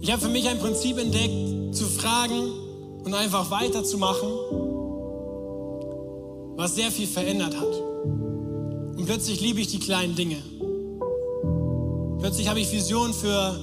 Ich 0.00 0.12
habe 0.12 0.22
für 0.22 0.28
mich 0.28 0.48
ein 0.48 0.58
Prinzip 0.58 0.98
entdeckt, 0.98 1.74
zu 1.74 1.84
fragen 1.86 2.52
und 3.04 3.14
einfach 3.14 3.50
weiterzumachen, 3.50 4.28
was 6.56 6.74
sehr 6.74 6.90
viel 6.90 7.06
verändert 7.06 7.58
hat. 7.58 7.85
Plötzlich 9.06 9.40
liebe 9.40 9.60
ich 9.60 9.68
die 9.68 9.78
kleinen 9.78 10.16
Dinge. 10.16 10.42
Plötzlich 12.18 12.48
habe 12.48 12.58
ich 12.58 12.72
Vision 12.72 13.14
für 13.14 13.56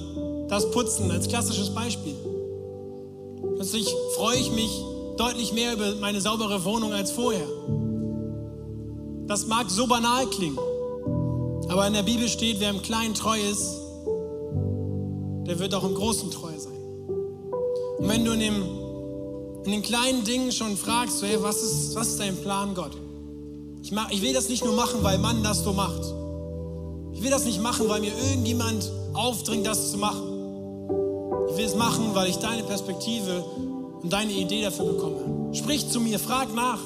das 0.48 0.70
Putzen 0.70 1.10
als 1.10 1.28
klassisches 1.28 1.68
Beispiel. 1.74 2.14
Plötzlich 3.56 3.86
freue 4.14 4.38
ich 4.38 4.50
mich 4.52 4.70
deutlich 5.18 5.52
mehr 5.52 5.74
über 5.74 5.96
meine 5.96 6.22
saubere 6.22 6.64
Wohnung 6.64 6.94
als 6.94 7.10
vorher. 7.10 7.46
Das 9.26 9.46
mag 9.46 9.68
so 9.68 9.86
banal 9.86 10.26
klingen, 10.28 10.58
aber 11.68 11.86
in 11.86 11.92
der 11.92 12.04
Bibel 12.04 12.26
steht, 12.26 12.60
wer 12.60 12.70
im 12.70 12.80
Kleinen 12.80 13.12
treu 13.12 13.38
ist, 13.38 13.78
der 15.46 15.58
wird 15.58 15.74
auch 15.74 15.84
im 15.84 15.94
Großen 15.94 16.30
treu 16.30 16.52
sein. 16.56 16.72
Und 17.98 18.08
wenn 18.08 18.24
du 18.24 18.32
in, 18.32 18.40
dem, 18.40 18.62
in 19.64 19.72
den 19.72 19.82
kleinen 19.82 20.24
Dingen 20.24 20.52
schon 20.52 20.74
fragst, 20.74 21.22
hey, 21.22 21.36
was, 21.42 21.62
ist, 21.62 21.94
was 21.94 22.08
ist 22.08 22.20
dein 22.20 22.36
Plan, 22.36 22.74
Gott? 22.74 22.92
Ich, 23.84 23.92
mach, 23.92 24.10
ich 24.10 24.22
will 24.22 24.32
das 24.32 24.48
nicht 24.48 24.64
nur 24.64 24.72
machen, 24.72 25.00
weil 25.02 25.18
Mann 25.18 25.42
das 25.42 25.62
so 25.62 25.74
macht. 25.74 26.00
Ich 27.12 27.22
will 27.22 27.30
das 27.30 27.44
nicht 27.44 27.60
machen, 27.60 27.86
weil 27.86 28.00
mir 28.00 28.12
irgendjemand 28.30 28.90
aufdringt, 29.12 29.66
das 29.66 29.90
zu 29.90 29.98
machen. 29.98 30.22
Ich 31.50 31.56
will 31.58 31.66
es 31.66 31.74
machen, 31.74 32.14
weil 32.14 32.30
ich 32.30 32.36
deine 32.36 32.62
Perspektive 32.62 33.44
und 34.00 34.10
deine 34.10 34.32
Idee 34.32 34.62
dafür 34.62 34.86
bekomme. 34.86 35.52
Sprich 35.52 35.86
zu 35.90 36.00
mir, 36.00 36.18
frag 36.18 36.54
nach. 36.54 36.80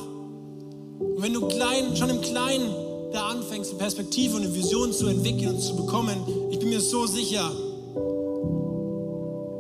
Und 0.99 1.23
wenn 1.23 1.35
du 1.35 1.47
klein, 1.47 1.97
schon 1.97 2.11
im 2.11 2.21
Kleinen 2.21 2.69
da 3.13 3.29
anfängst, 3.29 3.71
eine 3.71 3.79
Perspektive 3.79 4.35
und 4.35 4.43
eine 4.43 4.55
Vision 4.57 4.93
zu 4.93 5.07
entwickeln 5.07 5.55
und 5.55 5.61
zu 5.61 5.77
bekommen, 5.77 6.17
ich 6.51 6.59
bin 6.59 6.69
mir 6.69 6.81
so 6.81 7.07
sicher, 7.07 7.49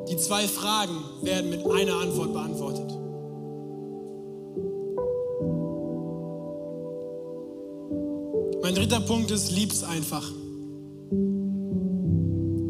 die 0.08 0.16
zwei 0.16 0.48
Fragen 0.48 1.04
werden 1.22 1.50
mit 1.50 1.64
einer 1.70 2.00
Antwort 2.00 2.32
beantwortet. 2.32 2.97
Mein 8.68 8.74
dritter 8.74 9.00
Punkt 9.00 9.30
ist, 9.30 9.50
lieb's 9.50 9.82
einfach. 9.82 10.30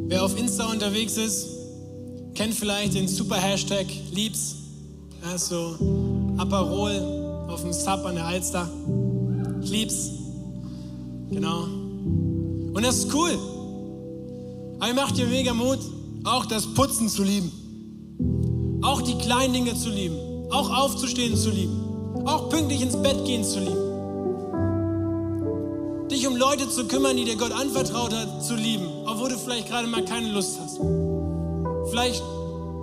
Wer 0.07 0.24
auf 0.24 0.38
Insta 0.38 0.70
unterwegs 0.70 1.16
ist, 1.16 1.49
kennt 2.36 2.55
vielleicht 2.55 2.94
den 2.94 3.09
super 3.09 3.34
Hashtag 3.34 3.84
lieb's. 4.12 4.55
Ja, 5.24 5.36
so 5.36 5.74
Aperol 6.36 7.49
auf 7.49 7.62
dem 7.62 7.72
Sub 7.72 8.05
an 8.05 8.14
der 8.14 8.26
Alster. 8.26 8.70
Ich 9.61 9.70
lieb's. 9.70 10.11
Genau. 11.30 11.64
Und 11.64 12.80
das 12.80 12.99
ist 12.99 13.12
cool. 13.12 13.36
Aber 14.78 14.94
macht 14.94 15.18
dir 15.18 15.26
mega 15.26 15.53
Mut, 15.53 15.80
auch 16.22 16.46
das 16.46 16.64
Putzen 16.74 17.09
zu 17.09 17.24
lieben. 17.24 18.78
Auch 18.84 19.03
die 19.03 19.18
kleinen 19.18 19.53
Dinge 19.53 19.74
zu 19.74 19.88
lieben. 19.88 20.14
Auch 20.53 20.70
aufzustehen 20.70 21.36
zu 21.36 21.51
lieben. 21.51 21.76
Auch 22.24 22.51
pünktlich 22.51 22.82
ins 22.82 22.96
Bett 23.03 23.24
gehen 23.24 23.42
zu 23.42 23.59
lieben 23.59 23.88
Leute 26.39 26.68
zu 26.68 26.86
kümmern, 26.86 27.16
die 27.16 27.24
dir 27.24 27.36
Gott 27.36 27.53
anvertraut 27.53 28.14
hat, 28.14 28.45
zu 28.45 28.55
lieben, 28.55 28.86
obwohl 29.05 29.28
du 29.28 29.36
vielleicht 29.36 29.68
gerade 29.68 29.89
mal 29.89 30.05
keine 30.05 30.30
Lust 30.30 30.59
hast. 30.61 30.78
Vielleicht 31.91 32.22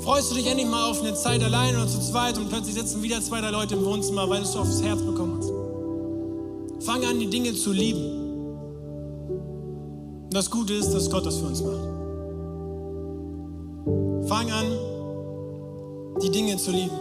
freust 0.01 0.31
du 0.31 0.35
dich 0.35 0.47
endlich 0.47 0.67
mal 0.67 0.89
auf 0.89 1.01
eine 1.01 1.13
Zeit 1.15 1.41
allein 1.41 1.75
oder 1.75 1.87
zu 1.87 1.99
zweit 2.01 2.37
und 2.37 2.49
plötzlich 2.49 2.75
sitzen 2.75 3.01
wieder 3.01 3.21
zwei, 3.21 3.39
drei 3.39 3.51
Leute 3.51 3.75
im 3.75 3.85
Wohnzimmer, 3.85 4.29
weil 4.29 4.39
du 4.39 4.43
es 4.43 4.51
so 4.51 4.59
aufs 4.59 4.81
Herz 4.81 5.01
bekommen 5.01 5.37
hast. 5.39 6.85
Fang 6.85 7.03
an, 7.05 7.17
die 7.19 7.29
Dinge 7.29 7.53
zu 7.53 7.71
lieben. 7.71 8.03
Und 10.25 10.33
das 10.33 10.51
Gute 10.51 10.73
ist, 10.73 10.91
dass 10.91 11.09
Gott 11.09 11.25
das 11.25 11.37
für 11.37 11.45
uns 11.45 11.61
macht. 11.61 11.79
Fang 14.27 14.51
an, 14.51 14.65
die 16.21 16.29
Dinge 16.29 16.57
zu 16.57 16.71
lieben. 16.71 16.91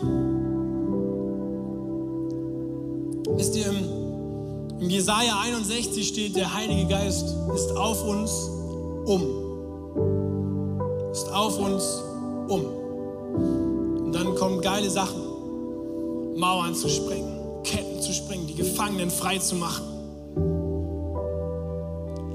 Wisst 3.37 3.57
ihr, 3.57 3.67
im, 3.67 4.04
im 4.85 4.91
Jesaja 4.91 5.41
61 5.41 6.07
steht, 6.07 6.37
der 6.37 6.53
Heilige 6.53 6.87
Geist 6.87 7.35
ist 7.55 7.75
auf 7.75 8.05
uns 8.07 8.51
um. 9.07 9.23
Ist 11.11 11.33
auf 11.33 11.59
uns 11.59 12.03
um. 12.49 12.67
Und 14.05 14.13
dann 14.13 14.35
kommen 14.35 14.61
geile 14.61 14.91
Sachen. 14.91 15.23
Mauern 16.37 16.75
zu 16.75 16.91
sprengen, 16.91 17.63
Ketten 17.63 18.03
zu 18.03 18.13
sprengen, 18.13 18.47
die 18.47 18.57
Gefangenen 18.57 19.11
frei 19.11 19.39
zu 19.39 19.55
machen. 19.55 19.85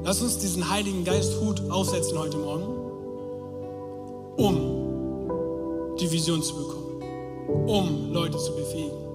Lass 0.03 0.19
uns 0.19 0.39
diesen 0.39 0.67
Heiligen 0.71 1.03
Geist 1.03 1.39
Hut 1.39 1.61
aufsetzen 1.69 2.17
heute 2.17 2.37
Morgen, 2.37 2.65
um 4.37 5.97
die 5.99 6.11
Vision 6.11 6.41
zu 6.41 6.55
bekommen, 6.55 7.03
um 7.67 8.11
Leute 8.11 8.39
zu 8.39 8.55
befähigen. 8.55 9.08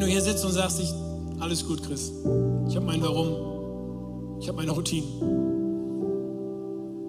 Wenn 0.00 0.06
du 0.06 0.12
hier 0.14 0.22
sitzt 0.22 0.46
und 0.46 0.52
sagst, 0.52 0.80
ich, 0.80 0.94
alles 1.40 1.66
gut, 1.66 1.82
Chris, 1.82 2.10
ich 2.66 2.74
habe 2.74 2.86
mein 2.86 3.02
Warum, 3.02 4.38
ich 4.40 4.48
habe 4.48 4.56
meine 4.56 4.70
Routine, 4.70 5.06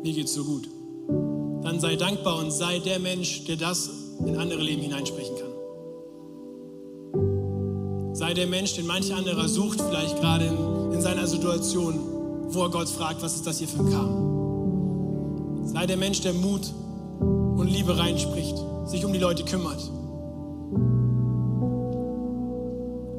mir 0.03 0.11
geht's 0.11 0.33
so 0.33 0.43
gut, 0.43 0.67
dann 1.63 1.79
sei 1.79 1.95
dankbar 1.95 2.39
und 2.39 2.51
sei 2.51 2.79
der 2.79 2.99
Mensch, 2.99 3.45
der 3.45 3.55
das 3.55 3.89
in 4.25 4.35
andere 4.35 4.61
Leben 4.61 4.81
hineinsprechen 4.81 5.35
kann. 5.37 5.51
Sei 8.13 8.33
der 8.33 8.47
Mensch, 8.47 8.75
den 8.75 8.87
manch 8.87 9.13
anderer 9.13 9.47
sucht, 9.47 9.79
vielleicht 9.79 10.19
gerade 10.19 10.47
in, 10.47 10.91
in 10.91 11.01
seiner 11.01 11.27
Situation, 11.27 11.97
wo 12.49 12.63
er 12.63 12.71
Gott 12.71 12.89
fragt, 12.89 13.21
was 13.21 13.35
ist 13.35 13.47
das 13.47 13.59
hier 13.59 13.69
für 13.69 13.79
ein 13.85 13.89
Kram? 13.89 15.63
Sei 15.65 15.85
der 15.85 15.95
Mensch, 15.95 16.19
der 16.19 16.33
Mut 16.33 16.73
und 17.21 17.67
Liebe 17.67 17.97
reinspricht, 17.97 18.57
sich 18.85 19.05
um 19.05 19.13
die 19.13 19.19
Leute 19.19 19.45
kümmert. 19.45 19.79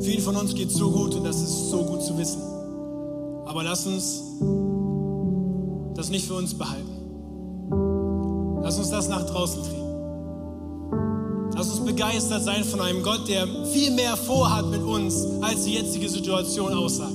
Vielen 0.03 0.21
von 0.21 0.37
uns 0.37 0.55
geht 0.55 0.69
es 0.69 0.75
so 0.75 0.91
gut 0.91 1.15
und 1.15 1.25
das 1.25 1.37
ist 1.37 1.71
so 1.71 1.85
gut 1.85 2.03
zu 2.03 2.19
wissen. 2.19 2.43
Aber 3.47 3.63
lass 3.63 3.87
uns 3.87 4.23
das 5.95 6.11
nicht 6.11 6.27
für 6.27 6.35
uns 6.35 6.55
behalten. 6.55 6.91
Lass 8.63 8.79
uns 8.79 8.91
das 8.91 9.09
nach 9.09 9.25
draußen 9.27 9.63
kriegen. 9.63 9.83
Lass 11.55 11.71
uns 11.71 11.85
begeistert 11.85 12.43
sein 12.43 12.65
von 12.65 12.81
einem 12.81 13.03
Gott, 13.03 13.29
der 13.29 13.47
viel 13.67 13.93
mehr 13.93 14.17
vorhat 14.17 14.67
mit 14.71 14.83
uns, 14.83 15.25
als 15.41 15.65
die 15.65 15.75
jetzige 15.75 16.09
Situation 16.09 16.73
aussagt. 16.73 17.13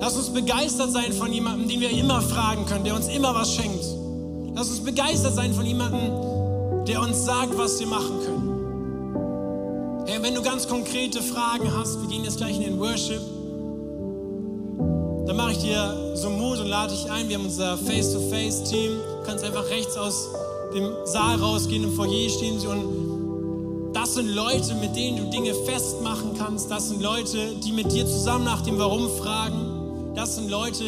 Lass 0.00 0.16
uns 0.16 0.30
begeistert 0.30 0.92
sein 0.92 1.12
von 1.12 1.32
jemandem, 1.32 1.68
den 1.68 1.80
wir 1.80 1.90
immer 1.90 2.22
fragen 2.22 2.64
können, 2.64 2.84
der 2.84 2.96
uns 2.96 3.08
immer 3.08 3.34
was 3.34 3.54
schenkt. 3.54 3.84
Lass 4.54 4.70
uns 4.70 4.80
begeistert 4.80 5.34
sein 5.34 5.52
von 5.52 5.66
jemandem, 5.66 6.84
der 6.86 7.00
uns 7.02 7.24
sagt, 7.24 7.56
was 7.58 7.78
wir 7.78 7.86
machen 7.86 8.20
können. 8.24 8.51
Wenn 10.22 10.36
du 10.36 10.42
ganz 10.42 10.68
konkrete 10.68 11.20
Fragen 11.20 11.68
hast, 11.76 12.00
wir 12.00 12.08
gehen 12.08 12.22
jetzt 12.22 12.36
gleich 12.36 12.54
in 12.54 12.62
den 12.62 12.78
Worship, 12.78 13.20
dann 15.26 15.36
mache 15.36 15.50
ich 15.50 15.58
dir 15.58 16.14
so 16.14 16.30
Mut 16.30 16.60
und 16.60 16.68
lade 16.68 16.92
dich 16.92 17.10
ein. 17.10 17.28
Wir 17.28 17.38
haben 17.38 17.46
unser 17.46 17.76
Face-to-Face-Team. 17.76 18.92
Du 18.92 19.26
kannst 19.26 19.44
einfach 19.44 19.68
rechts 19.68 19.96
aus 19.96 20.28
dem 20.72 20.92
Saal 21.06 21.40
rausgehen, 21.40 21.82
im 21.82 21.90
Foyer 21.90 22.30
stehen 22.30 22.60
sie 22.60 22.68
und 22.68 23.92
das 23.92 24.14
sind 24.14 24.28
Leute, 24.28 24.76
mit 24.76 24.94
denen 24.94 25.16
du 25.16 25.24
Dinge 25.28 25.54
festmachen 25.54 26.38
kannst. 26.38 26.70
Das 26.70 26.88
sind 26.88 27.02
Leute, 27.02 27.56
die 27.56 27.72
mit 27.72 27.90
dir 27.90 28.06
zusammen 28.06 28.44
nach 28.44 28.60
dem 28.60 28.78
Warum 28.78 29.10
fragen. 29.10 30.12
Das 30.14 30.36
sind 30.36 30.48
Leute, 30.48 30.84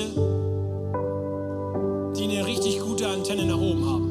die 2.16 2.22
eine 2.22 2.46
richtig 2.46 2.78
gute 2.78 3.08
Antenne 3.08 3.46
nach 3.46 3.58
oben 3.58 3.84
haben. 3.84 4.03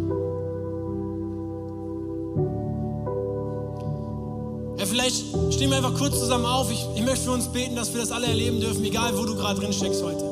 Vielleicht 5.04 5.54
stehen 5.54 5.70
wir 5.70 5.78
einfach 5.78 5.96
kurz 5.96 6.20
zusammen 6.20 6.46
auf. 6.46 6.72
Ich, 6.72 6.86
ich 6.96 7.04
möchte 7.04 7.26
für 7.26 7.32
uns 7.32 7.48
beten, 7.48 7.76
dass 7.76 7.94
wir 7.94 8.02
das 8.02 8.12
alle 8.12 8.28
erleben 8.28 8.62
dürfen, 8.62 8.84
egal 8.86 9.18
wo 9.18 9.26
du 9.26 9.36
gerade 9.36 9.60
drin 9.60 9.74
steckst 9.74 10.02
heute. 10.02 10.24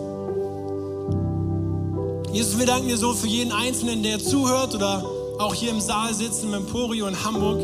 Jesus, 2.31 2.57
wir 2.57 2.65
danken 2.65 2.87
dir 2.87 2.97
so 2.97 3.13
für 3.13 3.27
jeden 3.27 3.51
Einzelnen, 3.51 4.01
der 4.03 4.19
zuhört 4.19 4.73
oder 4.73 5.03
auch 5.39 5.53
hier 5.53 5.71
im 5.71 5.81
Saal 5.81 6.13
sitzt, 6.13 6.43
im 6.43 6.53
Emporio 6.53 7.07
in 7.07 7.23
Hamburg. 7.23 7.59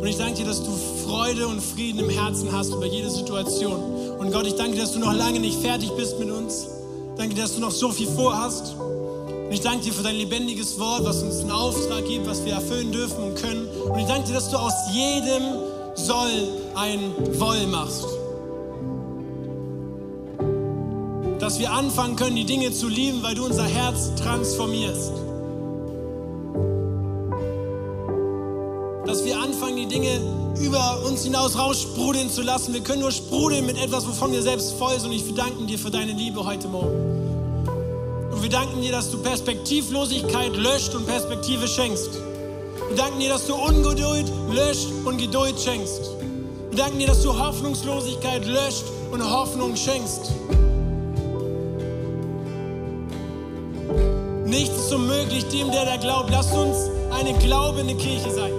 Und 0.00 0.06
ich 0.06 0.16
danke 0.16 0.34
dir, 0.34 0.44
dass 0.44 0.62
du 0.62 0.70
Freude 1.04 1.48
und 1.48 1.60
Frieden 1.60 1.98
im 1.98 2.10
Herzen 2.10 2.52
hast 2.52 2.72
über 2.72 2.86
jede 2.86 3.10
Situation. 3.10 3.82
Und 4.18 4.30
Gott, 4.32 4.46
ich 4.46 4.54
danke 4.54 4.74
dir, 4.74 4.82
dass 4.82 4.92
du 4.92 5.00
noch 5.00 5.14
lange 5.14 5.40
nicht 5.40 5.58
fertig 5.60 5.90
bist 5.96 6.20
mit 6.20 6.30
uns. 6.30 6.68
Danke 7.16 7.34
dir, 7.34 7.42
dass 7.42 7.56
du 7.56 7.60
noch 7.60 7.72
so 7.72 7.90
viel 7.90 8.06
vorhast. 8.06 8.76
Und 8.76 9.52
ich 9.52 9.60
danke 9.60 9.86
dir 9.86 9.92
für 9.92 10.04
dein 10.04 10.16
lebendiges 10.16 10.78
Wort, 10.78 11.04
was 11.04 11.22
uns 11.22 11.40
einen 11.40 11.50
Auftrag 11.50 12.04
gibt, 12.06 12.28
was 12.28 12.44
wir 12.44 12.52
erfüllen 12.52 12.92
dürfen 12.92 13.24
und 13.24 13.34
können. 13.34 13.66
Und 13.66 13.98
ich 13.98 14.06
danke 14.06 14.28
dir, 14.28 14.34
dass 14.34 14.50
du 14.50 14.56
aus 14.56 14.74
jedem 14.92 15.57
Soll 15.98 16.48
ein 16.74 17.12
Woll 17.38 17.66
machst. 17.66 18.06
Dass 21.40 21.58
wir 21.58 21.72
anfangen 21.72 22.16
können, 22.16 22.36
die 22.36 22.44
Dinge 22.44 22.72
zu 22.72 22.88
lieben, 22.88 23.22
weil 23.22 23.34
du 23.34 23.44
unser 23.44 23.64
Herz 23.64 24.14
transformierst. 24.16 25.12
dass 29.08 29.24
wir 29.24 29.40
anfangen, 29.40 29.76
die 29.76 29.86
Dinge 29.86 30.20
über 30.60 31.02
uns 31.08 31.24
hinaus 31.24 31.58
raussprudeln 31.58 32.28
zu 32.30 32.42
lassen. 32.42 32.74
Wir 32.74 32.82
können 32.82 33.00
nur 33.00 33.10
sprudeln 33.10 33.64
mit 33.64 33.82
etwas, 33.82 34.06
wovon 34.06 34.32
wir 34.32 34.42
selbst 34.42 34.74
voll 34.74 35.00
sind. 35.00 35.10
Und 35.10 35.16
ich 35.16 35.34
danke 35.34 35.64
dir 35.64 35.78
für 35.78 35.90
deine 35.90 36.12
Liebe 36.12 36.44
heute 36.44 36.68
Morgen. 36.68 37.66
Und 38.30 38.42
wir 38.42 38.50
danken 38.50 38.82
dir, 38.82 38.92
dass 38.92 39.10
du 39.10 39.16
Perspektivlosigkeit 39.18 40.54
löscht 40.54 40.94
und 40.94 41.06
Perspektive 41.06 41.66
schenkst. 41.66 42.10
Wir 42.88 42.96
danken 42.96 43.20
dir, 43.20 43.28
dass 43.28 43.46
du 43.46 43.54
Ungeduld 43.54 44.32
löscht 44.50 44.88
und 45.04 45.18
Geduld 45.18 45.60
schenkst. 45.60 46.10
Wir 46.70 46.78
danken 46.78 46.98
dir, 46.98 47.06
dass 47.08 47.22
du 47.22 47.38
Hoffnungslosigkeit 47.38 48.46
löscht 48.46 48.84
und 49.12 49.22
Hoffnung 49.22 49.76
schenkst. 49.76 50.32
Nichts 54.46 54.76
ist 54.78 54.92
unmöglich 54.92 55.46
dem, 55.48 55.70
der 55.70 55.84
da 55.84 55.96
glaubt. 55.96 56.30
Lass 56.30 56.50
uns 56.52 56.90
eine 57.12 57.34
glaubende 57.38 57.94
Kirche 57.94 58.30
sein. 58.30 58.52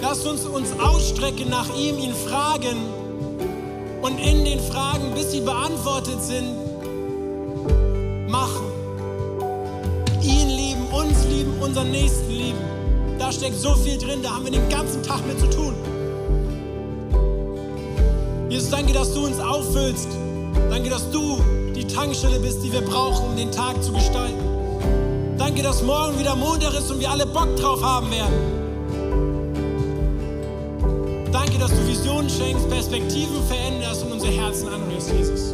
Lasst 0.00 0.26
uns 0.26 0.44
uns 0.44 0.68
ausstrecken 0.78 1.48
nach 1.48 1.66
ihm, 1.76 1.98
ihn 1.98 2.14
fragen 2.14 2.76
und 4.02 4.18
in 4.18 4.44
den 4.44 4.60
Fragen, 4.60 5.12
bis 5.14 5.32
sie 5.32 5.40
beantwortet 5.40 6.22
sind, 6.22 6.54
machen. 8.28 8.66
Ihn 10.22 10.50
lieben, 10.50 10.86
uns 10.92 11.24
lieben, 11.24 11.58
unseren 11.60 11.90
Nächsten 11.90 12.28
lieben. 12.28 12.33
Steckt 13.34 13.58
so 13.58 13.74
viel 13.74 13.98
drin, 13.98 14.22
da 14.22 14.34
haben 14.34 14.44
wir 14.44 14.52
den 14.52 14.68
ganzen 14.68 15.02
Tag 15.02 15.26
mit 15.26 15.38
zu 15.38 15.48
tun. 15.50 15.74
Jesus, 18.48 18.70
danke, 18.70 18.92
dass 18.92 19.12
du 19.12 19.26
uns 19.26 19.38
auffüllst. 19.40 20.08
Danke, 20.70 20.90
dass 20.90 21.10
du 21.10 21.40
die 21.74 21.86
Tankstelle 21.86 22.38
bist, 22.38 22.62
die 22.62 22.72
wir 22.72 22.82
brauchen, 22.82 23.30
um 23.30 23.36
den 23.36 23.50
Tag 23.50 23.82
zu 23.82 23.92
gestalten. 23.92 24.38
Danke, 25.38 25.62
dass 25.62 25.82
morgen 25.82 26.18
wieder 26.18 26.36
Montag 26.36 26.74
ist 26.74 26.90
und 26.90 27.00
wir 27.00 27.10
alle 27.10 27.26
Bock 27.26 27.56
drauf 27.56 27.82
haben 27.82 28.10
werden. 28.10 28.34
Danke, 31.32 31.58
dass 31.58 31.70
du 31.70 31.88
Visionen 31.88 32.30
schenkst, 32.30 32.70
Perspektiven 32.70 33.42
veränderst 33.48 34.04
und 34.04 34.12
unsere 34.12 34.32
Herzen 34.32 34.68
anrührst, 34.68 35.10
Jesus. 35.10 35.53